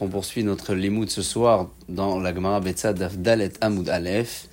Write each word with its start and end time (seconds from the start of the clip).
On 0.00 0.08
poursuit 0.08 0.42
notre 0.44 0.74
limoud 0.74 1.10
ce 1.10 1.20
soir 1.20 1.68
dans 1.90 2.18
la 2.18 2.34
Gemara 2.34 2.60
Betzad 2.60 3.20
Dalet 3.20 3.52
Amud 3.60 3.90
Aleph, 3.90 4.48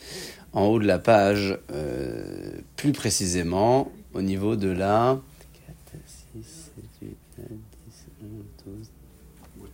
en 0.51 0.65
haut 0.65 0.77
de 0.77 0.85
la 0.85 0.99
page, 0.99 1.57
euh, 1.71 2.59
plus 2.75 2.91
précisément 2.91 3.89
au 4.13 4.21
niveau 4.21 4.57
de 4.57 4.67
la 4.67 5.21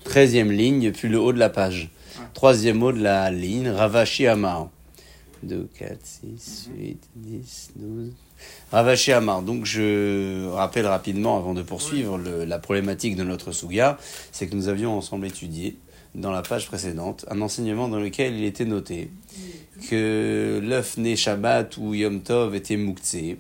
13e 0.06 0.52
ligne, 0.52 0.92
puis 0.92 1.10
le 1.10 1.20
haut 1.20 1.34
de 1.34 1.40
la 1.40 1.50
page. 1.50 1.90
Troisième 2.36 2.78
mot 2.78 2.92
de 2.92 3.02
la 3.02 3.32
ligne, 3.32 3.70
Ravashi 3.70 4.28
Amar. 4.28 4.70
2, 5.42 5.68
4, 5.76 5.98
6, 6.04 6.70
8, 6.78 7.10
10, 7.16 7.72
12. 7.78 8.14
Ravashi 8.72 9.12
Amar. 9.12 9.42
Donc 9.42 9.66
je 9.66 10.48
rappelle 10.50 10.86
rapidement, 10.86 11.38
avant 11.38 11.54
de 11.54 11.62
poursuivre, 11.62 12.18
la 12.20 12.60
problématique 12.60 13.16
de 13.16 13.24
notre 13.24 13.52
Suga, 13.52 13.98
c'est 14.32 14.48
que 14.48 14.56
nous 14.56 14.68
avions 14.68 14.98
ensemble 14.98 15.28
étudié, 15.28 15.78
dans 16.16 16.32
la 16.32 16.42
page 16.42 16.68
précédente, 16.68 17.26
un 17.30 17.40
enseignement 17.42 17.88
dans 17.88 18.00
lequel 18.00 18.36
il 18.36 18.44
était 18.44 18.66
noté 18.66 19.12
que 19.90 20.60
l'œuf 20.64 20.98
né 20.98 21.16
Shabbat 21.16 21.78
ou 21.78 21.94
Yom 21.94 22.22
Tov 22.22 22.56
était 22.56 22.78
mouktsé. 22.78 23.38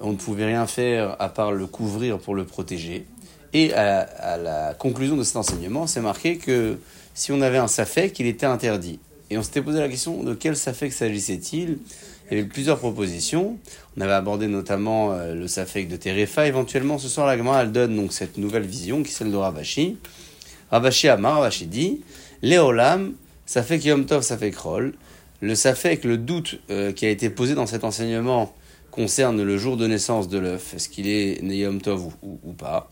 On 0.00 0.12
ne 0.12 0.16
pouvait 0.16 0.46
rien 0.46 0.66
faire 0.66 1.16
à 1.18 1.28
part 1.28 1.52
le 1.52 1.66
couvrir 1.66 2.18
pour 2.18 2.34
le 2.34 2.44
protéger. 2.44 3.06
Et 3.52 3.72
à, 3.74 4.00
à 4.00 4.36
la 4.36 4.74
conclusion 4.74 5.16
de 5.16 5.22
cet 5.22 5.36
enseignement, 5.36 5.86
c'est 5.86 6.00
marqué 6.00 6.36
que 6.36 6.78
si 7.14 7.32
on 7.32 7.40
avait 7.40 7.58
un 7.58 7.68
safek, 7.68 8.18
il 8.20 8.26
était 8.26 8.46
interdit. 8.46 9.00
Et 9.30 9.36
on 9.36 9.42
s'était 9.42 9.62
posé 9.62 9.78
la 9.80 9.88
question 9.88 10.22
de 10.22 10.34
quel 10.34 10.56
safek 10.56 10.92
s'agissait-il? 10.92 11.78
Il 12.30 12.36
y 12.36 12.40
avait 12.40 12.48
plusieurs 12.48 12.78
propositions. 12.78 13.58
On 13.96 14.00
avait 14.02 14.12
abordé 14.12 14.48
notamment 14.48 15.12
euh, 15.12 15.34
le 15.34 15.48
safek 15.48 15.88
de 15.88 15.96
Terefa. 15.96 16.46
Éventuellement, 16.46 16.98
ce 16.98 17.08
soir, 17.08 17.26
la 17.26 17.38
Gemara, 17.38 17.62
elle 17.62 17.72
donne 17.72 17.96
donc 17.96 18.12
cette 18.12 18.36
nouvelle 18.36 18.66
vision 18.66 19.02
qui 19.02 19.10
est 19.10 19.14
celle 19.14 19.30
de 19.30 19.36
Ravashi. 19.36 19.96
Ravashi 20.70 21.08
Amar, 21.08 21.34
Ravashi 21.34 21.66
dit 21.66 22.00
Léolam, 22.42 23.14
safek 23.46 23.84
Yom 23.84 24.04
Tov, 24.04 24.22
safek 24.22 24.56
Rol. 24.56 24.92
Le 25.40 25.54
safek, 25.54 26.04
le 26.04 26.18
doute 26.18 26.60
euh, 26.70 26.92
qui 26.92 27.06
a 27.06 27.10
été 27.10 27.30
posé 27.30 27.54
dans 27.54 27.66
cet 27.66 27.84
enseignement 27.84 28.54
concerne 28.90 29.42
le 29.42 29.56
jour 29.56 29.76
de 29.76 29.86
naissance 29.86 30.28
de 30.28 30.38
l'œuf. 30.38 30.74
Est-ce 30.74 30.88
qu'il 30.88 31.08
est 31.08 31.40
né 31.42 31.58
Yom 31.58 31.80
Tov 31.80 32.12
ou 32.22 32.52
pas? 32.52 32.90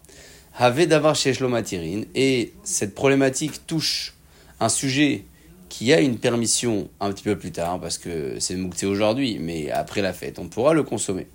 Have 0.59 0.87
d'avoir 0.87 1.15
chez 1.15 1.35
Shlomatirin. 1.35 2.03
Et 2.15 2.55
cette 2.65 2.95
problématique 2.95 3.67
touche 3.67 4.15
un 4.61 4.71
sujet 4.71 5.25
qui 5.69 5.93
a 5.93 6.01
une 6.01 6.19
permission 6.19 6.89
un 7.01 7.13
petit 7.13 7.25
peu 7.25 7.37
plus 7.37 7.53
tard, 7.53 7.81
parce 7.81 7.99
que 7.99 8.39
c'est 8.41 8.57
moukté 8.57 8.87
aujourd'hui, 8.87 9.39
mais 9.41 9.71
après 9.71 10.03
la 10.03 10.13
fête, 10.13 10.39
on 10.39 10.49
pourra 10.49 10.75
le 10.75 10.83
consommer. 10.83 11.27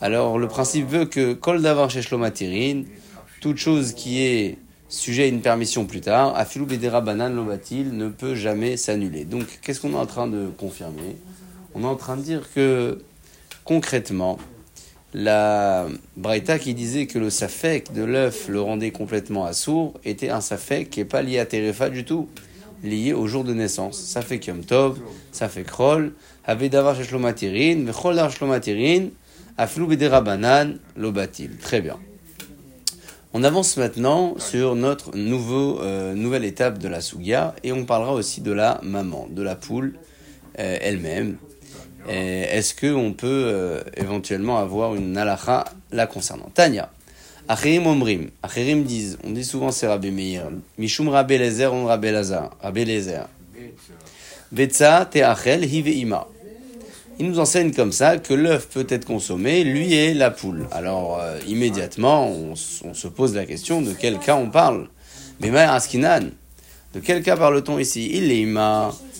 Alors 0.00 0.38
le 0.38 0.48
principe 0.48 0.88
veut 0.88 1.04
que 1.04 1.32
Kol 1.32 1.62
d'avoir 1.62 1.90
chez 1.90 2.02
Shlomatirin, 2.02 2.82
toute 3.40 3.58
chose 3.58 3.92
qui 3.92 4.22
est 4.22 4.58
sujet 4.88 5.24
à 5.24 5.26
une 5.26 5.40
permission 5.40 5.86
plus 5.86 6.00
tard, 6.00 6.36
Afilou 6.36 6.66
Bedera 6.66 7.00
Banan 7.00 7.30
Lobatil 7.30 7.96
ne 7.96 8.08
peut 8.08 8.34
jamais 8.34 8.76
s'annuler. 8.76 9.24
Donc 9.24 9.46
qu'est-ce 9.62 9.80
qu'on 9.80 9.92
est 9.92 9.96
en 9.96 10.06
train 10.06 10.26
de 10.26 10.48
confirmer? 10.58 11.16
On 11.74 11.82
est 11.82 11.86
en 11.86 11.96
train 11.96 12.16
de 12.16 12.22
dire 12.22 12.52
que 12.54 13.02
concrètement, 13.64 14.38
la 15.14 15.86
Braïta 16.16 16.58
qui 16.58 16.74
disait 16.74 17.06
que 17.06 17.18
le 17.18 17.30
safek 17.30 17.92
de 17.92 18.02
l'œuf 18.02 18.48
le 18.48 18.60
rendait 18.60 18.90
complètement 18.90 19.44
assourd 19.44 19.94
était 20.04 20.30
un 20.30 20.40
safek 20.40 20.90
qui 20.90 21.00
n'est 21.00 21.06
pas 21.06 21.22
lié 21.22 21.38
à 21.38 21.46
Terefa 21.46 21.90
du 21.90 22.04
tout, 22.04 22.28
lié 22.82 23.12
au 23.12 23.26
jour 23.26 23.44
de 23.44 23.54
naissance. 23.54 23.98
Safek 23.98 24.46
Yom 24.46 24.64
Tov, 24.64 24.98
safek 25.32 25.70
Rol, 25.70 26.12
avait 26.44 26.68
d'avoir 26.68 26.96
chez 26.96 27.04
Shlomatirin, 27.04 27.84
vechol 27.84 28.16
dar 28.16 28.30
Shlomatirin, 28.30 29.08
aflou 29.56 29.86
bedera 29.86 30.20
banan, 30.20 30.78
lobatil. 30.96 31.56
Très 31.58 31.80
bien. 31.80 31.98
On 33.34 33.44
avance 33.44 33.78
maintenant 33.78 34.34
sur 34.36 34.74
notre 34.74 35.12
euh, 35.14 36.14
nouvelle 36.14 36.44
étape 36.44 36.76
de 36.76 36.88
la 36.88 37.00
Sugia 37.00 37.54
et 37.64 37.72
on 37.72 37.86
parlera 37.86 38.12
aussi 38.12 38.42
de 38.42 38.52
la 38.52 38.78
maman, 38.82 39.26
de 39.30 39.42
la 39.42 39.56
poule 39.56 39.94
euh, 40.58 40.76
elle-même. 40.82 41.38
Euh, 42.08 42.44
Est-ce 42.50 42.74
qu'on 42.74 43.14
peut 43.14 43.80
éventuellement 43.96 44.58
avoir 44.58 44.94
une 44.96 45.16
halacha 45.16 45.64
la 45.92 46.06
concernant? 46.06 46.50
Tanya. 46.52 46.91
Acherim 47.48 47.86
omrim. 47.86 48.30
Acherim 48.42 48.84
disent, 48.84 49.18
on 49.24 49.30
dit 49.30 49.44
souvent 49.44 49.70
c'est 49.70 49.86
Rabbi 49.86 50.10
Meir. 50.10 50.44
Mishum 50.78 51.08
Rabbi 51.08 51.38
Lezer, 51.38 51.72
on 51.72 51.86
Rabbi 51.86 52.10
Lazar. 52.10 52.56
Rabbi 52.60 52.84
Lezer. 52.84 53.28
Betza 54.52 55.08
teachel 55.10 55.64
hi 55.64 55.82
ve'ima. 55.82 56.28
Il 57.18 57.28
nous 57.28 57.38
enseigne 57.38 57.72
comme 57.72 57.92
ça 57.92 58.18
que 58.18 58.34
l'œuf 58.34 58.68
peut 58.68 58.86
être 58.88 59.04
consommé, 59.04 59.64
lui 59.64 59.94
et 59.94 60.14
la 60.14 60.30
poule. 60.30 60.66
Alors, 60.72 61.20
euh, 61.20 61.38
immédiatement, 61.46 62.28
on, 62.28 62.54
se 62.54 63.08
pose 63.08 63.34
la 63.34 63.44
question 63.44 63.82
de 63.82 63.92
quel 63.92 64.18
cas 64.18 64.36
on 64.36 64.48
parle? 64.48 64.88
Bema 65.38 65.72
askinan. 65.72 66.30
De 66.94 67.00
quel 67.00 67.22
cas 67.22 67.36
parle-t-on 67.36 67.78
ici? 67.78 68.10
Il. 68.12 68.48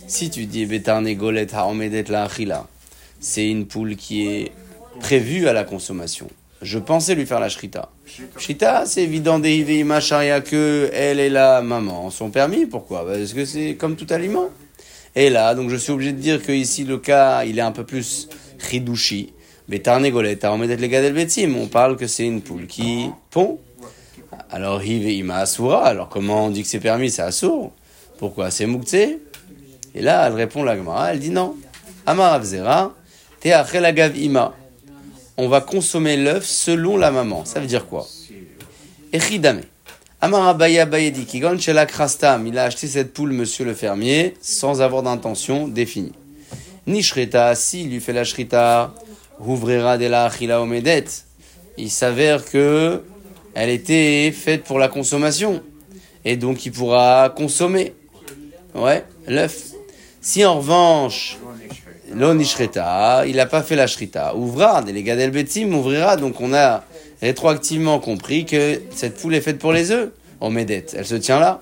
Si 0.06 0.30
tu 0.30 0.46
dis 0.46 0.66
betarne 0.66 1.14
golet 1.14 1.54
haomedet 1.54 2.04
la 2.08 2.24
achila, 2.24 2.66
c'est 3.20 3.48
une 3.48 3.66
poule 3.66 3.96
qui 3.96 4.26
est 4.26 4.52
prévue 5.00 5.46
à 5.48 5.52
la 5.52 5.64
consommation. 5.64 6.28
Je 6.62 6.78
pensais 6.78 7.16
lui 7.16 7.26
faire 7.26 7.40
la 7.40 7.48
shrita. 7.48 7.90
Shrita, 8.38 8.86
c'est 8.86 9.02
évident 9.02 9.40
des 9.40 9.58
ima 9.58 10.00
sharia 10.00 10.40
que 10.40 10.88
elle 10.92 11.18
et 11.18 11.28
la 11.28 11.60
maman 11.60 12.08
sont 12.10 12.30
permis. 12.30 12.66
Pourquoi? 12.66 13.04
Parce 13.04 13.32
que 13.32 13.44
c'est 13.44 13.74
comme 13.74 13.96
tout 13.96 14.06
aliment. 14.10 14.48
Et 15.16 15.28
là, 15.28 15.54
donc 15.54 15.70
je 15.70 15.76
suis 15.76 15.92
obligé 15.92 16.12
de 16.12 16.20
dire 16.20 16.40
que 16.40 16.52
ici 16.52 16.84
le 16.84 16.98
cas, 16.98 17.44
il 17.44 17.58
est 17.58 17.62
un 17.62 17.72
peu 17.72 17.84
plus 17.84 18.28
chidouchi. 18.58 19.32
Betarne 19.68 20.08
golet 20.10 20.44
haomedet 20.44 20.76
le 20.76 20.86
gadel 20.86 21.12
betim. 21.12 21.54
On 21.56 21.66
parle 21.66 21.96
que 21.96 22.06
c'est 22.06 22.24
une 22.24 22.40
poule 22.40 22.66
qui 22.66 23.10
pond. 23.30 23.58
Alors, 24.50 24.82
Hive 24.82 25.10
Ima 25.10 25.38
Asura, 25.38 25.86
alors 25.86 26.08
comment 26.08 26.46
on 26.46 26.50
dit 26.50 26.62
que 26.62 26.68
c'est 26.68 26.80
permis, 26.80 27.10
c'est 27.10 27.22
Assour 27.22 27.72
Pourquoi? 28.18 28.50
C'est 28.50 28.66
Mouktsé 28.66 29.18
Et 29.94 30.00
là, 30.00 30.26
elle 30.26 30.34
répond 30.34 30.62
la 30.62 30.76
Gemara, 30.76 31.12
elle 31.12 31.18
dit 31.18 31.30
non. 31.30 31.56
Amar 32.06 32.34
Avzera, 32.34 32.94
Teachel 33.40 33.84
Agav 33.84 34.16
Ima. 34.16 34.54
On 35.42 35.48
va 35.48 35.60
consommer 35.60 36.16
l'œuf 36.16 36.46
selon 36.46 36.96
la 36.96 37.10
maman. 37.10 37.44
Ça 37.44 37.58
veut 37.58 37.66
dire 37.66 37.88
quoi? 37.88 38.06
Echidame. 39.12 39.62
Amar. 40.20 40.56
Il 40.62 40.78
a 40.78 42.62
acheté 42.62 42.86
cette 42.86 43.12
poule, 43.12 43.32
monsieur 43.32 43.64
le 43.64 43.74
fermier, 43.74 44.34
sans 44.40 44.80
avoir 44.82 45.02
d'intention 45.02 45.66
définie. 45.66 46.12
Nishreta, 46.86 47.56
s'il 47.56 47.90
lui 47.90 47.98
fait 47.98 48.12
la 48.12 48.22
shrita, 48.22 48.94
de 49.40 50.46
la 50.46 50.62
omedet. 50.62 51.06
Il 51.76 51.90
s'avère 51.90 52.44
que 52.44 53.02
elle 53.54 53.70
était 53.70 54.30
faite 54.30 54.62
pour 54.62 54.78
la 54.78 54.86
consommation. 54.86 55.60
Et 56.24 56.36
donc 56.36 56.64
il 56.66 56.70
pourra 56.70 57.34
consommer. 57.36 57.94
Ouais, 58.76 59.04
l'œuf. 59.26 59.72
Si 60.20 60.44
en 60.44 60.58
revanche, 60.58 61.36
l'onishreta, 62.14 63.24
il 63.26 63.36
n'a 63.36 63.46
pas 63.46 63.62
fait 63.62 63.76
la 63.76 63.86
shrita, 63.86 64.34
ouvrira, 64.36 64.82
des 64.82 65.02
gadel 65.02 65.30
betim 65.30 65.72
ouvrira, 65.72 66.16
donc 66.16 66.40
on 66.40 66.52
a 66.54 66.84
rétroactivement 67.20 67.98
compris 67.98 68.44
que 68.44 68.80
cette 68.94 69.16
poule 69.16 69.34
est 69.34 69.40
faite 69.40 69.58
pour 69.58 69.72
les 69.72 69.90
œufs. 69.90 70.10
En 70.40 70.50
médette, 70.50 70.96
elle 70.98 71.06
se 71.06 71.14
tient 71.14 71.38
là. 71.38 71.60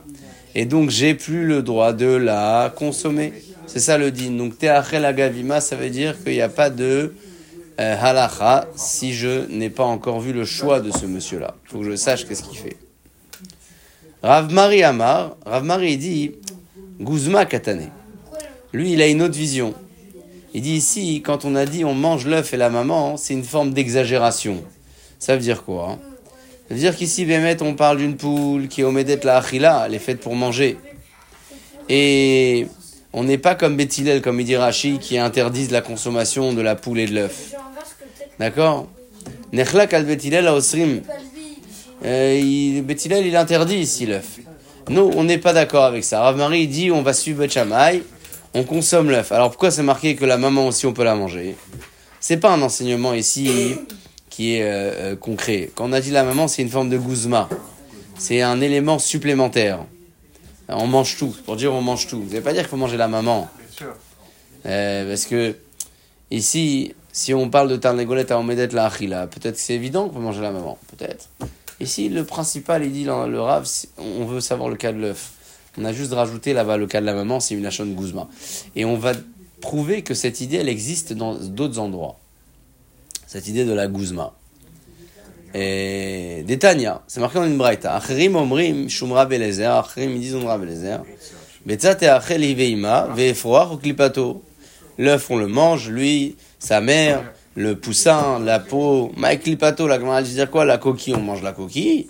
Et 0.55 0.65
donc 0.65 0.91
j'ai 0.91 1.15
plus 1.15 1.45
le 1.45 1.63
droit 1.63 1.93
de 1.93 2.07
la 2.07 2.73
consommer. 2.75 3.33
C'est 3.67 3.79
ça 3.79 3.99
le 3.99 4.11
din. 4.11 4.33
Donc 4.33 4.59
teachel 4.59 5.05
agavima, 5.05 5.61
ça 5.61 5.77
veut 5.77 5.91
dire 5.91 6.17
qu'il 6.23 6.33
n'y 6.33 6.41
a 6.41 6.49
pas 6.49 6.71
de 6.71 7.13
euh, 7.79 7.97
halacha 8.01 8.67
si 8.75 9.13
je 9.13 9.47
n'ai 9.51 9.71
pas 9.71 9.85
encore 9.85 10.21
vu 10.21 10.33
le 10.33 10.45
choix 10.45 10.81
de 10.81 10.91
ce 10.91 11.07
monsieur-là. 11.07 11.55
Il 11.65 11.71
faut 11.71 11.79
que 11.81 11.91
je 11.91 11.97
sache 11.97 12.27
qu'est-ce 12.27 12.43
qu'il 12.43 12.59
fait. 12.59 12.77
Rav 14.23 14.53
Mari 14.53 14.83
Amar, 14.83 15.37
Rav 15.47 15.63
Mari 15.63 15.97
dit 15.99 16.33
Guzma 16.99 17.45
Katane. 17.45 17.91
Lui, 18.73 18.93
il 18.93 19.03
a 19.03 19.07
une 19.07 19.23
autre 19.23 19.37
vision. 19.37 19.75
Il 20.55 20.63
dit 20.63 20.75
ici, 20.75 21.23
quand 21.25 21.45
on 21.45 21.55
a 21.55 21.65
dit 21.67 21.85
on 21.85 21.95
mange 21.95 22.27
l'œuf 22.27 22.53
et 22.55 22.57
la 22.57 22.71
maman, 22.71 23.17
c'est 23.17 23.35
une 23.35 23.45
forme 23.45 23.73
d'exagération. 23.73 24.63
Ça 25.19 25.35
veut 25.37 25.43
dire 25.43 25.65
quoi 25.65 25.91
hein? 25.93 25.99
Ça 26.69 26.75
veut 26.75 26.81
dire 26.81 26.97
qu'ici, 26.97 27.25
Bémet, 27.25 27.63
on 27.63 27.75
parle 27.75 27.99
d'une 27.99 28.17
poule 28.17 28.69
qui 28.69 28.81
est 28.83 28.91
Medet 28.91 29.21
la 29.25 29.39
Achila, 29.39 29.85
elle 29.87 29.95
est 29.95 29.99
faite 29.99 30.21
pour 30.21 30.35
manger. 30.37 30.77
Et 31.89 32.67
on 33.13 33.25
n'est 33.25 33.39
pas 33.39 33.55
comme 33.57 33.77
Bethilel, 33.77 34.23
comme 34.23 34.39
il 34.41 34.47
dit 34.47 34.57
Rashi, 34.57 34.99
qui 35.01 35.19
interdisent 35.19 35.73
la 35.73 35.81
consommation 35.83 36.53
de 36.53 36.61
la 36.63 36.77
poule 36.77 37.01
et 37.01 37.07
de 37.07 37.15
l'œuf. 37.15 37.53
D'accord? 38.39 38.87
Nechlak 39.53 39.93
al 39.95 40.05
Bethilel 40.05 40.47
a 40.47 40.55
Osrim. 40.55 41.03
Euh, 42.05 42.39
il- 42.41 42.83
Bethilel, 42.83 43.27
il 43.27 43.37
interdit 43.37 43.77
ici 43.79 44.07
l'œuf. 44.07 44.39
Nous, 44.89 45.11
on 45.17 45.25
n'est 45.25 45.39
pas 45.39 45.53
d'accord 45.53 45.85
avec 45.85 46.05
ça. 46.05 46.21
Rav 46.23 46.37
Marie 46.37 46.67
dit 46.69 46.91
on 46.91 47.03
va 47.03 47.13
suivre 47.13 47.41
Bet 47.41 47.49
Shammai, 47.49 48.03
on 48.55 48.65
consomme 48.65 49.11
l'œuf. 49.11 49.33
Alors 49.33 49.51
pourquoi 49.51 49.71
c'est 49.71 49.83
marqué 49.83 50.17
que 50.17 50.25
la 50.25 50.37
maman 50.37 50.67
aussi 50.67 50.87
on 50.87 50.93
peut 50.93 51.05
la 51.05 51.15
manger? 51.15 51.57
C'est 52.21 52.37
pas 52.37 52.53
un 52.53 52.63
enseignement 52.63 53.15
ici 53.15 53.75
qui 54.29 54.55
est 54.55 54.63
euh, 54.63 55.13
euh, 55.13 55.17
concret. 55.17 55.71
Quand 55.75 55.89
on 55.89 55.93
a 55.93 56.01
dit 56.01 56.11
la 56.11 56.25
maman, 56.25 56.49
c'est 56.49 56.63
une 56.63 56.69
forme 56.69 56.91
de 56.91 56.99
guzma. 56.99 57.49
C'est 58.19 58.43
un 58.43 58.61
élément 58.61 58.99
supplémentaire. 58.99 59.81
On 60.69 60.87
mange 60.87 61.17
tout. 61.17 61.35
Pour 61.45 61.57
dire 61.57 61.73
on 61.73 61.81
mange 61.81 62.07
tout. 62.07 62.21
Vous 62.21 62.29
n'allez 62.29 62.41
pas 62.41 62.53
dire 62.53 62.63
qu'il 62.63 62.71
faut 62.71 62.77
manger 62.77 62.97
la 62.97 63.09
maman. 63.09 63.49
Euh, 64.67 65.09
parce 65.09 65.25
que 65.25 65.57
ici, 66.31 66.95
si 67.13 67.35
on 67.35 67.49
parle 67.49 67.69
de 67.69 67.77
Tarnegolet 67.77 68.31
à 68.31 68.39
Omedet 68.39 68.69
la 68.69 68.87
Achila, 68.87 69.27
peut-être 69.27 69.55
que 69.55 69.61
c'est 69.61 69.75
évident 69.75 70.09
qu'on 70.09 70.15
peut 70.15 70.21
manger 70.21 70.43
la 70.43 70.53
maman. 70.53 70.79
Peut-être. 70.97 71.29
Ici, 71.81 72.11
le 72.11 72.25
principal, 72.25 72.85
il 72.85 72.93
dit 72.93 73.05
dans 73.05 73.27
le 73.27 73.41
Rav, 73.41 73.67
on 73.99 74.27
veut 74.27 74.41
savoir 74.41 74.69
le 74.69 74.77
cas 74.77 74.93
de 74.93 74.99
l'œuf. 74.99 75.33
On 75.81 75.85
a 75.87 75.93
juste 75.95 76.13
rajouté 76.13 76.53
là-bas 76.53 76.77
le 76.77 76.87
cas 76.87 77.01
de 77.01 77.07
la 77.07 77.15
maman, 77.15 77.41
c'est 77.41 77.55
une 77.55 77.63
Lachon 77.63 77.87
Guzma. 77.87 78.29
Et 78.77 78.85
on 78.85 78.97
va 78.97 79.13
prouver 79.63 80.03
que 80.03 80.13
cette 80.13 80.43
idée, 80.43 80.59
elle 80.59 80.69
existe 80.69 81.15
dans 81.15 81.35
d'autres 81.35 81.79
endroits. 81.79 82.19
Cette 83.27 83.49
idée 83.49 83.65
de 83.65 83.73
la 83.73 83.87
Guzma. 83.87 84.35
Et 85.55 86.45
Détania, 86.47 87.03
c'est 87.07 87.21
marqué 87.21 87.39
dans 87.39 87.47
une 87.47 87.57
braïta. 87.57 87.95
Acherim 87.95 88.37
omrim 88.37 88.91
shumra 88.91 89.25
belezer, 89.25 89.75
acherim 89.75 90.11
ils 90.11 90.21
disent 90.21 90.35
umra 90.35 90.59
belezer. 90.59 91.01
Betzat 91.65 91.97
et 92.03 92.09
achel 92.09 92.45
hiveima, 92.45 93.09
veefroach 93.17 93.73
ou 93.73 93.77
klipato. 93.79 94.43
L'œuf, 94.99 95.31
on 95.31 95.39
le 95.39 95.47
mange, 95.47 95.89
lui, 95.89 96.37
sa 96.59 96.83
mère, 96.83 97.33
le 97.55 97.75
poussin, 97.75 98.39
la 98.39 98.61
peau, 98.61 99.13
ma 99.17 99.35
klipato, 99.37 99.87
la 99.87 99.99
grand 99.99 100.21
dire 100.21 100.51
quoi? 100.51 100.67
La 100.67 100.77
coquille, 100.77 101.15
on 101.15 101.23
mange 101.23 101.43
la 101.43 101.53
coquille. 101.53 102.09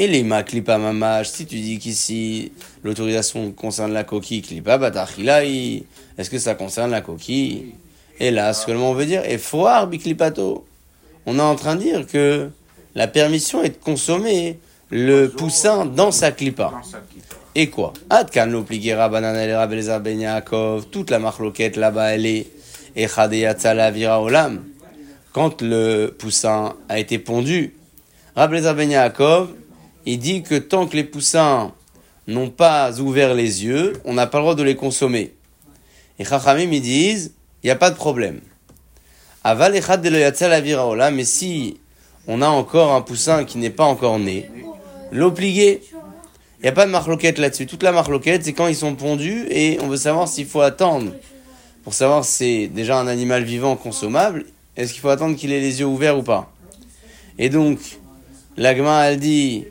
Et 0.00 0.06
les 0.06 0.22
ma 0.22 0.44
klipa 0.44 0.78
mamash, 0.78 1.30
si 1.30 1.44
tu 1.44 1.56
dis 1.56 1.78
qu'ici 1.80 2.52
l'autorisation 2.84 3.50
concerne 3.50 3.92
la 3.92 4.04
coquille, 4.04 4.42
klipa 4.42 4.78
batachilai, 4.78 5.82
est-ce 6.16 6.30
que 6.30 6.38
ça 6.38 6.54
concerne 6.54 6.92
la 6.92 7.00
coquille? 7.00 7.74
Et 8.20 8.30
là, 8.30 8.52
ce 8.52 8.64
que 8.64 8.72
on 8.72 8.94
veut 8.94 9.06
dire, 9.06 9.24
et 9.24 9.38
foire 9.38 9.88
biklipato. 9.88 10.66
On 11.26 11.38
est 11.38 11.42
en 11.42 11.56
train 11.56 11.74
de 11.74 11.82
dire 11.82 12.06
que 12.06 12.48
la 12.94 13.08
permission 13.08 13.62
est 13.62 13.70
de 13.70 13.76
consommer 13.76 14.58
le 14.90 15.26
poussin 15.26 15.84
dans 15.84 16.12
sa 16.12 16.30
clipa. 16.30 16.72
Et 17.54 17.68
quoi? 17.68 17.92
Adkan 18.08 18.46
l'opliguera 18.46 19.08
bananelera 19.08 19.66
beleza 19.66 19.98
ben 19.98 20.42
toute 20.92 21.10
la 21.10 21.18
marloquette 21.18 21.76
là-bas 21.76 22.14
elle 22.14 22.26
est 22.26 22.46
la 22.94 23.90
vira 23.90 24.22
olam. 24.22 24.64
Quand 25.32 25.60
le 25.60 26.14
poussin 26.16 26.76
a 26.88 26.98
été 26.98 27.18
pondu, 27.18 27.74
Rabeleza 28.34 28.74
ben 28.74 28.90
Yaakov, 28.90 29.48
il 30.06 30.18
dit 30.18 30.42
que 30.42 30.54
tant 30.56 30.86
que 30.86 30.96
les 30.96 31.04
poussins 31.04 31.72
n'ont 32.26 32.50
pas 32.50 33.00
ouvert 33.00 33.34
les 33.34 33.64
yeux, 33.64 33.94
on 34.04 34.14
n'a 34.14 34.26
pas 34.26 34.38
le 34.38 34.42
droit 34.42 34.54
de 34.54 34.62
les 34.62 34.76
consommer. 34.76 35.34
Et 36.18 36.24
Chachamim, 36.24 36.70
ils 36.72 36.82
disent, 36.82 37.32
il 37.62 37.66
n'y 37.66 37.70
a 37.70 37.76
pas 37.76 37.90
de 37.90 37.96
problème. 37.96 38.40
Mais 39.44 41.24
si 41.24 41.80
on 42.26 42.42
a 42.42 42.48
encore 42.48 42.92
un 42.92 43.00
poussin 43.00 43.44
qui 43.44 43.58
n'est 43.58 43.70
pas 43.70 43.84
encore 43.84 44.18
né, 44.18 44.50
l'obligé, 45.10 45.82
il 46.60 46.64
n'y 46.64 46.68
a 46.68 46.72
pas 46.72 46.86
de 46.86 46.90
marloquette 46.90 47.38
là-dessus. 47.38 47.66
Toute 47.66 47.82
la 47.82 47.92
marloquette, 47.92 48.44
c'est 48.44 48.52
quand 48.52 48.66
ils 48.66 48.76
sont 48.76 48.94
pondus 48.94 49.46
et 49.48 49.78
on 49.80 49.88
veut 49.88 49.96
savoir 49.96 50.28
s'il 50.28 50.46
faut 50.46 50.60
attendre 50.60 51.12
pour 51.84 51.94
savoir 51.94 52.24
si 52.24 52.32
c'est 52.32 52.66
déjà 52.66 52.98
un 52.98 53.06
animal 53.06 53.44
vivant 53.44 53.76
consommable. 53.76 54.44
Est-ce 54.76 54.92
qu'il 54.92 55.00
faut 55.00 55.08
attendre 55.08 55.36
qu'il 55.36 55.52
ait 55.52 55.60
les 55.60 55.80
yeux 55.80 55.86
ouverts 55.86 56.18
ou 56.18 56.22
pas? 56.22 56.52
Et 57.38 57.48
donc, 57.48 57.78
l'agma, 58.56 59.04
elle 59.04 59.20
dit, 59.20 59.66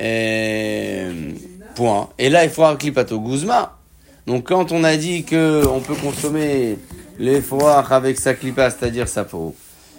euh, 0.00 1.32
point. 1.74 2.08
Et 2.18 2.28
là, 2.28 2.44
il 2.44 2.50
faut 2.50 2.64
un 2.64 2.76
clipato 2.76 3.18
guzma. 3.20 3.78
Donc, 4.26 4.48
quand 4.48 4.72
on 4.72 4.84
a 4.84 4.96
dit 4.96 5.24
que 5.24 5.66
on 5.66 5.80
peut 5.80 5.94
consommer 5.94 6.78
les 7.18 7.40
foires 7.40 7.92
avec 7.92 8.18
sa 8.18 8.34
clipa, 8.34 8.70
c'est-à-dire 8.70 9.08
sa 9.08 9.24
peau, 9.24 9.54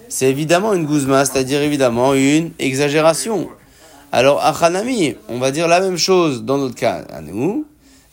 c'est 0.07 0.29
évidemment 0.29 0.73
une 0.73 0.85
guzma, 0.85 1.25
c'est-à-dire 1.25 1.61
évidemment 1.61 2.13
une 2.13 2.51
exagération. 2.59 3.49
Alors, 4.11 4.43
Achanami, 4.43 5.15
on 5.27 5.39
va 5.39 5.51
dire 5.51 5.67
la 5.67 5.79
même 5.79 5.97
chose 5.97 6.43
dans 6.43 6.57
notre 6.57 6.75
cas. 6.75 7.03
À 7.11 7.21
nous, 7.21 7.65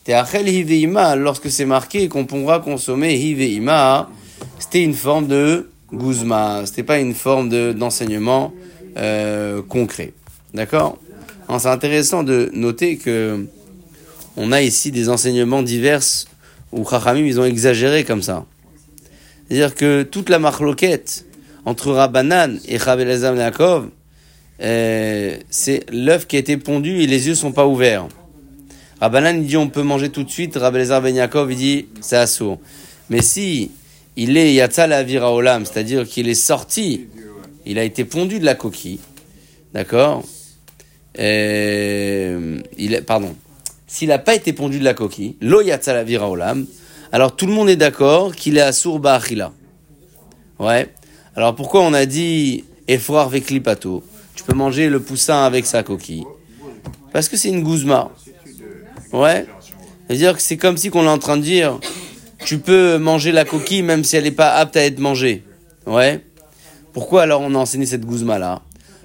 Hiveima, 0.07 1.15
lorsque 1.15 1.51
c'est 1.51 1.65
marqué 1.65 2.09
qu'on 2.09 2.25
pourra 2.25 2.59
consommer 2.59 3.13
Hiveima, 3.13 4.09
c'était 4.57 4.83
une 4.83 4.95
forme 4.95 5.27
de 5.27 5.69
guzma, 5.93 6.63
c'était 6.65 6.83
pas 6.83 6.99
une 6.99 7.13
forme 7.13 7.49
d'enseignement 7.73 8.51
euh, 8.97 9.61
concret. 9.61 10.13
D'accord? 10.53 10.97
C'est 11.59 11.67
intéressant 11.67 12.23
de 12.23 12.49
noter 12.53 12.97
que 12.97 13.45
on 14.37 14.51
a 14.51 14.61
ici 14.61 14.91
des 14.91 15.09
enseignements 15.09 15.61
divers 15.61 16.01
où 16.71 16.87
Chachamim, 16.87 17.25
ils 17.25 17.39
ont 17.39 17.45
exagéré 17.45 18.03
comme 18.03 18.21
ça. 18.21 18.45
C'est-à-dire 19.47 19.75
que 19.75 20.03
toute 20.03 20.29
la 20.29 20.39
marloquette 20.39 21.25
entre 21.65 21.91
Rabbanan 21.91 22.57
et 22.67 22.79
Chabelazam 22.79 23.35
Yaakov, 23.35 23.89
euh, 24.61 25.37
c'est 25.49 25.85
l'œuf 25.91 26.27
qui 26.27 26.37
a 26.37 26.39
été 26.39 26.55
pondu 26.57 27.01
et 27.01 27.07
les 27.07 27.27
yeux 27.27 27.35
sont 27.35 27.51
pas 27.51 27.67
ouverts. 27.67 28.07
Rabbanan 29.01 29.41
il 29.41 29.47
dit 29.47 29.57
on 29.57 29.67
peut 29.67 29.83
manger 29.83 30.09
tout 30.09 30.23
de 30.23 30.29
suite, 30.29 30.55
Rabelazar 30.55 31.01
Ben 31.01 31.15
Yaakov 31.15 31.51
il 31.51 31.57
dit 31.57 31.87
c'est 31.99 32.17
assourd. 32.17 32.59
Mais 33.09 33.21
si 33.21 33.71
il 34.15 34.37
est 34.37 34.53
Yatzal 34.53 34.93
Avira 34.93 35.33
Olam, 35.33 35.65
c'est-à-dire 35.65 36.07
qu'il 36.07 36.29
est 36.29 36.33
sorti, 36.33 37.07
il 37.65 37.77
a 37.77 37.83
été 37.83 38.05
pondu 38.05 38.39
de 38.39 38.45
la 38.45 38.55
coquille, 38.55 38.99
d'accord? 39.73 40.23
Euh, 41.19 42.59
il 42.77 43.03
Pardon. 43.05 43.35
S'il 43.87 44.09
n'a 44.09 44.19
pas 44.19 44.35
été 44.35 44.53
pondu 44.53 44.79
de 44.79 44.85
la 44.85 44.93
coquille, 44.93 45.35
lo 45.41 45.61
Olam, 45.61 46.65
alors 47.11 47.35
tout 47.35 47.45
le 47.45 47.51
monde 47.51 47.69
est 47.69 47.75
d'accord 47.75 48.33
qu'il 48.35 48.57
est 48.57 48.61
assour 48.61 48.99
Ba'achila. 48.99 49.51
Ouais. 50.59 50.87
Alors 51.35 51.55
pourquoi 51.55 51.81
on 51.81 51.93
a 51.93 52.05
dit 52.05 52.63
Efroar 52.87 53.27
Veklipato 53.27 54.03
Tu 54.35 54.43
peux 54.43 54.55
manger 54.55 54.89
le 54.89 55.01
poussin 55.01 55.43
avec 55.43 55.65
sa 55.65 55.83
coquille? 55.83 56.23
Parce 57.11 57.27
que 57.27 57.35
c'est 57.35 57.49
une 57.49 57.63
gouzma. 57.63 58.11
Ouais. 59.11 59.45
C'est-à-dire 60.07 60.35
que 60.35 60.41
c'est 60.41 60.57
comme 60.57 60.77
si 60.77 60.89
qu'on 60.89 61.03
est 61.03 61.09
en 61.09 61.17
train 61.17 61.35
de 61.37 61.41
dire 61.41 61.79
tu 62.45 62.59
peux 62.59 62.97
manger 62.97 63.31
la 63.31 63.45
coquille 63.45 63.83
même 63.83 64.03
si 64.03 64.15
elle 64.15 64.23
n'est 64.23 64.31
pas 64.31 64.51
apte 64.51 64.77
à 64.77 64.85
être 64.85 64.99
mangée. 64.99 65.43
Ouais. 65.85 66.23
Pourquoi 66.93 67.23
alors 67.23 67.41
on 67.41 67.53
a 67.55 67.57
enseigné 67.57 67.85
cette 67.85 68.05
gouzma 68.05 68.39
là 68.39 68.61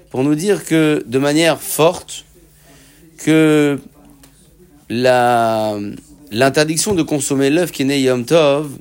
Pour 0.09 0.23
nous 0.23 0.35
dire 0.35 0.65
que 0.65 1.03
de 1.05 1.19
manière 1.19 1.61
forte 1.61 2.25
que 3.17 3.79
la 4.89 5.77
l'interdiction 6.31 6.93
de 6.93 7.03
consommer 7.03 7.49
l'œuf 7.49 7.71
qui 7.71 7.81
est 7.81 7.85
né 7.85 8.01
Yom 8.01 8.25
Tov, 8.25 8.77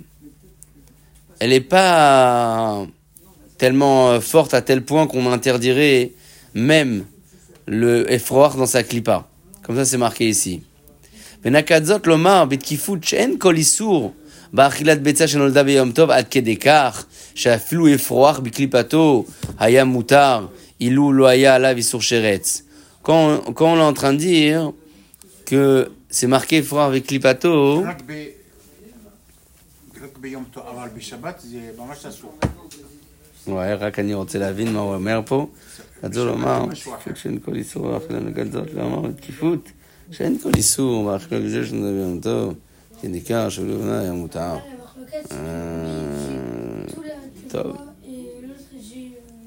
elle 1.41 1.51
n'est 1.51 1.61
pas 1.61 2.87
tellement 3.59 4.11
euh, 4.11 4.21
forte 4.21 4.55
à 4.55 4.63
tel 4.63 4.83
point 4.83 5.07
qu'on 5.07 5.31
interdirait 5.31 6.13
même 6.55 7.05
le 7.67 8.11
effroi 8.13 8.55
dans 8.57 8.67
sa 8.67 8.83
clipa. 8.83 9.29
Comme 9.63 9.77
ça, 9.77 9.85
c'est 9.85 9.99
marqué 9.99 10.29
ici. 10.29 10.63
ונקת 11.45 11.83
lomar 12.07 12.47
בתקיפות 12.49 13.05
שאין 13.05 13.37
כל 13.39 13.57
איסור 13.57 14.13
באכילת 14.53 15.03
ביצה 15.03 15.29
שנולדה 15.29 15.63
ביום 15.63 15.93
טוב 15.93 16.11
עד 16.11 16.29
כדי 16.31 16.57
כך 16.57 17.05
שאפילו 17.35 17.95
אפרוח 17.95 18.39
בקליפתו 18.39 19.25
היה 19.59 19.85
מותר 19.85 20.47
אילו 20.81 21.13
לא 21.13 21.27
היה 21.27 21.55
עליו 21.55 21.77
איסור 21.77 22.03
שרץ. 22.03 22.63
Quand, 23.03 23.41
quand 23.55 23.73
on 23.75 23.79
est 23.79 23.91
en 23.93 23.95
train 23.95 24.13
de 24.13 24.19
dire 24.19 24.73
que 25.47 25.91
c'est 26.11 26.27
marqué 26.27 26.59
effroi 26.59 26.85
avec 26.85 27.07
clipato, 27.07 27.83
רק 27.87 28.03
ביום 30.21 30.45
טוב, 30.51 30.63
אבל 30.75 30.89
בשבת 30.97 31.41
זה 31.45 31.71
ממש 31.79 32.07
אסור. 32.07 32.39
וואי, 33.47 33.75
רק 33.75 33.99
אני 33.99 34.15
רוצה 34.15 34.39
להבין 34.39 34.73
מה 34.73 34.81
הוא 34.81 34.95
אומר 34.95 35.21
פה. 35.27 35.47
רצו 36.05 36.25
לומר, 36.25 36.65
שאין 37.15 37.39
כל 37.45 37.55
איסור 37.55 37.97
אכילה 37.97 38.21
לגלזות, 38.21 38.75
ואמר 38.75 39.13
תקיפות, 39.13 39.71
שאין 40.11 40.39
כל 40.43 40.51
איסור 40.57 41.11
באכילה 41.11 41.41
לגזר 41.41 41.65
שנדבר 41.65 41.93
ביום 41.93 42.21
טוב, 42.21 42.55
כי 43.01 43.09
ניכר 43.09 43.49
שלבנה 43.49 44.01
היה 44.01 44.13
מותר. 44.13 44.57
טוב. 47.49 47.77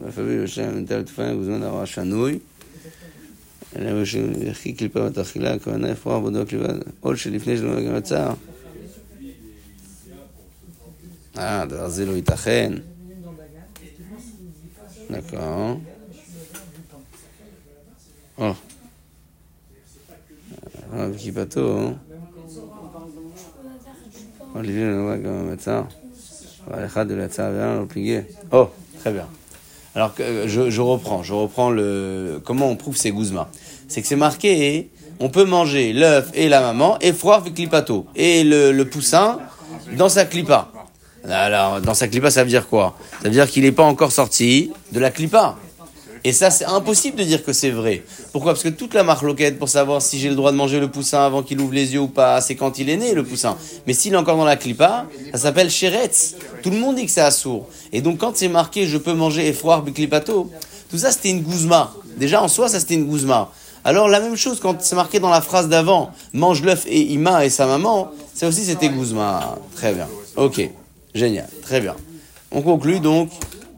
אף 0.08 0.18
יושב 0.18 0.30
ירושלים 0.30 0.76
ונטל 0.76 1.02
תפיים 1.02 1.38
ובזמן 1.38 1.62
הרע 1.62 1.86
שנוי. 1.86 2.38
אלא 3.76 3.88
ירושלים 3.88 4.32
יחי 4.42 4.72
קליפה 4.72 5.02
ותאכילה, 5.02 5.54
הכוונה 5.54 5.90
יפרח 5.90 6.14
עבודו 6.14 6.42
הקליפה, 6.42 6.72
עוד 7.00 7.16
שלפני 7.16 7.56
שלא 7.56 7.80
גם 7.80 7.94
הצער. 7.94 8.34
אה, 11.38 11.62
הדבר 11.62 11.84
הזה 11.84 12.06
לא 12.06 12.12
ייתכן. 12.12 12.72
נכון. 15.10 15.80
אה. 18.38 18.44
אה, 18.44 18.48
או. 18.48 18.54
הרב 20.92 21.16
כיפתו, 21.18 21.92
או 24.54 24.62
ליבי 24.62 24.84
לנו 24.84 25.22
גם 25.24 25.32
המצר, 25.32 25.82
אבל 26.66 26.84
אחד 26.84 27.10
הוא 27.10 27.20
יצא 27.20 27.42
ואין 27.42 27.76
לו 27.76 27.82
לא 27.82 27.86
פיגי. 27.88 28.18
או, 28.52 28.70
חבר'ה. 29.02 29.24
Alors 29.98 30.12
je, 30.16 30.70
je, 30.70 30.80
reprends, 30.80 31.24
je 31.24 31.34
reprends 31.34 31.70
le 31.70 32.40
comment 32.44 32.68
on 32.70 32.76
prouve 32.76 32.96
ces 32.96 33.10
gouzmas. 33.10 33.48
C'est 33.88 34.00
que 34.00 34.06
c'est 34.06 34.14
marqué, 34.14 34.90
on 35.18 35.28
peut 35.28 35.44
manger 35.44 35.92
l'œuf 35.92 36.30
et 36.34 36.48
la 36.48 36.60
maman 36.60 36.96
et 37.00 37.12
froid 37.12 37.38
avec 37.38 37.54
clipato 37.54 38.06
et 38.14 38.44
le 38.44 38.84
poussin 38.84 39.40
dans 39.96 40.08
sa 40.08 40.24
clipa. 40.24 40.68
Alors, 41.28 41.80
dans 41.80 41.94
sa 41.94 42.06
clipa, 42.06 42.30
ça 42.30 42.44
veut 42.44 42.48
dire 42.48 42.68
quoi? 42.68 42.96
Ça 43.22 43.24
veut 43.24 43.34
dire 43.34 43.50
qu'il 43.50 43.64
n'est 43.64 43.72
pas 43.72 43.82
encore 43.82 44.12
sorti 44.12 44.70
de 44.92 45.00
la 45.00 45.10
clipa. 45.10 45.56
Et 46.24 46.32
ça, 46.32 46.50
c'est 46.50 46.64
impossible 46.64 47.16
de 47.16 47.24
dire 47.24 47.44
que 47.44 47.52
c'est 47.52 47.70
vrai. 47.70 48.02
Pourquoi? 48.32 48.52
Parce 48.52 48.62
que 48.62 48.68
toute 48.68 48.94
la 48.94 49.02
marloquette 49.02 49.58
pour 49.58 49.68
savoir 49.68 50.02
si 50.02 50.18
j'ai 50.18 50.28
le 50.28 50.34
droit 50.34 50.52
de 50.52 50.56
manger 50.56 50.80
le 50.80 50.90
poussin 50.90 51.20
avant 51.20 51.42
qu'il 51.42 51.60
ouvre 51.60 51.72
les 51.72 51.94
yeux 51.94 52.00
ou 52.00 52.08
pas, 52.08 52.40
c'est 52.40 52.54
quand 52.54 52.78
il 52.78 52.90
est 52.90 52.96
né, 52.96 53.14
le 53.14 53.24
poussin. 53.24 53.56
Mais 53.86 53.92
s'il 53.92 54.14
est 54.14 54.16
encore 54.16 54.36
dans 54.36 54.44
la 54.44 54.56
clipa, 54.56 55.06
ça 55.32 55.38
s'appelle 55.38 55.70
chéretz. 55.70 56.36
Tout 56.62 56.70
le 56.70 56.78
monde 56.78 56.96
dit 56.96 57.06
que 57.06 57.10
c'est 57.10 57.20
assourd. 57.20 57.68
Et 57.92 58.00
donc, 58.00 58.18
quand 58.18 58.36
c'est 58.36 58.48
marqué 58.48 58.86
je 58.86 58.98
peux 58.98 59.14
manger 59.14 59.46
effroir 59.48 59.82
biclipato, 59.82 60.50
tout 60.90 60.98
ça, 60.98 61.12
c'était 61.12 61.30
une 61.30 61.42
gouzma. 61.42 61.92
déjà 62.16 62.42
en 62.42 62.48
soi, 62.48 62.68
ça 62.68 62.80
c'était 62.80 62.94
une 62.94 63.06
gouzma. 63.06 63.50
Alors 63.84 64.08
la 64.08 64.20
même 64.20 64.36
chose 64.36 64.58
quand 64.60 64.82
c'est 64.82 64.96
marqué 64.96 65.20
dans 65.20 65.30
la 65.30 65.40
phrase 65.40 65.68
d'avant, 65.68 66.10
mange 66.32 66.62
l'œuf 66.62 66.84
et 66.86 67.00
Ima 67.00 67.46
et 67.46 67.50
sa 67.50 67.66
maman, 67.66 68.10
ça 68.34 68.48
aussi 68.48 68.64
c'était 68.64 68.88
gouzma. 68.88 69.56
Très 69.76 69.94
bien. 69.94 70.08
Ok, 70.36 70.68
génial, 71.14 71.48
très 71.62 71.80
bien. 71.80 71.94
On 72.50 72.62
conclut 72.62 73.00
donc, 73.00 73.30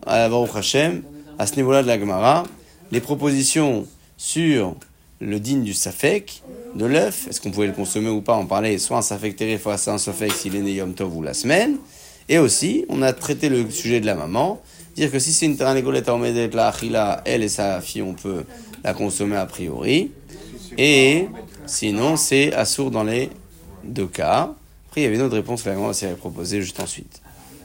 à 0.06 0.28
Baruch 0.28 0.50
Hashem, 0.54 1.02
à 1.40 1.46
ce 1.46 1.56
niveau-là 1.56 1.82
de 1.82 1.86
la 1.86 1.98
Gemara, 1.98 2.44
les 2.92 3.00
propositions 3.00 3.86
sur 4.18 4.76
le 5.20 5.40
digne 5.40 5.62
du 5.62 5.72
safek, 5.72 6.42
de 6.74 6.84
l'œuf, 6.84 7.28
est-ce 7.28 7.40
qu'on 7.40 7.50
pouvait 7.50 7.66
le 7.66 7.72
consommer 7.72 8.10
ou 8.10 8.20
pas, 8.20 8.36
on 8.36 8.44
parlait 8.44 8.76
soit 8.76 8.98
un 8.98 9.02
safek 9.02 9.36
terre, 9.36 9.58
soit 9.58 9.88
un 9.88 9.96
safek 9.96 10.32
s'il 10.32 10.54
est 10.54 10.60
né 10.60 10.74
Yom 10.74 10.92
Tov 10.92 11.16
ou 11.16 11.22
la 11.22 11.32
semaine, 11.32 11.78
et 12.28 12.36
aussi, 12.36 12.84
on 12.90 13.00
a 13.00 13.14
traité 13.14 13.48
le 13.48 13.70
sujet 13.70 14.00
de 14.00 14.06
la 14.06 14.14
maman, 14.14 14.60
dire 14.94 15.10
que 15.10 15.18
si 15.18 15.32
c'est 15.32 15.46
une 15.46 15.56
terranégolette 15.56 16.10
à 16.10 16.14
Omedet, 16.14 16.50
la 16.52 16.68
Achila, 16.68 17.22
elle 17.24 17.42
et 17.42 17.48
sa 17.48 17.80
fille, 17.80 18.02
on 18.02 18.12
peut 18.12 18.44
la 18.84 18.92
consommer 18.92 19.36
a 19.36 19.46
priori. 19.46 20.10
Et 20.76 21.26
sinon, 21.64 22.16
c'est 22.16 22.52
assourd 22.52 22.90
dans 22.90 23.04
les 23.04 23.30
deux 23.82 24.06
cas. 24.06 24.52
Après, 24.88 25.00
il 25.00 25.04
y 25.04 25.06
avait 25.06 25.16
une 25.16 25.22
autre 25.22 25.36
réponse 25.36 25.62
que 25.62 25.70
la 25.70 25.76
maman 25.76 25.94
s'est 25.94 26.12
proposée 26.12 26.60
juste 26.60 26.80
ensuite. 26.80 27.22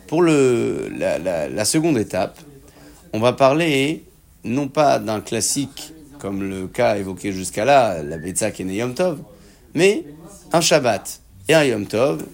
Pour 0.07 0.21
le, 0.21 0.89
la, 0.97 1.65
seconde 1.65 1.97
étape, 1.97 2.39
on 3.15 3.19
va 3.19 3.31
parler 3.31 4.03
non 4.43 4.67
pas 4.67 4.99
d'un 4.99 5.21
classique 5.21 5.93
comme 6.19 6.43
le 6.43 6.67
cas 6.67 6.97
évoqué 6.97 7.31
jusqu'à 7.31 7.63
là, 7.63 8.03
la 8.03 8.17
Betsa 8.17 8.51
qui 8.51 8.63
est 8.63 8.75
Yom 8.75 8.93
Tov, 8.93 9.19
mais 9.73 10.03
un 10.51 10.59
Shabbat 10.59 11.21
et 11.47 11.53
un 11.53 11.63
Yom 11.63 11.85
Tov 11.85 12.25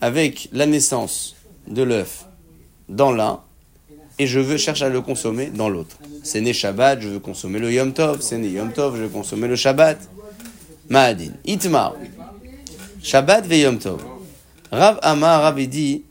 avec 0.00 0.48
la 0.52 0.66
naissance 0.66 1.34
de 1.66 1.82
l'œuf 1.82 2.26
dans 2.88 3.10
l'un 3.10 3.40
et 4.20 4.28
je 4.28 4.38
veux 4.38 4.58
chercher 4.58 4.84
à 4.84 4.88
le 4.90 5.00
consommer 5.00 5.46
dans 5.46 5.68
l'autre. 5.68 5.96
C'est 6.22 6.40
né 6.40 6.52
Shabbat, 6.52 7.00
je 7.00 7.08
veux 7.08 7.18
consommer 7.18 7.58
le 7.58 7.72
Yom 7.72 7.92
Tov. 7.92 8.20
C'est 8.20 8.38
né 8.38 8.48
Yom 8.48 8.72
Tov, 8.72 8.96
je 8.96 9.02
veux 9.02 9.08
consommer 9.08 9.48
le 9.48 9.56
Shabbat. 9.56 9.98
Ma'adin. 10.88 11.32
Itmar. 11.46 11.96
Shabbat 13.02 13.44
ve 13.44 13.58
Yom 13.58 13.78
Tov. 13.80 14.00
Rav 14.70 15.00
Amar 15.02 15.42
Rav 15.42 15.60
dit 15.66 16.04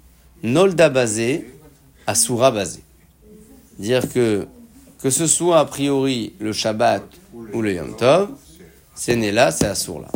Nolda 0.43 0.89
basé, 0.89 1.50
Asura 2.05 2.51
basé. 2.51 2.81
Dire 3.79 4.12
que, 4.12 4.48
que 5.01 5.10
ce 5.10 5.27
soit 5.27 5.60
a 5.60 5.65
priori 5.65 6.34
le 6.39 6.53
Shabbat 6.53 7.03
ou 7.53 7.62
le 7.62 7.74
Yom 7.74 7.96
Tov, 7.96 8.29
c'est 8.96 9.15
né 9.15 9.31
là, 9.31 9.51
c'est 9.51 9.67
Asur 9.67 10.00
là. 10.00 10.07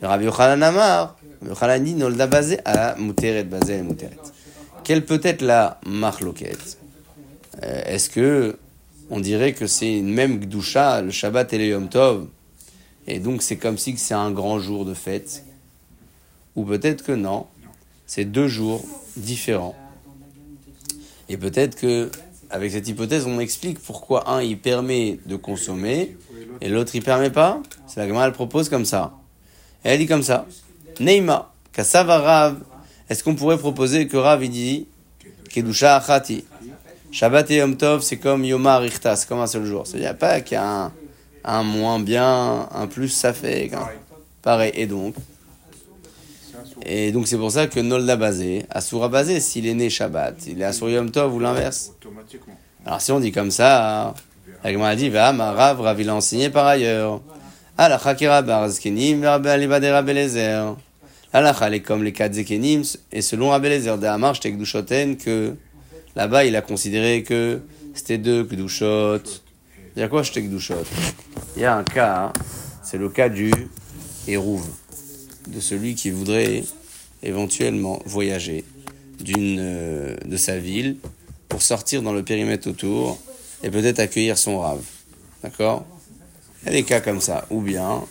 Rabbi 0.00 0.24
Yochanan 0.26 0.62
Amar, 0.62 1.16
Yochanan 1.44 1.82
dit 1.82 1.94
Nolda 1.94 2.26
basé 2.26 2.60
à 2.64 2.94
Muteret 2.96 3.44
basé 3.44 3.78
et 3.78 3.82
Muteret. 3.82 4.16
Quelle 4.84 5.04
peut 5.04 5.20
être 5.24 5.42
la 5.42 5.80
marloquette? 5.84 6.78
Euh, 7.64 7.82
Est-ce 7.86 8.08
que 8.08 8.56
on 9.10 9.20
dirait 9.20 9.54
que 9.54 9.66
c'est 9.66 9.98
une 9.98 10.12
même 10.12 10.38
Gdusha, 10.38 11.02
le 11.02 11.10
Shabbat 11.10 11.52
et 11.54 11.58
le 11.58 11.66
Yom 11.66 11.88
Tov, 11.88 12.28
et 13.06 13.18
donc 13.18 13.42
c'est 13.42 13.56
comme 13.56 13.78
si 13.78 13.96
c'est 13.96 14.14
un 14.14 14.30
grand 14.30 14.60
jour 14.60 14.84
de 14.84 14.94
fête? 14.94 15.44
Ou 16.54 16.64
peut-être 16.64 17.02
que 17.02 17.12
non, 17.12 17.46
c'est 18.06 18.24
deux 18.24 18.48
jours 18.48 18.84
différents. 19.16 19.74
Et 21.28 21.36
peut-être 21.36 21.76
que, 21.76 22.10
avec 22.50 22.72
cette 22.72 22.88
hypothèse, 22.88 23.26
on 23.26 23.40
explique 23.40 23.78
pourquoi 23.78 24.30
un 24.30 24.42
il 24.42 24.58
permet 24.58 25.18
de 25.26 25.36
consommer 25.36 26.16
et 26.60 26.68
l'autre 26.68 26.92
il 26.94 27.02
permet 27.02 27.30
pas. 27.30 27.60
C'est 27.86 28.00
la 28.00 28.08
Gemara 28.08 28.26
elle 28.26 28.32
propose 28.32 28.68
comme 28.68 28.84
ça. 28.84 29.12
Et 29.84 29.90
elle 29.90 29.98
dit 29.98 30.06
comme 30.06 30.22
ça. 30.22 30.46
Neima, 31.00 31.52
Kassava 31.72 32.18
Rav 32.18 32.56
est-ce 33.08 33.24
qu'on 33.24 33.34
pourrait 33.34 33.56
proposer 33.56 34.06
que 34.06 34.16
Rav 34.18 34.44
il 34.44 34.50
dit 34.50 34.86
Kedusha 35.50 35.96
Achati? 35.96 36.44
Shabbat 37.10 37.50
et 37.50 37.56
Yom 37.56 37.74
Tov, 37.74 38.02
c'est 38.02 38.18
comme 38.18 38.44
Yoma 38.44 38.74
Arichta, 38.74 39.16
c'est 39.16 39.26
comme 39.26 39.40
un 39.40 39.46
seul 39.46 39.64
jour. 39.64 39.86
C'est-à-dire 39.86 40.16
pas 40.16 40.42
qu'il 40.42 40.56
y 40.56 40.58
a 40.58 40.84
un, 40.84 40.92
un, 41.42 41.62
moins 41.62 41.98
bien, 42.00 42.68
un 42.70 42.86
plus, 42.86 43.08
ça 43.08 43.32
fait. 43.32 43.70
Hein. 43.72 43.88
Pareil. 44.42 44.72
Et 44.74 44.86
donc 44.86 45.14
Et 46.84 47.12
donc 47.12 47.28
c'est 47.28 47.36
pour 47.36 47.50
ça 47.50 47.66
que 47.66 47.80
Nolda 47.80 48.16
basé, 48.16 48.64
Asura 48.70 49.08
basé, 49.08 49.40
s'il 49.40 49.66
est 49.66 49.74
né 49.74 49.90
Shabbat, 49.90 50.46
il 50.46 50.60
est 50.60 50.64
Asura 50.64 50.90
Yom 50.90 51.10
Tov 51.10 51.34
ou 51.34 51.40
l'inverse. 51.40 51.92
Alors 52.86 53.00
si 53.00 53.12
on 53.12 53.20
dit 53.20 53.32
comme 53.32 53.50
ça, 53.50 54.14
la 54.64 54.86
a 54.86 54.96
dit 54.96 55.10
Va, 55.10 55.32
Rav, 55.32 55.80
Rav 55.80 56.00
il 56.00 56.08
a 56.08 56.14
enseigné 56.14 56.50
par 56.50 56.66
ailleurs. 56.66 57.20
Ah 57.76 57.88
la 57.88 57.98
Chakira 57.98 58.42
Barazkenim, 58.42 59.24
Rabbe 59.24 59.46
Alibadera 59.46 60.02
Belezer. 60.02 60.76
L'alacha, 61.32 61.70
est 61.70 61.80
comme 61.80 62.04
les 62.04 62.12
quatre 62.12 62.32
zekenim, 62.32 62.82
et 63.12 63.20
selon 63.20 63.52
Abelezer 63.52 63.98
de 63.98 64.06
Hamar, 64.06 64.40
que 64.40 65.54
là-bas, 66.16 66.44
il 66.44 66.56
a 66.56 66.62
considéré 66.62 67.22
que 67.22 67.60
c'était 67.92 68.16
deux 68.16 68.44
kdushot. 68.44 69.20
Il 69.94 70.00
y 70.00 70.02
a 70.02 70.08
quoi 70.08 70.22
kdushot 70.22 70.74
Il 71.54 71.62
y 71.62 71.64
a 71.66 71.76
un 71.76 71.84
cas, 71.84 72.32
c'est 72.82 72.96
le 72.96 73.10
cas 73.10 73.28
du 73.28 73.52
Hérouv, 74.26 74.62
de 75.48 75.60
celui 75.60 75.94
qui 75.94 76.10
voudrait 76.10 76.64
éventuellement 77.22 78.00
voyager 78.04 78.64
d'une 79.20 79.58
euh, 79.60 80.16
de 80.24 80.36
sa 80.36 80.58
ville 80.58 80.96
pour 81.48 81.62
sortir 81.62 82.02
dans 82.02 82.12
le 82.12 82.22
périmètre 82.22 82.68
autour 82.68 83.18
et 83.62 83.70
peut-être 83.70 83.98
accueillir 83.98 84.38
son 84.38 84.60
rave. 84.60 84.84
D'accord? 85.42 85.84
Il 86.62 86.66
y 86.66 86.68
a 86.68 86.72
des 86.72 86.82
cas 86.84 87.00
comme 87.00 87.20
ça. 87.20 87.46
Ou 87.50 87.60
bien, 87.60 88.04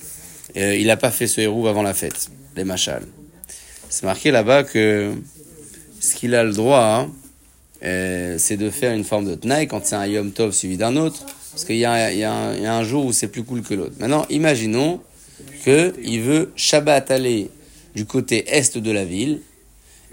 euh, 0.58 0.76
il 0.76 0.88
n'a 0.88 0.98
pas 0.98 1.12
fait 1.12 1.28
ce 1.28 1.42
Hérouv 1.42 1.68
avant 1.68 1.84
la 1.84 1.94
fête 1.94 2.30
les 2.56 2.64
machal. 2.64 3.04
C'est 3.90 4.04
marqué 4.04 4.32
là-bas 4.32 4.64
que 4.64 5.14
ce 6.00 6.16
qu'il 6.16 6.36
a 6.36 6.44
le 6.44 6.54
droit, 6.54 6.84
hein, 6.84 7.12
euh, 7.84 8.38
c'est 8.40 8.58
de 8.58 8.70
faire 8.70 8.94
une 8.94 9.04
forme 9.04 9.26
de 9.26 9.36
tnaï 9.36 9.68
quand 9.68 9.86
c'est 9.86 9.96
un 9.96 10.06
Yom 10.06 10.32
Tov 10.32 10.52
suivi 10.52 10.76
d'un 10.76 10.96
autre, 10.98 11.26
parce 11.52 11.64
qu'il 11.64 11.76
y, 11.76 11.82
y, 11.82 11.86
a 11.86 12.74
un 12.76 12.84
jour 12.84 13.06
où 13.06 13.14
c'est 13.14 13.28
plus 13.28 13.44
cool 13.44 13.62
que 13.62 13.76
l'autre. 13.76 13.94
Maintenant, 14.00 14.26
imaginons 14.30 15.00
qu'il 15.64 16.22
veut 16.22 16.52
Shabbat 16.56 17.12
aller 17.12 17.50
du 17.96 18.06
côté 18.06 18.46
est 18.56 18.78
de 18.78 18.92
la 18.92 19.06
ville, 19.06 19.42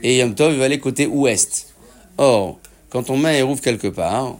et 0.03 0.19
Yom 0.19 0.35
Tov 0.35 0.53
il 0.53 0.59
va 0.59 0.65
aller 0.65 0.79
côté 0.79 1.07
ouest. 1.07 1.75
Or, 2.19 2.59
quand 2.91 3.11
on 3.11 3.17
met 3.17 3.31
un 3.31 3.39
Hérouv 3.39 3.61
quelque 3.61 3.89
part, 3.89 4.39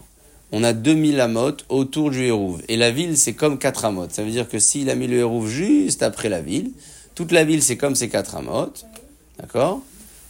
on 0.51 0.63
a 0.63 0.73
2000 0.73 1.19
amotes 1.19 1.65
autour 1.69 2.11
du 2.11 2.23
Hérouv. 2.23 2.61
Et 2.69 2.77
la 2.77 2.91
ville, 2.91 3.17
c'est 3.17 3.33
comme 3.33 3.57
4 3.57 3.85
amotes. 3.85 4.11
Ça 4.13 4.23
veut 4.23 4.31
dire 4.31 4.47
que 4.47 4.59
s'il 4.59 4.89
a 4.89 4.95
mis 4.95 5.07
le 5.07 5.17
Hérouv 5.17 5.47
juste 5.47 6.03
après 6.03 6.29
la 6.29 6.41
ville, 6.41 6.71
toute 7.15 7.31
la 7.31 7.45
ville, 7.45 7.63
c'est 7.63 7.77
comme 7.77 7.95
ces 7.95 8.09
quatre 8.09 8.35
amotes. 8.35 8.85
D'accord? 9.39 9.81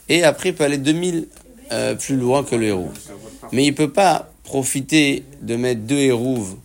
Et 0.08 0.24
après, 0.24 0.50
il 0.50 0.56
peut 0.56 0.64
aller 0.64 0.78
2000 0.78 1.28
euh, 1.72 1.96
plus 1.96 2.16
loin 2.16 2.44
que 2.44 2.56
le 2.56 2.68
hérouve. 2.68 2.94
Mais 3.52 3.64
il 3.64 3.72
ne 3.72 3.76
peut 3.76 3.92
pas 3.92 4.32
profiter 4.44 5.24
de 5.42 5.56
mettre 5.56 5.82
deux 5.82 5.98
hérouves 5.98 6.56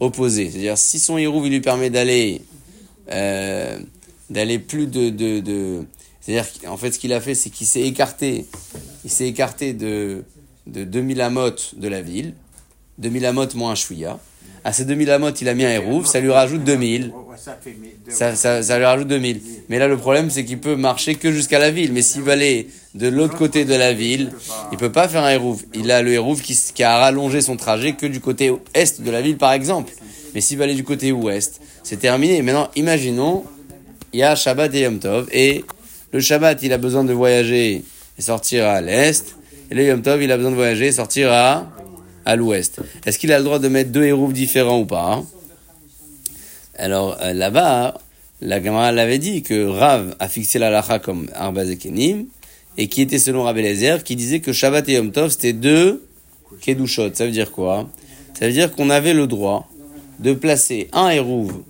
opposés. 0.00 0.50
C'est-à-dire, 0.50 0.76
si 0.76 0.98
son 0.98 1.16
hérouve 1.16 1.46
il 1.46 1.52
lui 1.52 1.60
permet 1.60 1.88
d'aller 1.88 2.42
euh, 3.12 3.78
d'aller 4.28 4.58
plus 4.58 4.86
de... 4.86 5.10
de, 5.10 5.40
de 5.40 5.84
C'est-à-dire 6.20 6.46
qu'en 6.62 6.76
fait, 6.76 6.92
ce 6.92 6.98
qu'il 6.98 7.12
a 7.12 7.20
fait, 7.20 7.34
c'est 7.34 7.50
qu'il 7.50 7.66
s'est 7.66 7.82
écarté. 7.82 8.46
Il 9.04 9.10
s'est 9.10 9.26
écarté 9.26 9.72
de, 9.72 10.24
de 10.66 10.84
2000 10.84 11.20
amotes 11.20 11.74
de 11.76 11.88
la 11.88 12.02
ville. 12.02 12.34
2000 12.98 13.24
amotes 13.26 13.54
moins 13.54 13.72
un 13.72 13.74
chouïa. 13.74 14.18
À 14.62 14.74
ces 14.74 14.84
2000 14.84 15.10
amotes, 15.10 15.40
il 15.40 15.48
a 15.48 15.54
mis 15.54 15.64
un 15.64 15.70
hérouve, 15.70 16.04
ça 16.04 16.20
lui 16.20 16.30
rajoute 16.30 16.62
2000. 16.64 17.12
Ça, 18.10 18.34
ça, 18.36 18.62
ça 18.62 18.76
lui 18.78 18.84
rajoute 18.84 19.08
2000. 19.08 19.40
Mais 19.70 19.78
là, 19.78 19.88
le 19.88 19.96
problème, 19.96 20.28
c'est 20.28 20.44
qu'il 20.44 20.58
peut 20.58 20.76
marcher 20.76 21.14
que 21.14 21.32
jusqu'à 21.32 21.58
la 21.58 21.70
ville. 21.70 21.94
Mais 21.94 22.02
s'il 22.02 22.20
va 22.20 22.32
aller 22.32 22.68
de 22.94 23.08
l'autre 23.08 23.38
côté 23.38 23.64
de 23.64 23.74
la 23.74 23.94
ville, 23.94 24.30
il 24.70 24.76
peut 24.76 24.92
pas 24.92 25.08
faire 25.08 25.24
un 25.24 25.30
hérouve. 25.30 25.64
Il 25.72 25.90
a 25.90 26.02
le 26.02 26.12
hérouve 26.12 26.42
qui, 26.42 26.54
qui 26.74 26.82
a 26.82 26.98
rallongé 26.98 27.40
son 27.40 27.56
trajet 27.56 27.94
que 27.94 28.04
du 28.04 28.20
côté 28.20 28.52
est 28.74 29.00
de 29.00 29.10
la 29.10 29.22
ville, 29.22 29.38
par 29.38 29.52
exemple. 29.52 29.94
Mais 30.34 30.40
s'il 30.40 30.58
va 30.58 30.64
aller 30.64 30.74
du 30.74 30.84
côté 30.84 31.12
ouest, 31.12 31.60
c'est 31.82 31.98
terminé. 31.98 32.42
Maintenant, 32.42 32.68
imaginons, 32.76 33.44
il 34.12 34.20
y 34.20 34.22
a 34.22 34.34
Shabbat 34.34 34.74
et 34.74 34.80
Yom 34.80 34.98
Tov, 34.98 35.28
et 35.32 35.64
le 36.12 36.20
Shabbat, 36.20 36.62
il 36.62 36.72
a 36.72 36.78
besoin 36.78 37.04
de 37.04 37.12
voyager 37.12 37.82
et 38.18 38.22
sortir 38.22 38.66
à 38.66 38.80
l'est, 38.80 39.36
et 39.70 39.74
le 39.74 39.84
Yom 39.84 40.02
Tov, 40.02 40.22
il 40.22 40.30
a 40.32 40.36
besoin 40.36 40.50
de 40.50 40.56
voyager 40.56 40.86
et 40.86 40.92
sortir 40.92 41.30
à 41.32 42.36
l'ouest. 42.36 42.80
Est-ce 43.06 43.18
qu'il 43.18 43.32
a 43.32 43.38
le 43.38 43.44
droit 43.44 43.58
de 43.58 43.68
mettre 43.68 43.90
deux 43.90 44.04
hérouves 44.04 44.32
différents 44.32 44.80
ou 44.80 44.86
pas? 44.86 45.22
Alors 46.76 47.18
euh, 47.20 47.32
là-bas, 47.32 47.98
la 48.40 48.62
Gemara 48.62 48.90
l'avait 48.92 49.18
dit 49.18 49.42
que 49.42 49.66
Rav 49.66 50.14
a 50.18 50.28
fixé 50.28 50.58
la 50.58 50.70
lacha 50.70 50.98
comme 50.98 51.28
Arba 51.34 51.66
Zekenim 51.66 52.24
et 52.78 52.88
qui 52.88 53.02
était 53.02 53.18
selon 53.18 53.42
Rav 53.42 53.58
Eliezer 53.58 54.02
qui 54.02 54.16
disait 54.16 54.40
que 54.40 54.52
Shabbat 54.52 54.88
et 54.88 54.94
Yom 54.94 55.12
Tov 55.12 55.30
c'était 55.30 55.52
deux 55.52 56.02
Kedushot. 56.62 57.10
Ça 57.14 57.26
veut 57.26 57.32
dire 57.32 57.52
quoi? 57.52 57.88
Ça 58.38 58.46
veut 58.46 58.52
dire 58.52 58.72
qu'on 58.72 58.88
avait 58.88 59.12
le 59.12 59.26
droit 59.26 59.68
de 60.20 60.34
placer 60.34 60.88
un 60.92 61.08
hérouve 61.08 61.62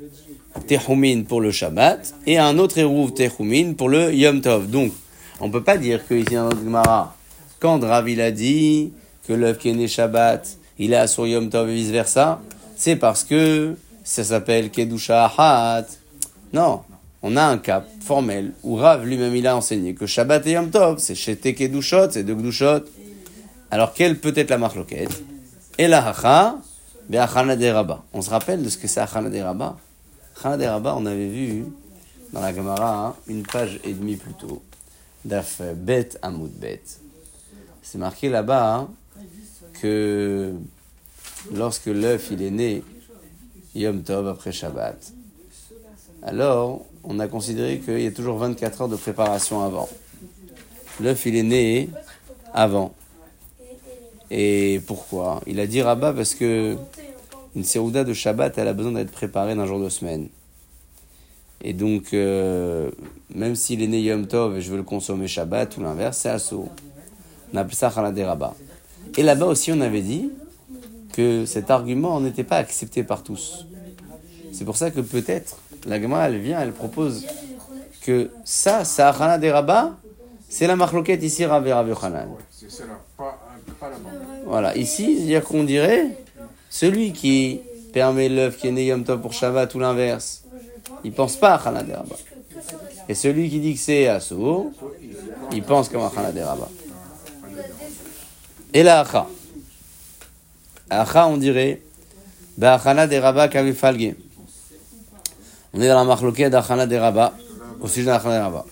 Tehumin 0.66 1.22
pour 1.22 1.40
le 1.40 1.52
Shabbat 1.52 2.14
et 2.26 2.38
un 2.38 2.58
autre 2.58 2.78
hérouve 2.78 3.14
Tehumin 3.14 3.74
pour 3.74 3.88
le 3.88 4.12
Yom 4.12 4.40
Tov. 4.40 4.68
Donc, 4.68 4.92
on 5.40 5.50
peut 5.50 5.62
pas 5.62 5.76
dire 5.76 6.06
que 6.06 6.14
ici 6.14 6.34
dans 6.34 6.44
notre 6.44 6.62
Gemara, 6.62 7.16
quand 7.60 7.80
Rav 7.80 8.08
il 8.08 8.20
a 8.20 8.30
dit 8.32 8.92
que 9.26 9.32
l'œuf 9.32 9.58
qui 9.58 9.70
est 9.70 9.74
né 9.74 9.86
Shabbat, 9.86 10.56
il 10.78 10.92
est 10.92 11.06
sur 11.06 11.26
Yom 11.26 11.48
Tov 11.48 11.70
et 11.70 11.74
vice 11.74 11.90
versa, 11.90 12.40
c'est 12.76 12.96
parce 12.96 13.22
que 13.22 13.76
ça 14.02 14.24
s'appelle 14.24 14.70
Kedusha 14.70 15.26
Ahat. 15.26 15.86
Non, 16.52 16.80
on 17.22 17.36
a 17.36 17.44
un 17.44 17.58
cap 17.58 17.86
formel 18.04 18.52
où 18.64 18.74
Rav 18.74 19.06
lui-même 19.06 19.36
il 19.36 19.46
a 19.46 19.56
enseigné 19.56 19.94
que 19.94 20.06
Shabbat 20.06 20.44
et 20.48 20.52
Yom 20.52 20.70
Tov, 20.70 20.98
c'est 20.98 21.14
Shete 21.14 21.54
Kedushot, 21.54 22.10
c'est 22.10 22.24
deux 22.24 22.34
Kedushot. 22.34 22.82
Alors 23.70 23.94
quelle 23.94 24.18
peut 24.18 24.32
être 24.34 24.50
la 24.50 24.58
marloquette? 24.58 25.22
Et 25.78 25.86
la 25.86 26.08
Hacha. 26.08 26.56
On 27.12 28.22
se 28.22 28.30
rappelle 28.30 28.62
de 28.62 28.68
ce 28.68 28.78
que 28.78 28.86
c'est 28.86 29.00
Achana 29.00 29.30
de 29.30 29.40
Rabba 29.40 29.76
Achana 30.36 30.56
de 30.56 30.64
Rabba, 30.64 30.94
on 30.96 31.06
avait 31.06 31.28
vu 31.28 31.64
dans 32.32 32.40
la 32.40 32.54
Gemara, 32.54 33.06
hein, 33.06 33.16
une 33.26 33.42
page 33.42 33.80
et 33.82 33.92
demie 33.92 34.14
plus 34.14 34.34
tôt, 34.34 34.62
d'Af 35.24 35.60
Bet 35.74 36.10
Amoud 36.22 36.52
Bet. 36.52 36.82
C'est 37.82 37.98
marqué 37.98 38.28
là-bas 38.28 38.76
hein, 38.76 38.88
que 39.80 40.54
lorsque 41.52 41.86
l'œuf 41.86 42.28
il 42.30 42.42
est 42.42 42.52
né, 42.52 42.84
Yom 43.74 44.04
Tov 44.04 44.28
après 44.28 44.52
Shabbat, 44.52 45.12
alors 46.22 46.86
on 47.02 47.18
a 47.18 47.26
considéré 47.26 47.80
qu'il 47.80 48.02
y 48.02 48.06
a 48.06 48.12
toujours 48.12 48.38
24 48.38 48.82
heures 48.82 48.88
de 48.88 48.94
préparation 48.94 49.64
avant. 49.64 49.88
L'œuf 51.00 51.26
il 51.26 51.34
est 51.34 51.42
né 51.42 51.90
avant. 52.54 52.94
Et 54.30 54.80
pourquoi? 54.86 55.40
Il 55.46 55.58
a 55.60 55.66
dit 55.66 55.82
Rabat 55.82 56.12
parce 56.12 56.34
que 56.34 56.76
une 57.56 57.64
serouda 57.64 58.04
de 58.04 58.12
Shabbat, 58.12 58.56
elle 58.58 58.68
a 58.68 58.72
besoin 58.72 58.92
d'être 58.92 59.10
préparée 59.10 59.54
d'un 59.54 59.66
jour 59.66 59.80
de 59.80 59.88
semaine. 59.88 60.28
Et 61.62 61.72
donc, 61.72 62.14
euh, 62.14 62.90
même 63.34 63.54
s'il 63.54 63.82
est 63.82 63.88
né 63.88 64.00
Yom 64.00 64.26
Tov 64.26 64.56
et 64.56 64.60
je 64.60 64.70
veux 64.70 64.76
le 64.76 64.82
consommer 64.82 65.26
Shabbat 65.26 65.76
ou 65.76 65.82
l'inverse, 65.82 66.18
c'est 66.18 66.30
assaut. 66.30 66.68
On 67.52 67.56
appelle 67.56 67.74
ça 67.74 67.90
Khalade 67.90 68.18
Rabat. 68.18 68.54
Et 69.16 69.22
là-bas 69.22 69.46
aussi, 69.46 69.72
on 69.72 69.80
avait 69.80 70.00
dit 70.00 70.30
que 71.12 71.44
cet 71.44 71.70
argument 71.70 72.20
n'était 72.20 72.44
pas 72.44 72.56
accepté 72.56 73.02
par 73.02 73.22
tous. 73.22 73.66
C'est 74.52 74.64
pour 74.64 74.76
ça 74.76 74.90
que 74.90 75.00
peut-être, 75.00 75.58
la 75.86 76.00
Gemara, 76.00 76.28
elle 76.28 76.38
vient, 76.38 76.60
elle 76.60 76.72
propose 76.72 77.26
que 78.02 78.30
ça, 78.44 78.84
ça 78.84 79.38
des 79.38 79.50
Rabat, 79.50 79.96
c'est 80.48 80.66
la 80.66 80.76
marloquette 80.76 81.22
ici, 81.22 81.44
Rav 81.44 81.66
et 81.66 81.70
Yochanan. 81.70 82.28
Voilà, 84.46 84.76
ici, 84.76 85.16
c'est-à-dire 85.16 85.44
qu'on 85.44 85.64
dirait, 85.64 86.08
celui 86.68 87.12
qui 87.12 87.60
permet 87.92 88.28
l'œuf 88.28 88.56
qui 88.56 88.68
est 88.68 88.72
né 88.72 88.86
Yom 88.86 89.04
Tov 89.04 89.20
pour 89.20 89.32
Shabbat 89.32 89.74
ou 89.74 89.78
l'inverse, 89.78 90.42
il 91.04 91.12
pense 91.12 91.36
pas 91.36 91.54
à 91.54 91.56
Rabat. 91.56 92.04
Et 93.08 93.14
celui 93.14 93.48
qui 93.48 93.60
dit 93.60 93.74
que 93.74 93.80
c'est 93.80 94.06
Assour, 94.06 94.70
il 95.52 95.62
pense 95.62 95.88
comme 95.88 96.02
Achana 96.02 96.32
des 96.32 96.42
Rabat. 96.42 96.68
Et 98.72 98.82
la 98.82 99.00
Acha. 99.00 99.26
Acha, 100.88 101.26
on 101.26 101.36
dirait, 101.36 101.80
kavifalge. 102.60 104.14
On 105.72 105.80
est 105.80 105.88
dans 105.88 105.98
la 105.98 106.04
marloquette 106.04 106.50
d'Achana 106.52 106.86
Rabat, 107.00 107.32
au 107.80 107.88
sujet 107.88 108.06
d'Achana 108.06 108.44
Rabat. 108.44 108.66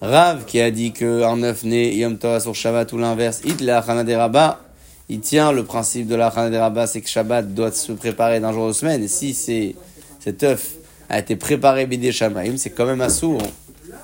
Rav 0.00 0.44
qui 0.44 0.60
a 0.60 0.70
dit 0.70 0.92
qu'un 0.92 1.42
œuf 1.42 1.64
né 1.64 1.94
Yom 1.96 2.18
Tov 2.18 2.40
sur 2.40 2.54
Shabbat 2.54 2.92
ou 2.92 2.98
l'inverse, 2.98 3.40
it 3.44 3.62
Rabat, 3.62 4.60
il 5.08 5.20
tient 5.20 5.52
le 5.52 5.64
principe 5.64 6.08
de 6.08 6.14
la 6.14 6.28
Rabat, 6.28 6.86
c'est 6.86 7.00
que 7.00 7.08
Shabbat 7.08 7.54
doit 7.54 7.72
se 7.72 7.92
préparer 7.92 8.40
d'un 8.40 8.52
jour 8.52 8.68
de 8.68 8.72
semaine. 8.72 9.06
Si 9.08 9.34
c'est 9.34 9.74
cet 10.20 10.42
œuf 10.42 10.74
a 11.08 11.18
été 11.18 11.36
préparé 11.36 11.86
Bidé 11.86 12.12
Shamaim, 12.12 12.56
c'est 12.56 12.70
quand 12.70 12.86
même 12.86 13.00
assourd. 13.00 13.42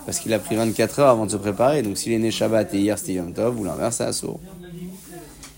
Parce 0.07 0.19
qu'il 0.19 0.33
a 0.33 0.39
pris 0.39 0.57
24 0.57 1.01
heures 1.01 1.09
avant 1.09 1.27
de 1.27 1.31
se 1.31 1.37
préparer. 1.37 1.83
Donc 1.83 1.99
s'il 1.99 2.13
est 2.13 2.19
né 2.19 2.31
Shabbat 2.31 2.73
et 2.75 2.79
hier 2.79 2.99
c'était 2.99 3.15
Yom 3.15 3.33
Tov, 3.33 3.59
ou 3.59 3.65
l'inverse, 3.65 3.97
c'est 3.97 4.05
assourd. 4.05 4.41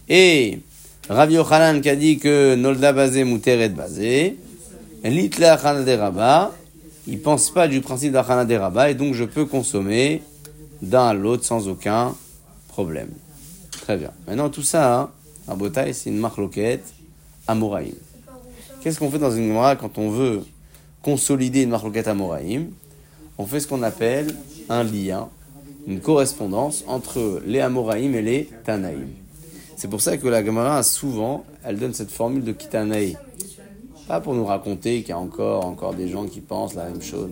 Et 0.09 0.61
Rav 1.09 1.31
Yochanan 1.31 1.81
qui 1.81 1.89
a 1.89 1.97
dit 1.97 2.19
que 2.19 2.55
Nolda 2.55 2.93
Bazé 2.93 3.25
Mouteret 3.25 3.69
Bazé, 3.69 4.37
lit 5.05 5.31
la 5.39 5.55
Achana 5.55 6.53
il 7.07 7.21
pense 7.21 7.51
pas 7.51 7.69
du 7.69 7.81
principe 7.81 8.13
d'Achana 8.13 8.45
des 8.45 8.57
Rabat, 8.57 8.91
et 8.91 8.95
donc 8.95 9.15
je 9.15 9.25
peux 9.25 9.45
consommer 9.45 10.23
d'un 10.81 11.09
à 11.09 11.15
l'autre 11.15 11.45
sans 11.45 11.69
aucun 11.69 12.15
problème. 12.69 13.11
Très 13.71 13.97
bien. 13.97 14.11
Maintenant, 14.27 14.49
tout 14.49 14.63
ça, 14.63 15.01
hein, 15.01 15.11
à 15.49 15.55
Botaï, 15.55 15.95
c'est 15.95 16.11
une 16.11 16.19
marloquette 16.19 16.85
Amoraïm. 17.49 17.95
Qu'est-ce 18.81 18.99
qu'on 18.99 19.11
fait 19.11 19.19
dans 19.19 19.31
une 19.31 19.49
Gemara 19.49 19.77
quand 19.77 19.99
on 19.99 20.11
veut 20.11 20.43
consolider 21.03 21.63
une 21.63 21.71
marloquette 21.71 22.09
Amoraïm? 22.09 22.71
On 23.39 23.47
fait 23.47 23.61
ce 23.61 23.67
qu'on 23.67 23.83
appelle 23.83 24.35
un 24.69 24.85
lien, 24.85 25.29
une 25.87 26.01
correspondance 26.01 26.85
entre 26.87 27.43
les 27.47 27.61
Amoraïm 27.61 28.15
et 28.15 28.23
les 28.23 28.51
Tanaïm. 28.65 29.09
C'est 29.77 29.89
pour 29.89 30.01
ça 30.01 30.17
que 30.17 30.29
la 30.29 30.45
Gemara, 30.45 30.83
souvent, 30.85 31.45
elle 31.65 31.79
donne 31.79 31.95
cette 31.95 32.11
formule 32.11 32.45
de 32.45 32.53
Kitanaï. 32.53 33.17
Pas 34.09 34.21
pour 34.21 34.35
nous 34.35 34.45
raconter 34.45 35.01
qu'il 35.01 35.11
y 35.11 35.13
a 35.13 35.19
encore, 35.19 35.65
encore 35.65 35.95
des 35.95 36.09
gens 36.09 36.27
qui 36.27 36.41
pensent 36.41 36.75
la 36.75 36.85
même 36.85 37.03
chose. 37.03 37.31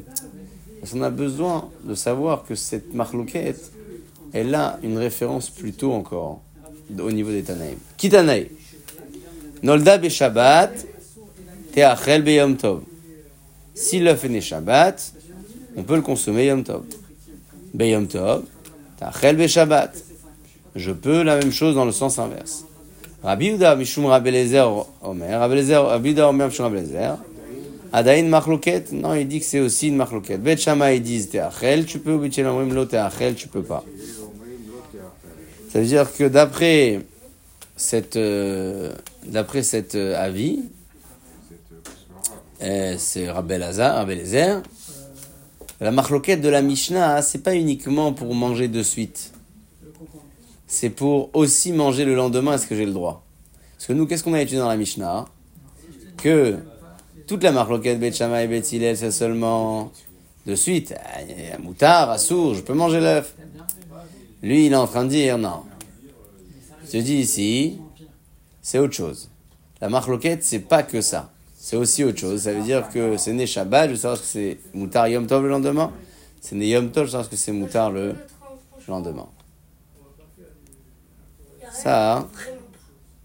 Parce 0.80 0.92
qu'on 0.92 1.02
a 1.02 1.10
besoin 1.10 1.68
de 1.84 1.94
savoir 1.94 2.44
que 2.44 2.54
cette 2.54 2.94
marloquette, 2.94 3.72
elle 4.32 4.54
a 4.54 4.78
une 4.82 4.96
référence 4.96 5.50
plus 5.50 5.72
tôt 5.72 5.92
encore 5.92 6.40
au 6.98 7.12
niveau 7.12 7.30
des 7.30 7.42
Tanaïm. 7.42 7.78
Kitanaï. 7.96 8.50
Nolda 9.62 9.98
be 9.98 10.08
Shabbat, 10.08 10.86
teachel 11.72 12.22
be 12.22 12.30
Yom 12.30 12.56
Tov. 12.56 12.82
Si 13.74 14.00
l'œuf 14.00 14.24
est 14.24 14.28
né 14.28 14.40
Shabbat, 14.40 15.12
on 15.76 15.82
peut 15.82 15.96
le 15.96 16.02
consommer 16.02 16.46
Yom 16.46 16.64
Tov. 16.64 16.84
Be 17.74 17.82
Yom 17.82 18.06
Tov, 18.06 18.44
teachel 18.98 19.36
be 19.36 19.46
Shabbat. 19.46 19.92
Je 20.74 20.92
peux 20.92 21.22
la 21.22 21.36
même 21.36 21.52
chose 21.52 21.74
dans 21.74 21.84
le 21.84 21.92
sens 21.92 22.18
inverse. 22.18 22.64
Rabbi 23.22 23.46
Yehuda 23.46 23.76
Mishum 23.76 24.06
Rabbi 24.06 24.30
Lezer 24.30 24.66
Omer, 25.02 25.38
Rabbi 25.38 25.54
Lezer, 25.56 25.86
Rabbi 25.86 26.18
Omer 26.20 26.48
Mishum 26.48 26.64
Rabbi 26.64 26.76
Lezer, 26.76 27.16
Adaïn 27.92 28.28
Machloket, 28.28 28.92
non, 28.92 29.14
il 29.14 29.26
dit 29.26 29.40
que 29.40 29.46
c'est 29.46 29.60
aussi 29.60 29.88
une 29.88 29.96
Machloket. 29.96 30.38
Bet 30.38 30.56
Shama, 30.56 30.94
ils 30.94 31.02
disent 31.02 31.28
Teachel, 31.28 31.84
tu 31.84 31.98
peux, 31.98 32.16
Bet 32.16 32.30
Shelamrim 32.30 32.72
Lo 32.72 32.86
Teachel, 32.86 33.34
tu 33.34 33.48
peux 33.48 33.62
pas. 33.62 33.84
Ça 35.70 35.80
veut 35.80 35.86
dire 35.86 36.12
que 36.12 36.24
d'après 36.24 37.00
cette, 37.76 38.16
euh, 38.16 38.94
d'après 39.26 39.62
cet 39.62 39.96
euh, 39.96 40.16
avis, 40.16 40.64
euh, 42.62 42.94
c'est 42.98 43.30
Rabbi 43.30 43.58
Lezer, 43.58 44.62
la 45.80 45.90
Machloket 45.90 46.36
de 46.36 46.48
la 46.48 46.62
Mishnah, 46.62 47.22
c'est 47.22 47.42
pas 47.42 47.54
uniquement 47.54 48.12
pour 48.12 48.34
manger 48.34 48.68
de 48.68 48.82
suite 48.82 49.29
c'est 50.70 50.90
pour 50.90 51.30
aussi 51.34 51.72
manger 51.72 52.04
le 52.04 52.14
lendemain, 52.14 52.54
est-ce 52.54 52.68
que 52.68 52.76
j'ai 52.76 52.86
le 52.86 52.92
droit? 52.92 53.24
Parce 53.76 53.88
que 53.88 53.92
nous, 53.92 54.06
qu'est-ce 54.06 54.22
qu'on 54.22 54.34
a 54.34 54.40
étudié 54.40 54.60
dans 54.60 54.68
la 54.68 54.76
Mishnah? 54.76 55.24
Que 56.16 56.58
toute 57.26 57.42
la 57.42 57.50
marloquette 57.50 57.98
Bet 57.98 58.12
Shammai 58.12 58.44
et 58.44 58.46
Bet 58.46 58.62
c'est 58.62 59.10
seulement 59.10 59.90
de 60.46 60.54
suite. 60.54 60.94
À 61.52 61.58
moutard, 61.58 62.08
à 62.10 62.18
sourd, 62.18 62.54
je 62.54 62.60
peux 62.60 62.72
manger 62.72 63.00
l'œuf. 63.00 63.34
Lui, 64.42 64.66
il 64.66 64.72
est 64.72 64.76
en 64.76 64.86
train 64.86 65.04
de 65.04 65.08
dire 65.08 65.38
non. 65.38 65.64
Je 66.86 66.92
te 66.92 66.96
dis 66.98 67.16
ici, 67.16 67.78
c'est 68.62 68.78
autre 68.78 68.94
chose. 68.94 69.28
La 69.80 69.88
marloquette, 69.88 70.44
c'est 70.44 70.60
pas 70.60 70.84
que 70.84 71.00
ça. 71.00 71.32
C'est 71.56 71.76
aussi 71.76 72.04
autre 72.04 72.18
chose. 72.20 72.42
Ça 72.42 72.52
veut 72.52 72.62
dire 72.62 72.88
que 72.90 73.16
c'est 73.16 73.32
né 73.32 73.44
Shabbat, 73.44 73.90
je 73.90 73.96
ce 73.96 74.06
que 74.06 74.18
c'est 74.22 74.58
moutard 74.72 75.08
Yom 75.08 75.26
Tov 75.26 75.42
le 75.42 75.48
lendemain. 75.48 75.90
C'est 76.40 76.54
né 76.54 76.68
Yom 76.68 76.92
Tov, 76.92 77.06
je 77.06 77.22
ce 77.22 77.28
que 77.28 77.36
c'est 77.36 77.50
moutard 77.50 77.90
le 77.90 78.14
lendemain. 78.86 79.26
Ça, 81.72 82.26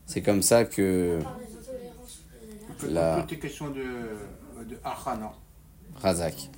c'est 0.06 0.22
comme 0.22 0.42
ça 0.42 0.66
que 0.66 1.20
la... 2.90 3.22
Tout 3.22 3.34
est 3.34 3.38
question 3.40 3.70
de, 3.70 3.82
de 4.70 4.78
Achana. 4.84 5.32
Razak. 6.02 6.50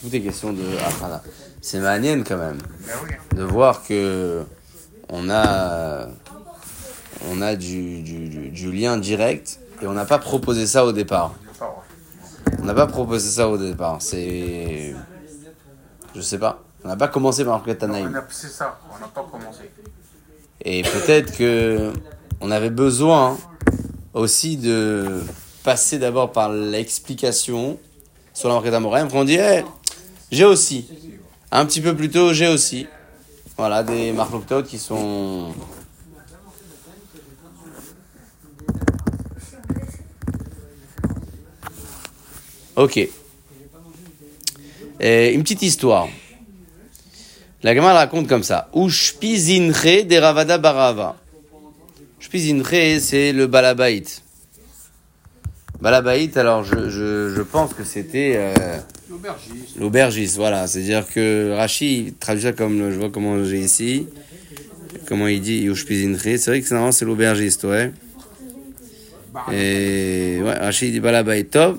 Tout 0.00 0.14
est 0.14 0.20
question 0.20 0.52
de 0.52 0.64
Achana. 0.86 1.22
C'est 1.60 1.80
manienne 1.80 2.24
quand 2.24 2.36
même 2.38 2.58
Ben 3.32 3.38
de 3.38 3.42
voir 3.44 3.82
que 3.84 4.44
on 5.08 5.28
a 5.30 6.08
on 7.30 7.40
a 7.42 7.56
du, 7.56 8.02
du, 8.02 8.28
du- 8.28 8.50
du 8.50 8.72
lien 8.72 8.96
direct 8.96 9.58
et 9.82 9.86
on 9.86 9.92
n'a 9.92 10.04
pas 10.04 10.18
proposé 10.18 10.66
ça 10.66 10.84
au 10.84 10.92
départ. 10.92 11.34
On 12.60 12.64
n'a 12.64 12.74
pas 12.74 12.86
proposé 12.86 13.28
ça 13.30 13.48
au 13.48 13.58
départ. 13.58 14.00
C'est 14.02 14.94
je 16.14 16.20
sais 16.20 16.38
pas. 16.38 16.62
On 16.84 16.88
n'a 16.88 16.96
pas 16.96 17.08
commencé 17.08 17.44
par 17.44 17.62
Tanaïm. 17.64 18.22
C'est 18.30 18.48
ça, 18.48 18.78
on 18.94 18.98
n'a 19.00 19.08
pas 19.08 19.26
commencé. 19.30 19.70
Et 20.70 20.82
peut-être 20.82 21.34
que 21.34 21.94
on 22.42 22.50
avait 22.50 22.68
besoin 22.68 23.38
aussi 24.12 24.58
de 24.58 25.22
passer 25.64 25.98
d'abord 25.98 26.30
par 26.30 26.52
l'explication 26.52 27.78
sur 28.34 28.50
la 28.50 28.56
marque 28.56 28.68
d'Amoraim, 28.68 29.08
qu'on 29.08 29.24
dit, 29.24 29.38
Eh, 29.40 29.64
j'ai 30.30 30.44
aussi. 30.44 30.86
Un 31.50 31.64
petit 31.64 31.80
peu 31.80 31.96
plus 31.96 32.10
tôt, 32.10 32.34
j'ai 32.34 32.48
aussi. 32.48 32.86
Voilà, 33.56 33.82
des 33.82 34.12
marques 34.12 34.66
qui 34.66 34.78
sont... 34.78 35.54
Ok. 42.76 43.08
Et 45.00 45.32
une 45.32 45.42
petite 45.42 45.62
histoire. 45.62 46.08
La 47.62 47.74
Gemara 47.74 47.94
raconte 47.94 48.28
comme 48.28 48.42
ça. 48.44 48.68
Ushpizinche 48.74 50.06
de 50.06 50.16
Ravada 50.16 50.58
Barava. 50.58 51.16
Ushpizinche, 52.20 52.98
c'est 53.00 53.32
le 53.32 53.46
Balabait. 53.46 54.04
Balabait, 55.80 56.36
alors 56.38 56.64
je, 56.64 56.88
je, 56.88 57.32
je 57.34 57.42
pense 57.42 57.74
que 57.74 57.84
c'était 57.84 58.34
euh, 58.36 58.78
L'aubergiste. 59.10 59.76
l'aubergiste, 59.78 60.36
voilà. 60.36 60.66
C'est-à-dire 60.66 61.06
que 61.08 61.52
Rashi 61.56 62.14
traduit 62.18 62.42
ça 62.44 62.52
comme, 62.52 62.92
je 62.92 62.98
vois 62.98 63.10
comment 63.10 63.44
j'ai 63.44 63.58
ici. 63.60 64.06
Comment 65.06 65.26
il 65.28 65.40
dit 65.40 65.64
Ushpizinche. 65.66 66.20
C'est 66.38 66.46
vrai 66.46 66.60
que 66.62 66.68
normalement 66.70 66.92
c'est 66.92 67.04
l'aubergiste, 67.04 67.64
ouais. 67.64 67.92
Et, 69.52 70.40
ouais, 70.42 70.58
Rashi 70.58 70.90
dit 70.90 71.00
Balabait 71.00 71.44
Tov. 71.44 71.78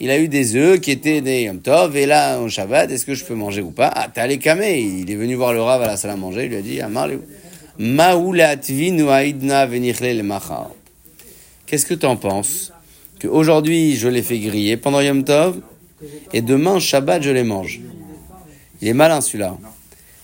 Il 0.00 0.10
a 0.10 0.18
eu 0.18 0.28
des 0.28 0.56
œufs 0.56 0.80
qui 0.80 0.90
étaient 0.90 1.20
des 1.20 1.42
Yom 1.42 1.60
Tov, 1.60 1.96
et 1.96 2.06
là, 2.06 2.40
en 2.40 2.48
Shabbat, 2.48 2.90
est-ce 2.90 3.06
que 3.06 3.14
je 3.14 3.24
peux 3.24 3.34
manger 3.34 3.62
ou 3.62 3.70
pas? 3.70 3.92
Ah, 3.94 4.08
t'as 4.12 4.26
les 4.26 4.38
camés. 4.38 4.80
Il 4.80 5.10
est 5.10 5.14
venu 5.14 5.34
voir 5.34 5.52
le 5.52 5.62
Rav 5.62 5.82
à 5.82 5.86
la 5.86 5.96
salle 5.96 6.10
à 6.12 6.16
manger, 6.16 6.44
il 6.44 6.50
lui 6.50 6.56
a 6.56 6.62
dit. 6.62 6.80
Qu'est-ce 11.66 11.86
que 11.86 11.94
t'en 11.94 12.16
penses? 12.16 12.72
Que 13.18 13.28
aujourd'hui, 13.28 13.96
je 13.96 14.08
les 14.08 14.22
fais 14.22 14.38
griller 14.38 14.76
pendant 14.76 15.00
Yom 15.00 15.24
Tov, 15.24 15.60
et 16.32 16.42
demain, 16.42 16.78
Shabbat, 16.78 17.22
je 17.22 17.30
les 17.30 17.44
mange. 17.44 17.80
Il 18.80 18.88
est 18.88 18.94
malin 18.94 19.20
celui-là. 19.20 19.56